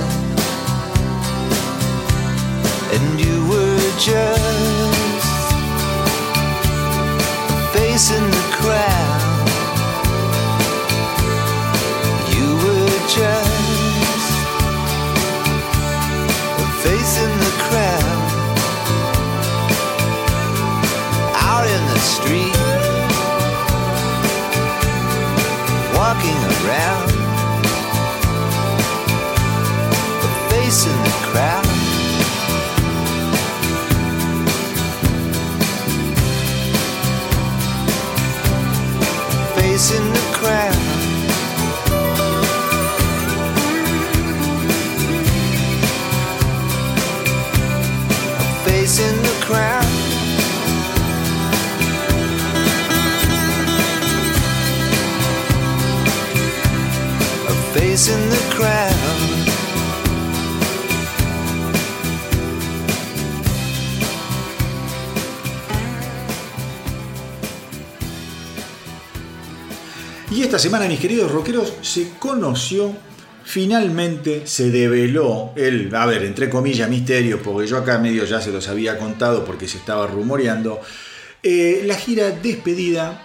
and 2.94 3.20
you 3.20 3.48
were 3.50 4.00
just. 4.00 4.41
Round. 26.64 27.01
The 58.08 58.56
crowd. 58.56 58.92
Y 70.32 70.42
esta 70.44 70.58
semana, 70.58 70.88
mis 70.88 71.00
queridos 71.00 71.32
rockeros, 71.32 71.74
se 71.82 72.14
conoció, 72.18 72.96
finalmente 73.44 74.48
se 74.48 74.72
develó 74.72 75.52
el, 75.56 75.94
a 75.94 76.06
ver, 76.08 76.24
entre 76.24 76.50
comillas, 76.50 76.90
misterio, 76.90 77.44
porque 77.44 77.68
yo 77.68 77.78
acá 77.78 78.00
medio 78.00 78.26
ya 78.26 78.42
se 78.42 78.52
los 78.52 78.68
había 78.68 78.98
contado 78.98 79.46
porque 79.46 79.68
se 79.68 79.78
estaba 79.78 80.08
rumoreando, 80.08 80.82
eh, 81.44 81.84
la 81.86 81.96
gira 81.96 82.32
despedida 82.32 83.22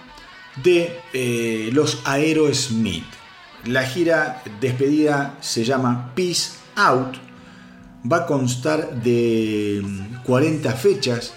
de 0.62 0.98
eh, 1.14 1.70
los 1.72 2.02
Aerosmith. 2.04 3.15
La 3.64 3.82
gira 3.84 4.42
despedida 4.60 5.36
se 5.40 5.64
llama 5.64 6.12
Peace 6.14 6.52
Out. 6.76 7.16
Va 8.10 8.18
a 8.18 8.26
constar 8.26 9.02
de 9.02 9.82
40 10.24 10.68
mm, 10.70 10.74
fechas 10.74 11.34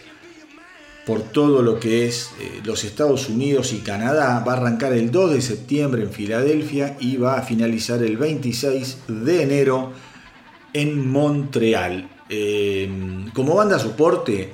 por 1.05 1.23
todo 1.23 1.63
lo 1.63 1.79
que 1.79 2.07
es 2.07 2.29
eh, 2.39 2.61
los 2.63 2.83
Estados 2.83 3.29
Unidos 3.29 3.73
y 3.73 3.79
Canadá. 3.79 4.43
Va 4.47 4.53
a 4.53 4.57
arrancar 4.57 4.93
el 4.93 5.09
2 5.09 5.33
de 5.33 5.41
septiembre 5.41 6.03
en 6.03 6.11
Filadelfia 6.11 6.97
y 6.99 7.17
va 7.17 7.39
a 7.39 7.41
finalizar 7.41 8.03
el 8.03 8.17
26 8.17 8.97
de 9.07 9.41
enero 9.41 9.91
en 10.73 11.09
Montreal. 11.09 12.07
Em, 12.29 13.31
como 13.31 13.55
banda 13.55 13.79
soporte 13.79 14.53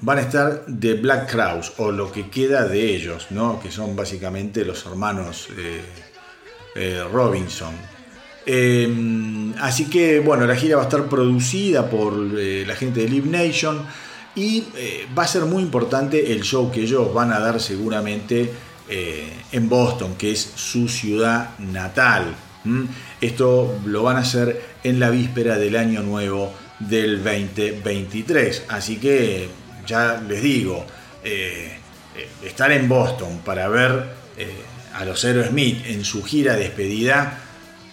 van 0.00 0.18
a 0.18 0.22
estar 0.22 0.64
The 0.66 0.94
Black 0.94 1.30
Crowes 1.30 1.72
o 1.78 1.92
lo 1.92 2.10
que 2.10 2.28
queda 2.28 2.66
de 2.66 2.94
ellos, 2.94 3.28
¿no? 3.30 3.60
que 3.60 3.70
son 3.70 3.94
básicamente 3.94 4.64
los 4.64 4.84
hermanos 4.86 5.48
eh, 5.56 5.80
eh, 6.74 7.02
Robinson. 7.12 7.74
Em, 8.46 9.52
así 9.60 9.90
que 9.90 10.20
bueno, 10.20 10.46
la 10.46 10.56
gira 10.56 10.76
va 10.76 10.82
a 10.82 10.84
estar 10.86 11.06
producida 11.06 11.88
por 11.90 12.14
la 12.14 12.74
gente 12.76 13.00
de 13.00 13.08
Live 13.08 13.28
Nation 13.28 13.86
y 14.38 14.64
eh, 14.76 15.06
va 15.18 15.24
a 15.24 15.26
ser 15.26 15.42
muy 15.46 15.62
importante 15.62 16.32
el 16.32 16.42
show 16.42 16.70
que 16.70 16.82
ellos 16.82 17.12
van 17.12 17.32
a 17.32 17.40
dar 17.40 17.60
seguramente 17.60 18.52
eh, 18.88 19.32
en 19.50 19.68
Boston, 19.68 20.14
que 20.16 20.30
es 20.30 20.52
su 20.54 20.88
ciudad 20.88 21.58
natal. 21.58 22.36
Esto 23.20 23.78
lo 23.86 24.02
van 24.02 24.16
a 24.16 24.20
hacer 24.20 24.62
en 24.84 25.00
la 25.00 25.08
víspera 25.08 25.56
del 25.56 25.74
año 25.76 26.02
nuevo 26.02 26.52
del 26.78 27.24
2023. 27.24 28.64
Así 28.68 28.98
que 28.98 29.48
ya 29.86 30.20
les 30.20 30.42
digo, 30.42 30.84
eh, 31.24 31.78
estar 32.44 32.70
en 32.70 32.86
Boston 32.88 33.40
para 33.42 33.68
ver 33.68 34.18
a 34.98 35.04
los 35.04 35.24
Aerosmith 35.24 35.86
en 35.86 36.04
su 36.04 36.24
gira 36.24 36.56
despedida 36.56 37.38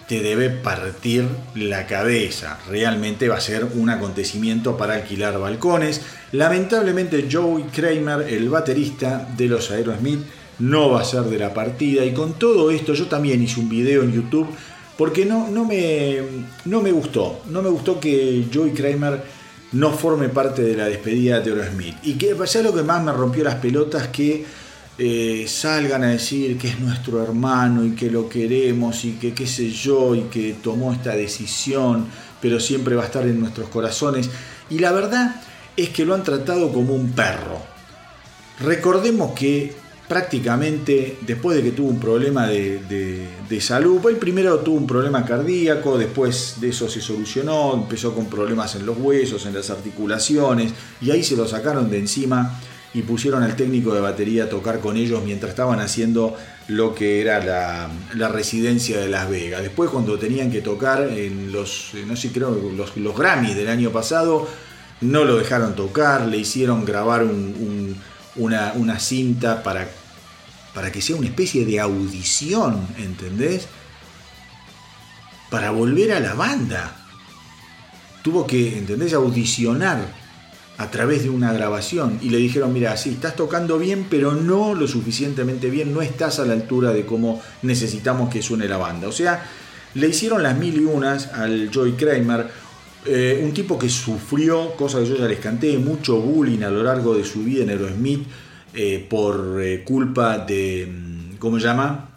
te 0.07 0.21
debe 0.21 0.49
partir 0.49 1.27
la 1.53 1.85
cabeza. 1.85 2.59
Realmente 2.67 3.27
va 3.27 3.37
a 3.37 3.41
ser 3.41 3.63
un 3.75 3.89
acontecimiento 3.91 4.75
para 4.75 4.95
alquilar 4.95 5.39
balcones. 5.39 6.01
Lamentablemente 6.31 7.27
Joey 7.31 7.65
Kramer, 7.65 8.27
el 8.27 8.49
baterista 8.49 9.27
de 9.37 9.47
los 9.47 9.69
Aerosmith, 9.69 10.19
no 10.59 10.89
va 10.89 11.01
a 11.01 11.05
ser 11.05 11.23
de 11.23 11.37
la 11.37 11.53
partida. 11.53 12.03
Y 12.03 12.13
con 12.13 12.33
todo 12.33 12.71
esto 12.71 12.93
yo 12.93 13.05
también 13.05 13.41
hice 13.41 13.59
un 13.59 13.69
video 13.69 14.01
en 14.01 14.11
YouTube 14.11 14.47
porque 14.97 15.25
no, 15.25 15.49
no, 15.49 15.65
me, 15.65 16.21
no 16.65 16.81
me 16.81 16.91
gustó. 16.91 17.41
No 17.49 17.61
me 17.61 17.69
gustó 17.69 17.99
que 17.99 18.45
Joey 18.51 18.71
Kramer 18.71 19.21
no 19.73 19.91
forme 19.91 20.29
parte 20.29 20.63
de 20.63 20.75
la 20.75 20.87
despedida 20.87 21.39
de 21.39 21.51
Aerosmith. 21.51 21.97
Y 22.03 22.13
que 22.13 22.35
sea 22.47 22.63
lo 22.63 22.73
que 22.73 22.83
más 22.83 23.03
me 23.03 23.11
rompió 23.11 23.43
las 23.43 23.55
pelotas 23.55 24.07
que 24.07 24.64
eh, 24.97 25.45
salgan 25.47 26.03
a 26.03 26.07
decir 26.07 26.57
que 26.57 26.69
es 26.69 26.79
nuestro 26.79 27.21
hermano 27.21 27.83
y 27.83 27.91
que 27.91 28.09
lo 28.09 28.29
queremos 28.29 29.03
y 29.03 29.13
que 29.13 29.33
qué 29.33 29.45
sé 29.45 29.69
yo 29.69 30.15
y 30.15 30.21
que 30.23 30.55
tomó 30.63 30.93
esta 30.93 31.15
decisión, 31.15 32.07
pero 32.41 32.59
siempre 32.59 32.95
va 32.95 33.03
a 33.03 33.07
estar 33.07 33.27
en 33.27 33.39
nuestros 33.39 33.69
corazones. 33.69 34.29
Y 34.69 34.79
la 34.79 34.91
verdad 34.93 35.41
es 35.75 35.89
que 35.89 36.05
lo 36.05 36.13
han 36.13 36.23
tratado 36.23 36.71
como 36.71 36.93
un 36.93 37.11
perro. 37.11 37.61
Recordemos 38.61 39.33
que 39.33 39.73
prácticamente 40.07 41.17
después 41.21 41.57
de 41.57 41.63
que 41.63 41.71
tuvo 41.71 41.89
un 41.89 41.99
problema 41.99 42.47
de, 42.47 43.59
salud, 43.59 43.99
pues 44.01 44.17
primero 44.17 44.59
tuvo 44.59 44.77
un 44.77 44.87
problema 44.87 45.25
cardíaco, 45.25 45.97
después 45.97 46.55
de 46.61 46.69
eso 46.69 46.87
se 46.87 47.01
solucionó, 47.01 47.73
empezó 47.73 48.13
con 48.13 48.27
problemas 48.27 48.75
en 48.75 48.85
los 48.85 48.97
huesos, 48.97 49.45
en 49.45 49.55
las 49.55 49.69
articulaciones, 49.69 50.73
y 51.01 51.11
ahí 51.11 51.23
se 51.23 51.35
lo 51.35 51.47
sacaron 51.47 51.89
de 51.89 51.99
encima 51.99 52.59
y 52.95 53.01
pusieron 53.01 53.43
al 53.43 53.57
técnico 53.57 53.93
de 53.93 53.99
batería 53.99 54.45
a 54.45 54.49
tocar 54.49 54.79
con 54.79 54.95
ellos 54.95 55.21
mientras 55.21 55.49
estaban 55.49 55.81
haciendo 55.81 56.33
lo 56.69 56.95
que 56.95 57.19
era 57.19 57.43
la, 57.43 58.29
residencia 58.29 58.97
de 58.97 59.09
Las 59.09 59.29
Vegas. 59.29 59.61
Después 59.63 59.89
cuando 59.89 60.17
tenían 60.17 60.49
que 60.49 60.61
tocar 60.61 61.01
en 61.01 61.51
los, 61.51 61.91
no 62.07 62.15
sé, 62.15 62.31
creo, 62.31 62.51
los, 62.95 63.17
Grammys 63.17 63.53
del 63.53 63.67
año 63.67 63.91
pasado, 63.91 64.47
no 65.01 65.25
lo 65.25 65.35
dejaron 65.35 65.75
tocar, 65.75 66.25
le 66.25 66.37
hicieron 66.37 66.85
grabar 66.85 67.25
una, 68.37 68.71
una, 68.75 68.99
cinta 68.99 69.61
para, 69.61 69.89
para 70.73 70.89
que 70.89 71.01
sea 71.01 71.17
una 71.17 71.27
especie 71.27 71.65
de 71.65 71.81
audición, 71.81 72.87
¿entendés? 72.97 73.67
Para 75.49 75.71
volver 75.71 76.13
a 76.13 76.21
la 76.21 76.33
banda. 76.33 76.95
Tuvo 78.23 78.47
que, 78.47 78.77
¿entendés? 78.77 79.11
Audicionar 79.13 80.24
a 80.77 80.91
través 80.91 81.23
de 81.23 81.29
una 81.29 81.53
grabación 81.53 82.19
y 82.21 82.29
le 82.29 82.37
dijeron, 82.37 82.73
mira, 82.73 82.97
sí, 82.97 83.11
estás 83.11 83.35
tocando 83.35 83.79
bien, 83.79 84.07
pero 84.09 84.33
no 84.33 84.73
lo 84.73 84.87
suficientemente 84.87 85.69
bien, 85.69 85.93
no 85.93 86.01
estás 86.01 86.39
a 86.39 86.45
la 86.45 86.53
altura 86.53 86.91
de 86.91 87.05
cómo 87.05 87.41
necesitamos 87.61 88.29
que 88.29 88.41
suene 88.41 88.67
la 88.67 88.77
banda. 88.77 89.07
O 89.07 89.11
sea, 89.11 89.45
le 89.93 90.09
hicieron 90.09 90.43
las 90.43 90.57
mil 90.57 90.75
y 90.81 90.85
unas 90.85 91.27
al 91.27 91.69
Joy 91.71 91.93
Kramer, 91.93 92.47
eh, 93.05 93.41
un 93.43 93.53
tipo 93.53 93.79
que 93.79 93.87
sufrió, 93.87 94.75
cosa 94.75 94.99
que 94.99 95.05
yo 95.05 95.15
ya 95.15 95.27
les 95.27 95.39
canté, 95.39 95.77
mucho 95.77 96.19
bullying 96.19 96.63
a 96.63 96.69
lo 96.69 96.83
largo 96.83 97.15
de 97.15 97.23
su 97.23 97.43
vida 97.43 97.63
en 97.63 97.69
Aerosmith 97.69 98.25
eh, 98.73 99.05
por 99.09 99.61
eh, 99.61 99.83
culpa 99.85 100.39
de, 100.39 100.91
mm, 100.91 101.37
¿cómo 101.37 101.57
se 101.59 101.65
llama? 101.65 102.09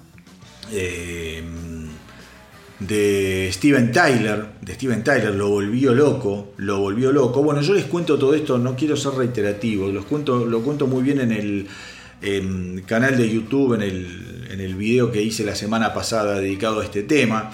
De 2.81 3.51
Steven 3.53 3.91
Tyler, 3.91 4.47
de 4.61 4.75
Steven 4.75 5.03
Tyler, 5.03 5.35
lo 5.35 5.49
volvió 5.49 5.95
loco, 5.95 6.53
lo 6.59 6.79
volvió 6.81 7.13
loco. 7.13 7.43
Bueno, 7.43 7.61
yo 7.61 7.75
les 7.75 7.87
cuento 7.87 8.19
todo 8.19 8.35
esto, 8.35 8.59
no 8.59 8.77
quiero 8.77 8.97
ser 8.97 9.15
reiterativo, 9.15 9.89
los 9.89 10.05
cuento, 10.05 10.47
lo 10.47 10.63
cuento 10.63 10.87
muy 10.87 11.03
bien 11.03 11.21
en 11.21 11.33
el 11.33 12.85
canal 12.87 13.17
de 13.17 13.29
YouTube, 13.29 13.75
en 13.75 13.83
el, 13.83 14.49
en 14.51 14.61
el 14.61 14.75
video 14.75 15.11
que 15.11 15.23
hice 15.23 15.45
la 15.45 15.55
semana 15.55 15.93
pasada 15.93 16.39
dedicado 16.41 16.81
a 16.81 16.85
este 16.85 17.03
tema. 17.03 17.51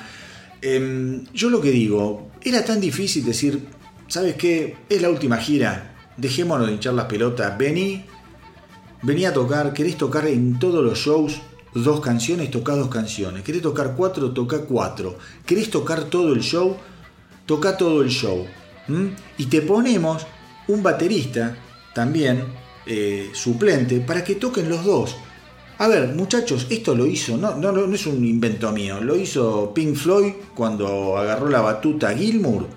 Em, 0.60 1.24
yo 1.32 1.50
lo 1.50 1.60
que 1.60 1.70
digo, 1.70 2.30
era 2.42 2.64
tan 2.64 2.80
difícil 2.80 3.24
decir, 3.24 3.60
¿sabes 4.08 4.34
qué? 4.34 4.76
Es 4.88 5.02
la 5.02 5.10
última 5.10 5.36
gira, 5.38 5.94
dejémonos 6.16 6.66
de 6.66 6.74
hinchar 6.74 6.94
las 6.94 7.06
pelotas, 7.06 7.56
vení, 7.58 8.04
vení 9.02 9.24
a 9.26 9.32
tocar, 9.32 9.72
querés 9.72 9.96
tocar 9.96 10.26
en 10.26 10.58
todos 10.58 10.84
los 10.84 10.98
shows, 10.98 11.40
dos 11.74 12.00
canciones, 12.00 12.50
toca 12.50 12.74
dos 12.74 12.88
canciones. 12.88 13.42
¿Querés 13.42 13.62
tocar 13.62 13.94
cuatro? 13.96 14.30
Toca 14.32 14.60
cuatro. 14.60 15.18
¿Querés 15.44 15.70
tocar 15.70 16.04
todo 16.04 16.32
el 16.32 16.40
show? 16.40 16.76
Toca 17.46 17.76
todo 17.76 18.02
el 18.02 18.10
show. 18.10 18.46
Y 19.38 19.46
te 19.46 19.62
ponemos 19.62 20.26
un 20.68 20.82
baterista 20.82 21.56
también 21.94 22.44
eh, 22.86 23.30
suplente 23.32 24.00
para 24.00 24.22
que 24.24 24.36
toquen 24.36 24.68
los 24.68 24.84
dos. 24.84 25.16
A 25.78 25.88
ver, 25.88 26.14
muchachos, 26.14 26.68
esto 26.70 26.94
lo 26.94 27.04
hizo, 27.04 27.36
no, 27.36 27.56
no, 27.56 27.72
no 27.72 27.92
es 27.92 28.06
un 28.06 28.24
invento 28.24 28.70
mío, 28.70 29.00
lo 29.00 29.16
hizo 29.16 29.74
Pink 29.74 29.96
Floyd 29.96 30.34
cuando 30.54 31.18
agarró 31.18 31.48
la 31.48 31.62
batuta 31.62 32.14
Gilmour. 32.14 32.68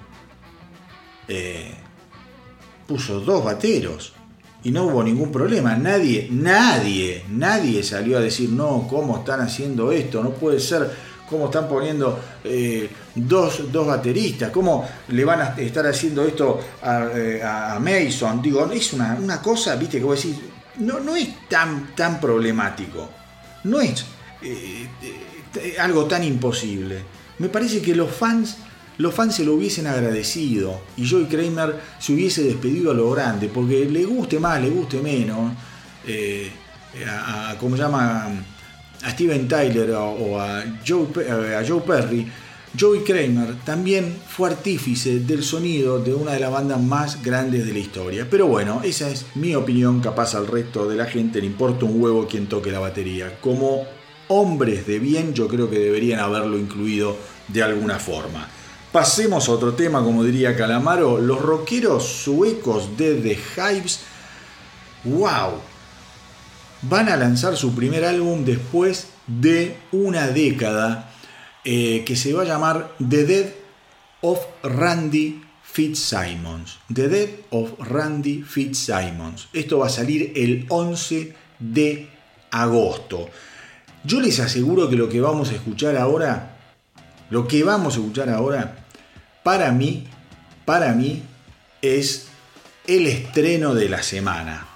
Eh, 1.28 1.76
puso 2.88 3.20
dos 3.20 3.44
bateros 3.44 4.14
y 4.68 4.72
no 4.72 4.84
hubo 4.84 5.02
ningún 5.02 5.32
problema. 5.32 5.78
Nadie, 5.78 6.28
nadie, 6.30 7.24
nadie 7.30 7.82
salió 7.84 8.18
a 8.18 8.20
decir, 8.20 8.50
no, 8.50 8.86
¿cómo 8.90 9.20
están 9.20 9.40
haciendo 9.40 9.94
esto? 9.94 10.22
No 10.22 10.32
puede 10.32 10.60
ser, 10.60 10.92
¿cómo 11.30 11.46
están 11.46 11.70
poniendo 11.70 12.20
eh, 12.44 12.90
dos, 13.16 13.62
bateristas? 13.72 14.52
¿Cómo 14.52 14.86
le 15.08 15.24
van 15.24 15.40
a 15.40 15.56
estar 15.58 15.88
haciendo 15.88 16.26
esto 16.26 16.60
a, 16.82 17.08
eh, 17.16 17.42
Mason? 17.80 18.42
Digo, 18.42 18.70
es 18.70 18.92
una, 18.92 19.42
cosa, 19.42 19.78
viste, 19.78 20.00
que 20.00 20.04
vos 20.04 20.22
decís, 20.22 20.38
no, 20.80 21.00
no 21.00 21.16
es 21.16 21.48
tan, 21.48 21.96
tan 21.96 22.20
problemático. 22.20 23.10
No 23.64 23.80
es 23.80 24.04
eh, 24.42 24.90
algo 25.80 26.08
tan 26.08 26.26
imposible. 26.26 27.04
Me 27.40 27.48
parece 27.48 27.82
que 27.82 27.96
los 27.96 28.12
fans 28.12 28.58
los 28.98 29.14
fans 29.14 29.36
se 29.36 29.46
lo 29.46 29.54
hubiesen 29.54 29.88
agradecido 29.88 30.82
y 30.98 31.08
Joey 31.08 31.26
Kramer 31.26 31.80
se 32.00 32.14
hubiese 32.14 32.44
despedido 32.44 32.92
a 32.92 32.94
lo 32.94 33.12
grande, 33.12 33.50
porque 33.54 33.86
le 33.86 34.06
guste 34.06 34.40
más, 34.40 34.62
le 34.62 34.70
guste 34.70 35.02
menos, 35.02 35.54
eh, 36.08 36.50
a, 37.08 37.56
como 37.60 37.76
llama 37.76 38.28
a 39.04 39.12
Steven 39.12 39.48
Tyler 39.48 39.92
o, 39.92 40.40
a, 40.40 40.64
Joe, 40.86 41.08
a 41.56 41.64
Joe 41.68 41.82
Perry, 41.82 42.28
Joey 42.80 43.00
Kramer 43.04 43.56
también 43.64 44.18
fue 44.28 44.50
artífice 44.50 45.20
del 45.20 45.42
sonido 45.44 46.00
de 46.00 46.14
una 46.14 46.34
de 46.34 46.40
las 46.40 46.52
bandas 46.52 46.82
más 46.82 47.24
grandes 47.24 47.66
de 47.66 47.74
la 47.74 47.80
historia. 47.80 48.28
Pero 48.30 48.48
bueno, 48.48 48.82
esa 48.84 49.10
es 49.10 49.26
mi 49.36 49.56
opinión, 49.56 50.00
capaz 50.00 50.36
al 50.36 50.48
resto 50.48 50.88
de 50.88 50.96
la 50.96 51.06
gente 51.06 51.40
le 51.40 51.48
importa 51.48 51.86
un 51.86 52.02
huevo 52.02 52.28
quien 52.28 52.48
toque 52.48 52.72
la 52.72 52.80
batería, 52.80 53.40
como 53.40 53.86
hombres 54.28 54.86
de 54.86 55.00
bien, 55.00 55.34
yo 55.34 55.48
creo 55.48 55.70
que 55.70 55.80
deberían 55.80 56.20
haberlo 56.20 56.58
incluido 56.58 57.16
de 57.48 57.64
alguna 57.64 57.98
forma. 58.00 58.48
Pasemos 58.98 59.48
a 59.48 59.52
otro 59.52 59.76
tema, 59.76 60.04
como 60.04 60.24
diría 60.24 60.56
Calamaro, 60.56 61.20
los 61.20 61.40
rockeros 61.40 62.04
suecos 62.04 62.98
de 62.98 63.14
The 63.14 63.38
Hives, 63.56 64.00
wow, 65.04 65.52
van 66.82 67.08
a 67.08 67.16
lanzar 67.16 67.56
su 67.56 67.76
primer 67.76 68.06
álbum 68.06 68.44
después 68.44 69.10
de 69.28 69.78
una 69.92 70.30
década 70.30 71.12
eh, 71.64 72.04
que 72.08 72.16
se 72.16 72.34
va 72.34 72.42
a 72.42 72.46
llamar 72.46 72.96
The 72.98 73.26
Dead 73.26 73.46
of 74.22 74.40
Randy 74.64 75.44
Fitzsimons. 75.62 76.80
The 76.92 77.08
Dead 77.08 77.30
of 77.52 77.74
Randy 77.78 78.42
Fitzsimons. 78.42 79.50
Esto 79.54 79.78
va 79.78 79.86
a 79.86 79.90
salir 79.90 80.34
el 80.36 80.66
11 80.70 81.36
de 81.60 82.10
agosto. 82.50 83.30
Yo 84.04 84.22
les 84.22 84.40
aseguro 84.40 84.90
que 84.90 84.96
lo 84.96 85.08
que 85.08 85.22
vamos 85.22 85.52
a 85.52 85.54
escuchar 85.54 85.98
ahora, 85.98 86.58
lo 87.30 87.48
que 87.48 87.64
vamos 87.64 87.96
a 87.96 88.00
escuchar 88.00 88.32
ahora, 88.32 88.86
para 89.48 89.72
mí, 89.72 90.04
para 90.66 90.92
mí, 90.92 91.24
es 91.82 92.26
el 92.86 93.08
estreno 93.08 93.74
de 93.74 93.88
la 93.88 94.04
semana. 94.04 94.68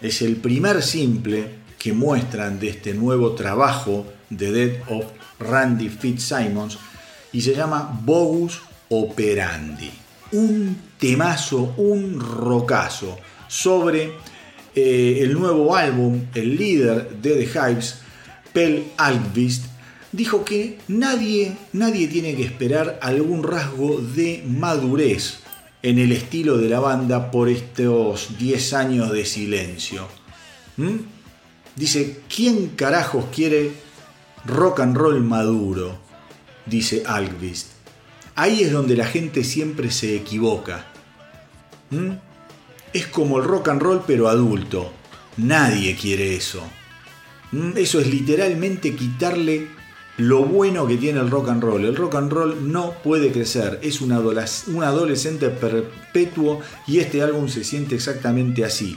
Es 0.00 0.22
el 0.22 0.36
primer 0.36 0.82
simple 0.82 1.44
que 1.78 1.92
muestran 1.92 2.58
de 2.58 2.70
este 2.70 2.94
nuevo 2.94 3.32
trabajo 3.32 4.06
de 4.30 4.52
Dead 4.52 4.80
of 4.88 5.04
Randy 5.38 5.90
Fitzsimons 5.90 6.78
y 7.30 7.42
se 7.42 7.54
llama 7.54 8.00
Bogus 8.06 8.62
Operandi. 8.88 9.90
Un 10.32 10.78
temazo, 10.98 11.74
un 11.76 12.18
rocazo 12.18 13.18
sobre 13.48 14.12
eh, 14.74 15.18
el 15.20 15.34
nuevo 15.34 15.76
álbum, 15.76 16.24
el 16.34 16.56
líder 16.56 17.10
de 17.20 17.44
The 17.44 17.70
Hives, 17.70 17.98
Pel 18.54 18.92
Alkvist, 18.96 19.75
dijo 20.12 20.44
que 20.44 20.78
nadie, 20.88 21.56
nadie 21.72 22.08
tiene 22.08 22.34
que 22.34 22.44
esperar 22.44 22.98
algún 23.02 23.42
rasgo 23.42 24.00
de 24.00 24.42
madurez 24.46 25.40
en 25.82 25.98
el 25.98 26.12
estilo 26.12 26.58
de 26.58 26.68
la 26.68 26.80
banda 26.80 27.30
por 27.30 27.48
estos 27.48 28.38
10 28.38 28.72
años 28.74 29.12
de 29.12 29.24
silencio. 29.24 30.08
¿Mm? 30.76 30.96
Dice, 31.76 32.20
¿quién 32.34 32.68
carajos 32.68 33.26
quiere 33.34 33.72
rock 34.44 34.80
and 34.80 34.96
roll 34.96 35.22
maduro? 35.22 35.98
Dice 36.64 37.02
Alkvist. 37.06 37.68
Ahí 38.34 38.62
es 38.62 38.72
donde 38.72 38.96
la 38.96 39.06
gente 39.06 39.44
siempre 39.44 39.90
se 39.90 40.16
equivoca. 40.16 40.86
¿Mm? 41.90 42.12
Es 42.92 43.06
como 43.06 43.38
el 43.38 43.44
rock 43.44 43.68
and 43.68 43.82
roll 43.82 44.02
pero 44.06 44.28
adulto. 44.28 44.92
Nadie 45.36 45.94
quiere 45.96 46.34
eso. 46.34 46.62
¿Mm? 47.52 47.76
Eso 47.76 48.00
es 48.00 48.08
literalmente 48.08 48.96
quitarle 48.96 49.75
lo 50.18 50.44
bueno 50.44 50.86
que 50.86 50.96
tiene 50.96 51.20
el 51.20 51.30
rock 51.30 51.48
and 51.50 51.62
roll. 51.62 51.84
El 51.84 51.96
rock 51.96 52.14
and 52.14 52.32
roll 52.32 52.72
no 52.72 52.92
puede 53.02 53.32
crecer, 53.32 53.78
es 53.82 54.00
un, 54.00 54.12
adolescente 54.12 55.50
perpetuo 55.50 56.60
y 56.86 57.00
este 57.00 57.22
álbum 57.22 57.48
se 57.48 57.64
siente 57.64 57.94
exactamente 57.94 58.64
así. 58.64 58.96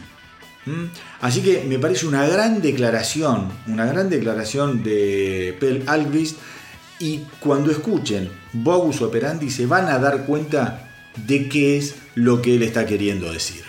¿Mm? 0.65 0.85
Así 1.21 1.41
que 1.41 1.63
me 1.67 1.79
parece 1.79 2.05
una 2.05 2.27
gran 2.27 2.61
declaración, 2.61 3.49
una 3.67 3.85
gran 3.85 4.09
declaración 4.09 4.83
de 4.83 5.55
Pel 5.59 5.83
Alvis 5.87 6.35
y 6.99 7.21
cuando 7.39 7.71
escuchen 7.71 8.29
Bogus 8.51 9.01
Operandi 9.01 9.49
se 9.49 9.65
van 9.65 9.87
a 9.87 9.99
dar 9.99 10.25
cuenta 10.25 10.89
de 11.15 11.47
qué 11.49 11.77
es 11.77 11.95
lo 12.15 12.41
que 12.41 12.55
él 12.55 12.63
está 12.63 12.85
queriendo 12.85 13.31
decir. 13.31 13.63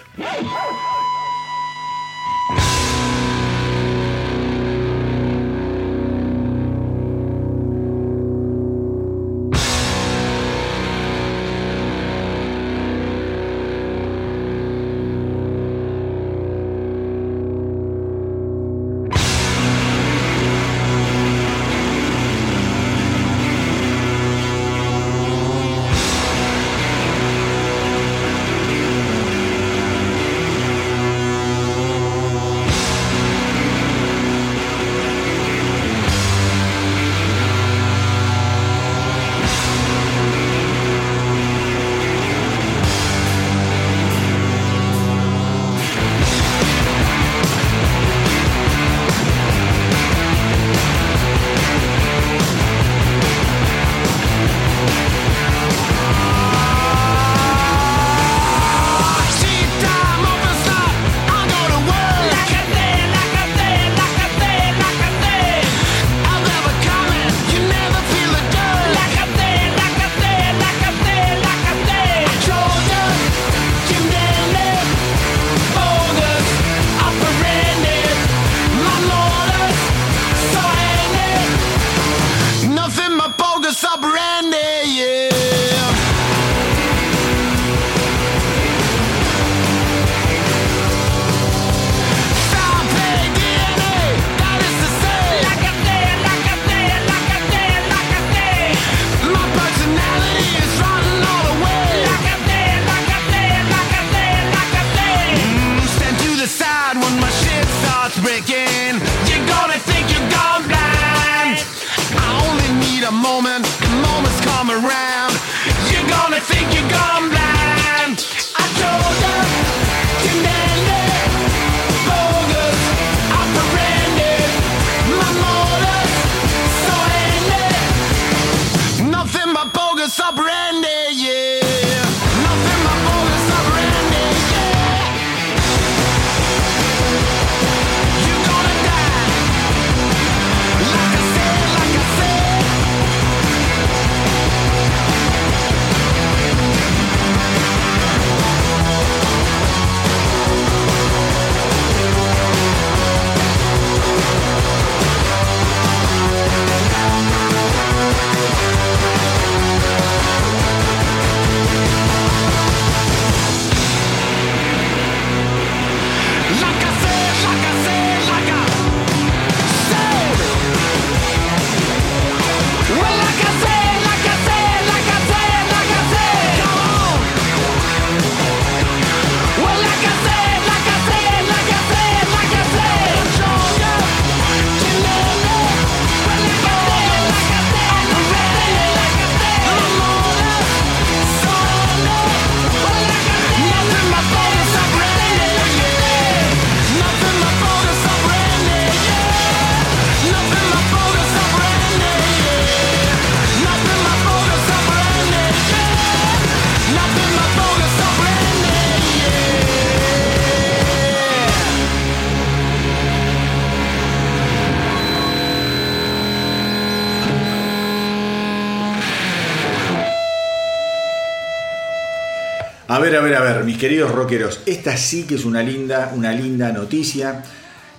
Ver, 223.00 223.16
a 223.16 223.20
ver, 223.20 223.34
a 223.34 223.40
ver, 223.40 223.64
mis 223.64 223.78
queridos 223.78 224.10
rockeros, 224.12 224.60
esta 224.66 224.96
sí 224.96 225.24
que 225.24 225.34
es 225.34 225.44
una 225.44 225.62
linda, 225.62 226.12
una 226.14 226.32
linda 226.32 226.72
noticia, 226.72 227.42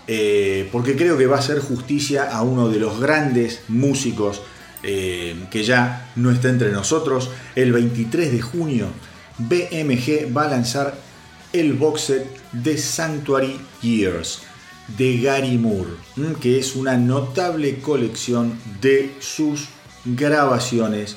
eh, 0.07 0.67
porque 0.71 0.95
creo 0.95 1.17
que 1.17 1.27
va 1.27 1.37
a 1.37 1.39
hacer 1.39 1.59
justicia 1.59 2.29
a 2.31 2.41
uno 2.41 2.69
de 2.69 2.79
los 2.79 2.99
grandes 2.99 3.61
músicos 3.67 4.41
eh, 4.83 5.35
que 5.51 5.63
ya 5.63 6.11
no 6.15 6.31
está 6.31 6.49
entre 6.49 6.71
nosotros. 6.71 7.29
El 7.55 7.71
23 7.71 8.31
de 8.31 8.41
junio, 8.41 8.87
BMG 9.37 10.35
va 10.35 10.43
a 10.43 10.49
lanzar 10.49 10.95
el 11.53 11.73
box 11.73 12.01
set 12.01 12.27
de 12.51 12.77
Sanctuary 12.77 13.59
Years 13.81 14.41
de 14.97 15.19
Gary 15.19 15.57
Moore, 15.57 15.91
que 16.41 16.59
es 16.59 16.75
una 16.75 16.97
notable 16.97 17.79
colección 17.79 18.57
de 18.81 19.15
sus 19.19 19.67
grabaciones 20.05 21.15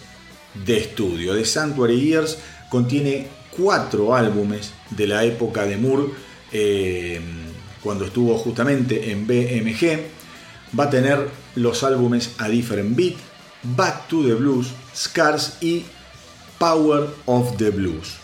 de 0.66 0.78
estudio. 0.78 1.34
De 1.34 1.44
Sanctuary 1.44 2.00
Years 2.00 2.38
contiene 2.70 3.28
cuatro 3.56 4.14
álbumes 4.14 4.72
de 4.90 5.06
la 5.06 5.24
época 5.24 5.64
de 5.64 5.76
Moore, 5.76 6.08
eh, 6.52 7.20
cuando 7.82 8.04
estuvo 8.04 8.36
justamente 8.38 9.10
en 9.10 9.26
BMG. 9.26 10.06
Va 10.78 10.84
a 10.84 10.90
tener 10.90 11.28
los 11.54 11.84
álbumes 11.84 12.32
A 12.38 12.48
Different 12.48 12.96
Beat, 12.96 13.14
Back 13.62 14.08
to 14.08 14.24
the 14.24 14.34
Blues, 14.34 14.68
Scars 14.94 15.58
y 15.60 15.84
Power 16.58 17.08
of 17.26 17.56
the 17.56 17.70
Blues. 17.70 18.14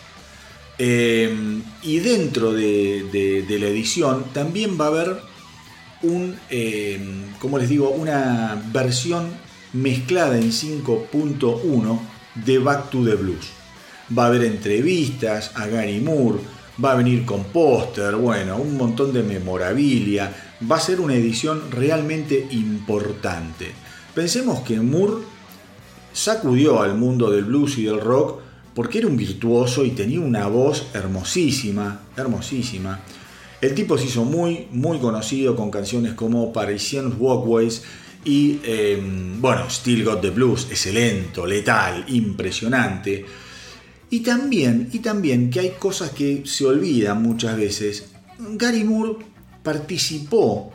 Eh, 0.77 1.61
y 1.83 1.99
dentro 1.99 2.53
de, 2.53 3.45
la 3.47 3.67
edición 3.67 4.25
también 4.33 4.79
va 4.79 4.85
a 4.85 4.87
haber 4.87 5.21
un, 6.01 6.35
eh, 6.49 6.99
como 7.39 7.59
les 7.59 7.69
digo, 7.69 7.89
una 7.91 8.61
versión 8.73 9.29
mezclada 9.73 10.37
en 10.37 10.51
5.1 10.51 11.99
de 12.45 12.57
Back 12.59 12.89
to 12.89 13.03
the 13.05 13.15
Blues. 13.15 13.60
Va 14.17 14.25
a 14.25 14.27
haber 14.27 14.43
entrevistas 14.43 15.51
a 15.55 15.67
Gary 15.67 15.99
Moore, 15.99 16.39
va 16.83 16.93
a 16.93 16.95
venir 16.95 17.25
con 17.25 17.45
póster, 17.45 18.15
bueno, 18.15 18.57
un 18.57 18.77
montón 18.77 19.13
de 19.13 19.23
memorabilia. 19.23 20.33
Va 20.69 20.77
a 20.77 20.79
ser 20.79 20.99
una 20.99 21.15
edición 21.15 21.71
realmente 21.71 22.47
importante. 22.51 23.71
Pensemos 24.13 24.61
que 24.61 24.79
Moore 24.79 25.23
sacudió 26.13 26.81
al 26.81 26.95
mundo 26.95 27.31
del 27.31 27.45
blues 27.45 27.77
y 27.77 27.83
del 27.83 28.01
rock 28.01 28.41
porque 28.73 28.99
era 28.99 29.07
un 29.07 29.17
virtuoso 29.17 29.85
y 29.85 29.91
tenía 29.91 30.19
una 30.19 30.47
voz 30.47 30.87
hermosísima, 30.93 32.01
hermosísima. 32.15 32.99
El 33.61 33.75
tipo 33.75 33.97
se 33.97 34.05
hizo 34.05 34.23
muy, 34.23 34.67
muy 34.71 34.97
conocido 34.99 35.55
con 35.55 35.69
canciones 35.69 36.13
como 36.13 36.51
Parisian 36.51 37.15
Walkways 37.19 37.83
y, 38.23 38.59
em, 38.63 39.41
bueno, 39.41 39.69
Still 39.69 40.03
Got 40.03 40.21
the 40.21 40.29
Blues, 40.29 40.67
excelente, 40.69 41.45
letal, 41.45 42.05
impresionante. 42.07 43.25
Y 44.11 44.19
también, 44.19 44.89
y 44.93 44.99
también 44.99 45.49
que 45.49 45.61
hay 45.61 45.69
cosas 45.71 46.11
que 46.11 46.43
se 46.45 46.65
olvidan 46.65 47.23
muchas 47.23 47.57
veces. 47.57 48.09
Gary 48.37 48.83
Moore 48.83 49.25
participó 49.63 50.71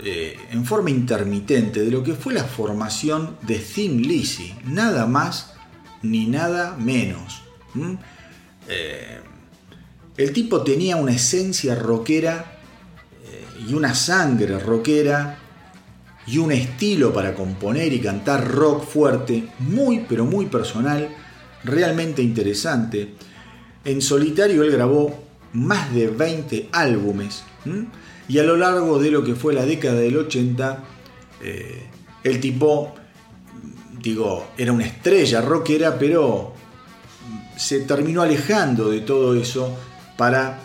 eh, 0.00 0.36
en 0.50 0.66
forma 0.66 0.90
intermitente 0.90 1.82
de 1.82 1.90
lo 1.90 2.02
que 2.02 2.14
fue 2.14 2.34
la 2.34 2.44
formación 2.44 3.38
de 3.42 3.58
Thin 3.58 4.02
Lizzy, 4.02 4.54
nada 4.66 5.06
más 5.06 5.54
ni 6.02 6.26
nada 6.26 6.76
menos. 6.76 7.42
El 10.16 10.32
tipo 10.32 10.62
tenía 10.62 10.96
una 10.96 11.12
esencia 11.12 11.74
rockera 11.74 12.58
eh, 13.24 13.68
y 13.68 13.74
una 13.74 13.94
sangre 13.94 14.58
rockera 14.58 15.38
y 16.26 16.38
un 16.38 16.52
estilo 16.52 17.12
para 17.12 17.34
componer 17.34 17.92
y 17.92 18.00
cantar 18.00 18.50
rock 18.50 18.84
fuerte, 18.84 19.48
muy 19.58 20.06
pero 20.08 20.24
muy 20.24 20.46
personal, 20.46 21.14
realmente 21.66 22.22
interesante. 22.22 23.14
En 23.84 24.00
solitario 24.00 24.62
él 24.62 24.70
grabó 24.70 25.26
más 25.52 25.94
de 25.94 26.08
20 26.08 26.68
álbumes 26.72 27.42
y 28.28 28.38
a 28.38 28.42
lo 28.42 28.56
largo 28.56 28.98
de 28.98 29.10
lo 29.10 29.22
que 29.22 29.34
fue 29.34 29.54
la 29.54 29.64
década 29.64 29.94
del 29.94 30.16
80, 30.16 30.84
eh, 31.42 31.82
el 32.24 32.40
tipo, 32.40 32.94
digo, 34.02 34.48
era 34.56 34.72
una 34.72 34.84
estrella 34.84 35.40
rockera, 35.40 35.98
pero 35.98 36.54
se 37.56 37.80
terminó 37.80 38.22
alejando 38.22 38.90
de 38.90 39.00
todo 39.00 39.34
eso 39.34 39.76
para 40.16 40.60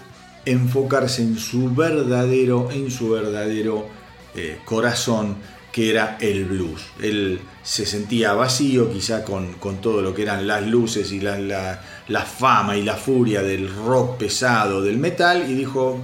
enfocarse 0.46 1.22
en 1.22 1.38
su 1.38 1.74
verdadero, 1.74 2.70
en 2.72 2.90
su 2.90 3.12
verdadero 3.12 3.86
eh, 4.34 4.60
corazón, 4.66 5.36
que 5.72 5.90
era 5.90 6.18
el 6.20 6.46
blues. 6.46 6.82
Él 7.02 7.40
se 7.64 7.86
sentía 7.86 8.34
vacío, 8.34 8.92
quizá 8.92 9.24
con, 9.24 9.56
todo 9.82 10.02
lo 10.02 10.14
que 10.14 10.24
eran 10.24 10.48
las 10.48 10.66
luces 10.66 11.12
y 11.12 11.20
la, 11.20 11.38
la, 11.38 12.26
fama 12.26 12.76
y 12.76 12.84
la 12.84 12.96
furia 12.96 13.42
del 13.42 13.74
rock 13.74 14.18
pesado, 14.18 14.82
del 14.82 14.98
metal, 14.98 15.50
y 15.50 15.54
dijo, 15.54 16.00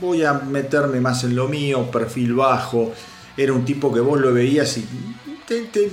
voy 0.00 0.24
a 0.24 0.34
meterme 0.34 1.00
más 1.00 1.24
en 1.24 1.36
lo 1.36 1.48
mío, 1.48 1.90
perfil 1.90 2.34
bajo. 2.34 2.92
Era 3.36 3.52
un 3.52 3.64
tipo 3.64 3.92
que 3.92 4.00
vos 4.00 4.20
lo 4.20 4.32
veías 4.32 4.76
y 4.76 4.86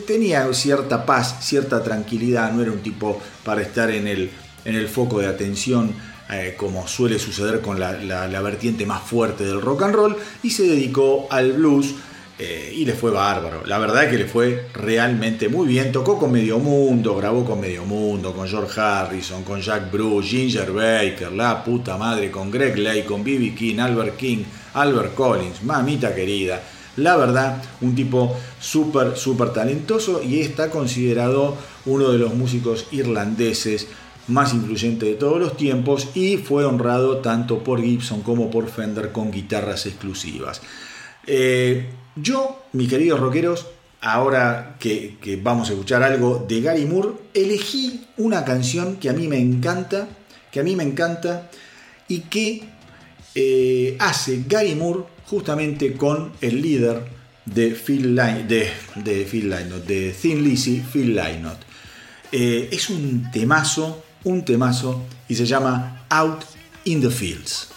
tenía 0.05 0.51
cierta 0.53 1.05
paz, 1.05 1.37
cierta 1.41 1.83
tranquilidad, 1.83 2.51
no 2.51 2.61
era 2.61 2.71
un 2.71 2.79
tipo 2.79 3.21
para 3.43 3.61
estar 3.61 3.89
en 3.91 4.07
el, 4.07 4.31
en 4.65 4.75
el 4.75 4.87
foco 4.87 5.19
de 5.19 5.27
atención 5.27 5.93
eh, 6.31 6.53
como 6.55 6.87
suele 6.87 7.17
suceder 7.17 7.59
con 7.59 7.79
la, 7.79 8.41
vertiente 8.41 8.85
más 8.85 9.01
fuerte 9.01 9.43
del 9.43 9.61
rock 9.61 9.81
and 9.81 9.95
roll, 9.95 10.15
y 10.43 10.51
se 10.51 10.63
dedicó 10.63 11.27
al 11.31 11.53
blues. 11.53 11.95
Eh, 12.41 12.73
y 12.73 12.85
le 12.85 12.93
fue 12.93 13.11
bárbaro. 13.11 13.65
La 13.65 13.79
verdad 13.79 14.05
es 14.05 14.11
que 14.11 14.17
le 14.17 14.25
fue 14.25 14.67
realmente 14.73 15.49
muy 15.49 15.67
bien. 15.67 15.91
Tocó 15.91 16.17
con 16.17 16.31
Medio 16.31 16.57
Mundo, 16.57 17.17
grabó 17.17 17.43
con 17.43 17.59
Medio 17.59 17.83
Mundo, 17.83 18.31
con 18.31 18.47
George 18.47 18.79
Harrison, 18.79 19.43
con 19.43 19.59
Jack 19.59 19.91
Bruce, 19.91 20.29
Ginger 20.29 20.71
Baker, 20.71 21.33
la 21.33 21.61
puta 21.65 21.97
madre, 21.97 22.31
con 22.31 22.49
Greg 22.49 22.77
Lake, 22.77 23.03
con 23.03 23.25
B.B. 23.25 23.53
King, 23.53 23.79
Albert 23.79 24.15
King, 24.15 24.43
Albert 24.73 25.15
Collins, 25.15 25.63
mamita 25.63 26.15
querida. 26.15 26.63
La 26.95 27.17
verdad, 27.17 27.61
un 27.81 27.93
tipo 27.93 28.33
súper, 28.57 29.17
súper 29.17 29.51
talentoso 29.51 30.23
y 30.23 30.39
está 30.39 30.69
considerado 30.69 31.57
uno 31.85 32.09
de 32.09 32.19
los 32.19 32.35
músicos 32.35 32.87
irlandeses 32.91 33.87
más 34.29 34.53
influyente 34.53 35.05
de 35.07 35.15
todos 35.15 35.41
los 35.41 35.57
tiempos 35.57 36.07
y 36.15 36.37
fue 36.37 36.63
honrado 36.63 37.17
tanto 37.17 37.65
por 37.65 37.81
Gibson 37.81 38.21
como 38.21 38.49
por 38.49 38.69
Fender 38.69 39.11
con 39.11 39.29
guitarras 39.29 39.85
exclusivas. 39.87 40.61
Eh, 41.27 41.89
yo, 42.21 42.63
mis 42.73 42.89
queridos 42.89 43.19
rockeros, 43.19 43.67
ahora 44.01 44.77
que, 44.79 45.17
vamos 45.41 45.69
a 45.69 45.73
escuchar 45.73 46.03
algo 46.03 46.45
de 46.47 46.61
Gary 46.61 46.85
Moore, 46.85 47.09
elegí 47.33 48.05
una 48.17 48.45
canción 48.45 48.97
que 48.97 49.09
a 49.09 49.13
mí 49.13 49.27
me 49.27 49.39
encanta, 49.39 50.07
que 50.51 50.59
a 50.59 50.63
mí 50.63 50.75
me 50.75 50.83
encanta 50.83 51.49
y 52.07 52.21
que 52.21 52.63
eh, 53.35 53.95
hace 53.99 54.43
Gary 54.47 54.75
Moore 54.75 55.03
justamente 55.25 55.93
con 55.93 56.31
el 56.41 56.61
líder 56.61 57.03
de 57.45 57.71
Phil 57.71 58.15
de 58.15 60.15
Thin 60.19 60.43
Lizzy, 60.43 60.81
Phil 60.81 61.15
Lynott. 61.15 61.59
Eh, 62.31 62.69
es 62.71 62.89
un 62.89 63.29
temazo 63.31 64.03
un 64.23 64.43
temazo 64.43 65.05
y 65.27 65.35
se 65.35 65.45
llama 65.45 66.05
Out 66.09 66.43
in 66.85 67.01
the 67.01 67.09
Fields. 67.09 67.69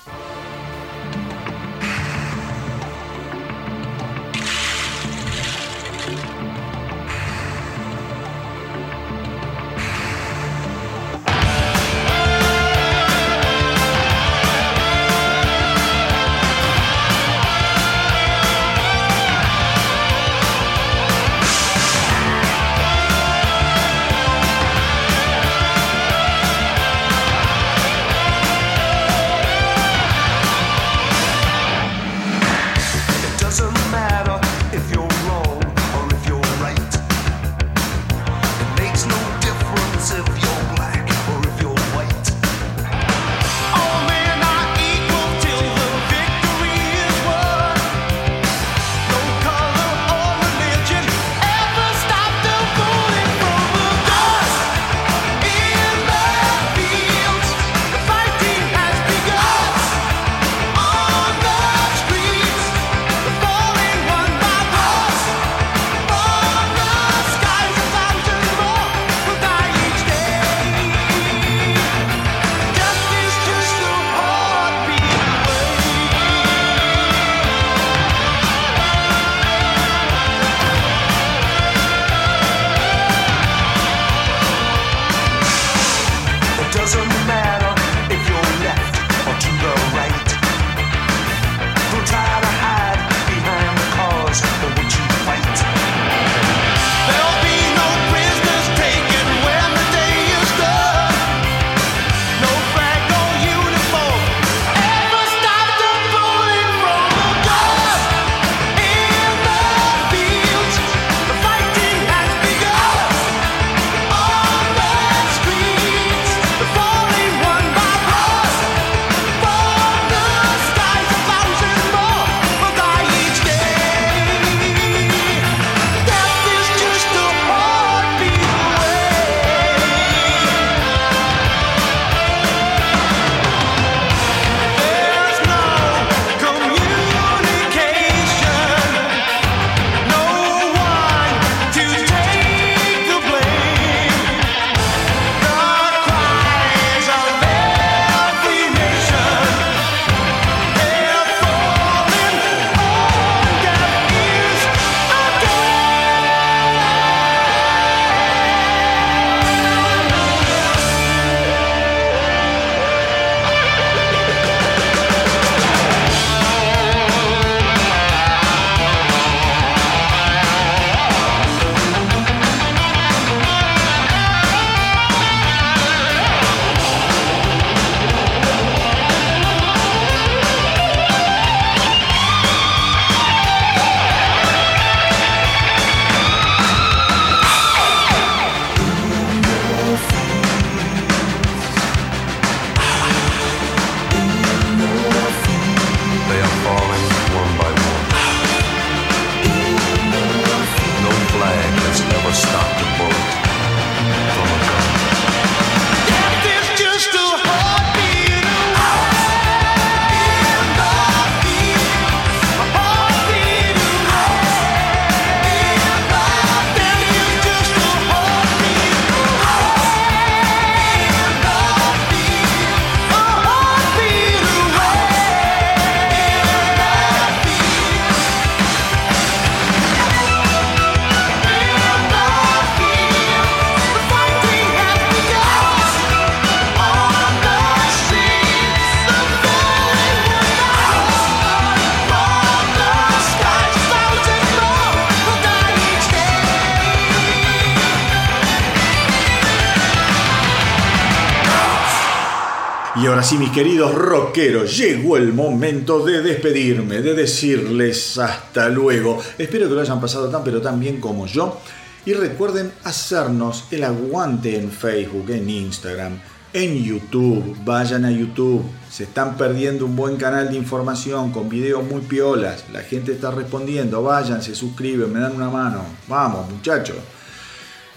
Ahora 253.22 253.30
sí, 253.30 253.38
mis 253.38 253.52
queridos 253.52 253.94
rockeros, 253.94 254.76
llegó 254.76 255.16
el 255.16 255.32
momento 255.32 256.04
de 256.04 256.22
despedirme, 256.22 257.02
de 257.02 257.14
decirles 257.14 258.18
hasta 258.18 258.68
luego. 258.68 259.22
Espero 259.38 259.68
que 259.68 259.74
lo 259.76 259.80
hayan 259.80 260.00
pasado 260.00 260.28
tan 260.28 260.42
pero 260.42 260.60
tan 260.60 260.80
bien 260.80 261.00
como 261.00 261.26
yo. 261.26 261.60
Y 262.04 262.14
recuerden 262.14 262.72
hacernos 262.82 263.66
el 263.70 263.84
aguante 263.84 264.58
en 264.58 264.72
Facebook, 264.72 265.30
en 265.30 265.48
Instagram, 265.48 266.18
en 266.52 266.82
YouTube. 266.82 267.56
Vayan 267.64 268.06
a 268.06 268.10
YouTube. 268.10 268.64
Se 268.90 269.04
están 269.04 269.36
perdiendo 269.36 269.86
un 269.86 269.94
buen 269.94 270.16
canal 270.16 270.50
de 270.50 270.56
información 270.56 271.30
con 271.30 271.48
videos 271.48 271.84
muy 271.84 272.00
piolas. 272.00 272.64
La 272.72 272.80
gente 272.80 273.12
está 273.12 273.30
respondiendo. 273.30 274.02
Vayan, 274.02 274.42
se 274.42 274.56
suscriben, 274.56 275.12
me 275.12 275.20
dan 275.20 275.36
una 275.36 275.48
mano. 275.48 275.84
Vamos, 276.08 276.50
muchachos. 276.50 276.96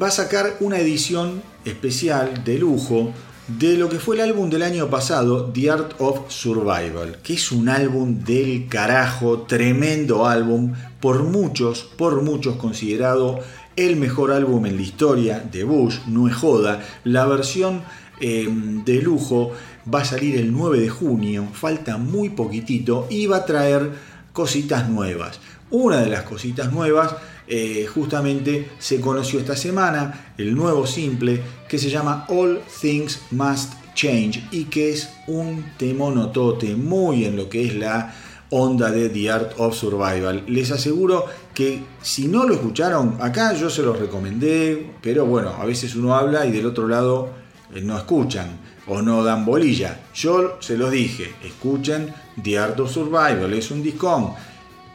va 0.00 0.08
a 0.08 0.10
sacar 0.10 0.56
una 0.60 0.78
edición 0.78 1.42
especial 1.64 2.42
de 2.44 2.58
lujo 2.58 3.12
de 3.46 3.76
lo 3.76 3.88
que 3.88 4.00
fue 4.00 4.16
el 4.16 4.22
álbum 4.22 4.50
del 4.50 4.62
año 4.62 4.88
pasado, 4.90 5.52
The 5.52 5.70
Art 5.70 5.94
of 5.98 6.28
Survival, 6.28 7.18
que 7.22 7.34
es 7.34 7.52
un 7.52 7.68
álbum 7.68 8.24
del 8.24 8.66
carajo, 8.68 9.42
tremendo 9.42 10.26
álbum, 10.26 10.72
por 10.98 11.22
muchos, 11.22 11.84
por 11.84 12.22
muchos 12.22 12.56
considerado 12.56 13.40
el 13.76 13.96
mejor 13.96 14.32
álbum 14.32 14.66
en 14.66 14.76
la 14.76 14.82
historia 14.82 15.38
de 15.38 15.62
Bush, 15.62 15.98
no 16.08 16.26
es 16.26 16.34
joda, 16.34 16.82
la 17.04 17.26
versión 17.26 17.82
eh, 18.20 18.48
de 18.84 19.02
lujo 19.02 19.52
va 19.92 20.00
a 20.00 20.04
salir 20.04 20.36
el 20.36 20.50
9 20.52 20.80
de 20.80 20.88
junio, 20.88 21.46
falta 21.52 21.98
muy 21.98 22.30
poquitito 22.30 23.06
y 23.10 23.26
va 23.26 23.38
a 23.38 23.46
traer 23.46 24.13
cositas 24.34 24.90
nuevas. 24.90 25.40
Una 25.70 26.00
de 26.00 26.10
las 26.10 26.24
cositas 26.24 26.70
nuevas 26.70 27.14
eh, 27.46 27.86
justamente 27.86 28.68
se 28.78 29.00
conoció 29.00 29.38
esta 29.38 29.56
semana, 29.56 30.34
el 30.36 30.54
nuevo 30.54 30.86
simple 30.86 31.40
que 31.68 31.78
se 31.78 31.88
llama 31.88 32.26
All 32.28 32.60
Things 32.80 33.20
Must 33.30 33.72
Change 33.94 34.48
y 34.50 34.64
que 34.64 34.92
es 34.92 35.08
un 35.28 35.64
temonotote 35.78 36.74
muy 36.74 37.24
en 37.24 37.36
lo 37.36 37.48
que 37.48 37.64
es 37.64 37.74
la 37.76 38.14
onda 38.50 38.90
de 38.90 39.08
The 39.08 39.30
Art 39.30 39.52
of 39.58 39.76
Survival. 39.76 40.44
Les 40.48 40.70
aseguro 40.72 41.26
que 41.54 41.84
si 42.02 42.26
no 42.26 42.44
lo 42.44 42.54
escucharon, 42.54 43.18
acá 43.20 43.54
yo 43.54 43.70
se 43.70 43.82
los 43.82 43.98
recomendé, 43.98 44.94
pero 45.00 45.26
bueno, 45.26 45.50
a 45.50 45.64
veces 45.64 45.94
uno 45.94 46.14
habla 46.14 46.44
y 46.44 46.50
del 46.50 46.66
otro 46.66 46.88
lado 46.88 47.30
eh, 47.72 47.80
no 47.80 47.96
escuchan 47.96 48.63
o 48.86 49.02
no 49.02 49.24
dan 49.24 49.44
bolilla. 49.44 50.00
Yo 50.14 50.58
se 50.60 50.76
los 50.76 50.90
dije, 50.90 51.34
escuchen 51.42 52.12
The 52.42 52.58
Art 52.58 52.80
of 52.80 52.92
Survival, 52.92 53.52
es 53.52 53.70
un 53.70 53.82
discón. 53.82 54.32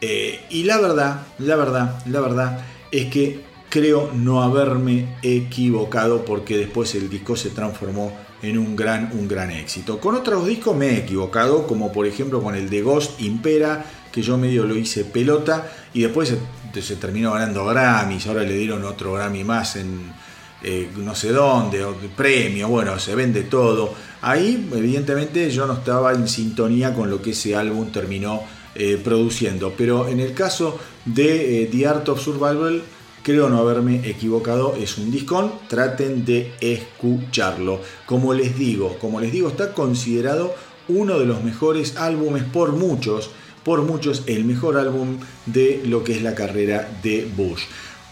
Eh, 0.01 0.45
y 0.49 0.63
la 0.63 0.79
verdad, 0.79 1.21
la 1.39 1.55
verdad, 1.55 2.01
la 2.05 2.21
verdad 2.21 2.65
es 2.91 3.05
que 3.11 3.43
creo 3.69 4.11
no 4.13 4.41
haberme 4.41 5.17
equivocado 5.21 6.25
porque 6.25 6.57
después 6.57 6.95
el 6.95 7.09
disco 7.09 7.35
se 7.35 7.49
transformó 7.49 8.11
en 8.41 8.57
un 8.57 8.75
gran, 8.75 9.11
un 9.13 9.27
gran 9.27 9.51
éxito. 9.51 9.99
Con 9.99 10.15
otros 10.15 10.45
discos 10.47 10.75
me 10.75 10.87
he 10.87 10.97
equivocado, 10.99 11.67
como 11.67 11.91
por 11.91 12.07
ejemplo 12.07 12.41
con 12.41 12.55
el 12.55 12.69
de 12.69 12.81
Ghost 12.81 13.19
Impera, 13.21 13.85
que 14.11 14.21
yo 14.21 14.37
medio 14.37 14.65
lo 14.65 14.75
hice 14.75 15.03
pelota 15.03 15.69
y 15.93 16.01
después 16.01 16.33
se, 16.73 16.81
se 16.81 16.95
terminó 16.95 17.33
ganando 17.33 17.65
Grammys, 17.65 18.25
ahora 18.27 18.43
le 18.43 18.53
dieron 18.53 18.85
otro 18.85 19.13
Grammy 19.13 19.43
más 19.43 19.75
en, 19.75 20.13
eh, 20.61 20.89
no 20.97 21.15
sé 21.15 21.31
dónde, 21.31 21.83
o 21.85 21.95
premio, 22.15 22.67
bueno, 22.67 22.99
se 22.99 23.15
vende 23.15 23.43
todo. 23.43 23.93
Ahí, 24.21 24.69
evidentemente, 24.73 25.49
yo 25.49 25.65
no 25.65 25.73
estaba 25.73 26.13
en 26.13 26.27
sintonía 26.27 26.93
con 26.93 27.09
lo 27.09 27.21
que 27.21 27.31
ese 27.31 27.55
álbum 27.55 27.91
terminó 27.91 28.41
eh, 28.75 28.99
produciendo. 29.03 29.73
Pero 29.77 30.07
en 30.07 30.19
el 30.19 30.33
caso 30.33 30.77
de 31.05 31.63
eh, 31.63 31.69
The 31.71 31.87
Art 31.87 32.09
of 32.09 32.21
Survival, 32.21 32.83
creo 33.23 33.49
no 33.49 33.59
haberme 33.59 34.07
equivocado, 34.09 34.75
es 34.75 34.97
un 34.97 35.11
discón, 35.11 35.53
traten 35.67 36.25
de 36.25 36.53
escucharlo. 36.59 37.81
Como 38.05 38.33
les 38.33 38.57
digo, 38.57 38.97
como 38.99 39.19
les 39.19 39.31
digo, 39.31 39.47
está 39.47 39.73
considerado 39.73 40.53
uno 40.87 41.19
de 41.19 41.25
los 41.25 41.43
mejores 41.43 41.95
álbumes 41.97 42.43
por 42.43 42.73
muchos, 42.73 43.29
por 43.63 43.83
muchos 43.83 44.23
el 44.27 44.45
mejor 44.45 44.77
álbum 44.77 45.19
de 45.45 45.81
lo 45.85 46.03
que 46.03 46.13
es 46.13 46.21
la 46.21 46.35
carrera 46.35 46.89
de 47.01 47.29
Bush. 47.35 47.63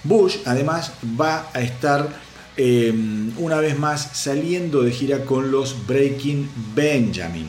Bush 0.03 0.37
además 0.45 0.93
va 1.19 1.49
a 1.53 1.61
estar 1.61 2.26
Em, 2.59 3.33
una 3.37 3.59
vez 3.59 3.77
más 3.77 4.09
saliendo 4.13 4.81
de 4.81 4.91
gira 4.91 5.23
con 5.25 5.51
los 5.51 5.85
Breaking 5.85 6.49
Benjamin. 6.75 7.47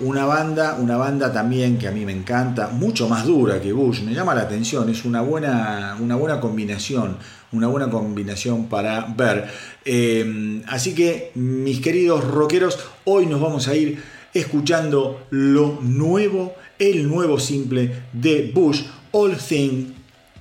Una 0.00 0.26
banda, 0.26 0.76
una 0.78 0.98
banda 0.98 1.32
también 1.32 1.78
que 1.78 1.88
a 1.88 1.92
mí 1.92 2.04
me 2.04 2.12
encanta, 2.12 2.68
mucho 2.68 3.08
más 3.08 3.24
dura 3.24 3.58
que 3.60 3.72
Bush, 3.72 4.02
me 4.02 4.12
llama 4.12 4.34
la 4.34 4.42
atención, 4.42 4.90
es 4.90 5.04
una 5.06 5.22
buena, 5.22 5.96
una 5.98 6.16
buena 6.16 6.40
combinación, 6.40 7.16
una 7.52 7.68
buena 7.68 7.88
combinación 7.88 8.66
para 8.66 9.06
ver. 9.16 9.48
Em, 9.84 10.62
así 10.66 10.94
que, 10.94 11.30
mis 11.34 11.80
queridos 11.80 12.24
rockeros, 12.24 12.78
hoy 13.04 13.26
nos 13.26 13.40
vamos 13.40 13.66
a 13.68 13.74
ir 13.74 14.02
escuchando 14.34 15.26
lo 15.30 15.78
nuevo, 15.80 16.54
el 16.78 17.08
nuevo 17.08 17.38
simple 17.38 18.02
de 18.12 18.50
Bush, 18.52 18.82
All, 19.12 19.38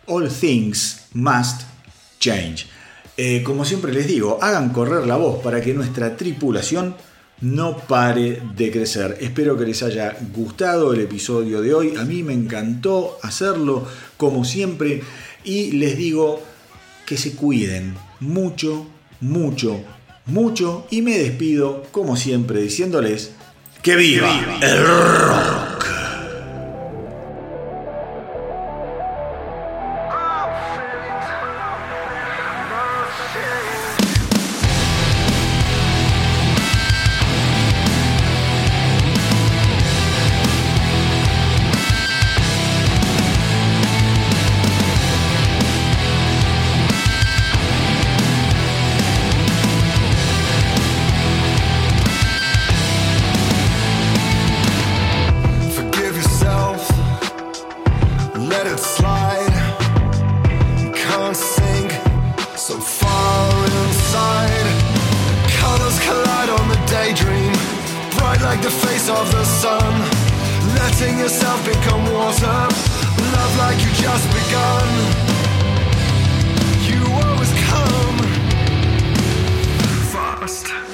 All 0.08 0.30
Things 0.30 1.08
Must 1.14 1.62
Change. 2.20 2.81
Eh, 3.18 3.44
como 3.44 3.66
siempre 3.66 3.94
les 3.94 4.08
digo, 4.08 4.40
hagan 4.42 4.70
correr 4.70 5.06
la 5.06 5.18
voz 5.18 5.42
para 5.44 5.62
que 5.62 5.74
nuestra 5.74 6.16
tripulación 6.16 6.96
no 7.42 7.78
pare 7.78 8.42
de 8.56 8.72
crecer. 8.72 9.18
Espero 9.20 9.58
que 9.58 9.66
les 9.66 9.84
haya 9.84 10.16
gustado 10.34 10.94
el 10.94 11.02
episodio 11.02 11.62
de 11.62 11.74
hoy. 11.74 11.96
A 11.98 12.04
mí 12.04 12.24
me 12.24 12.34
encantó 12.34 13.18
hacerlo 13.24 13.88
como 14.18 14.46
siempre 14.46 15.02
y 15.44 15.72
les 15.72 15.98
digo 15.98 16.42
que 17.06 17.18
se 17.18 17.36
cuiden 17.36 17.96
mucho, 18.20 18.88
mucho, 19.20 19.82
mucho 20.28 20.88
y 20.92 21.02
me 21.02 21.18
despido 21.18 21.84
como 21.92 22.16
siempre 22.16 22.62
diciéndoles 22.62 23.32
que 23.82 23.96
viva, 23.96 24.60
el 24.62 24.86
rock. 24.86 25.71
of 69.20 69.32
the 69.32 69.44
sun, 69.44 69.94
letting 70.76 71.18
yourself 71.20 71.60
become 71.66 72.04
water. 72.14 72.60
Love 73.36 73.54
like 73.58 73.80
you 73.84 73.92
just 74.06 74.28
begun. 74.40 74.88
You 76.90 77.02
always 77.24 77.52
come 77.70 78.18
fast. 80.14 80.91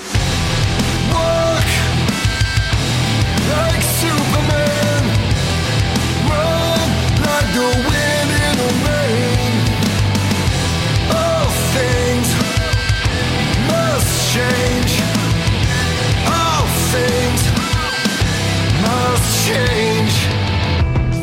change. 19.48 20.15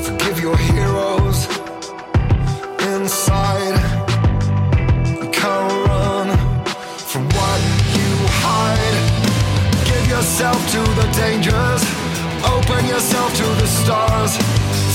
Forgive 0.06 0.40
your 0.40 0.56
heroes 0.56 1.38
inside. 2.92 3.76
You 5.20 5.28
can't 5.38 5.72
run 5.88 6.28
from 7.10 7.24
what 7.36 7.60
you 7.96 8.10
hide. 8.44 8.98
Give 9.90 10.04
yourself 10.14 10.58
to 10.74 10.80
the 11.00 11.06
dangers. 11.22 11.82
Open 12.54 12.82
yourself 12.86 13.30
to 13.40 13.46
the 13.62 13.68
stars. 13.80 14.32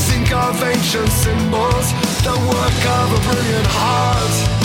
Think 0.07 0.31
of 0.33 0.63
ancient 0.63 1.09
symbols, 1.09 1.87
the 2.27 2.35
work 2.53 2.81
of 2.99 3.07
a 3.17 3.19
brilliant 3.27 3.67
heart. 3.77 4.58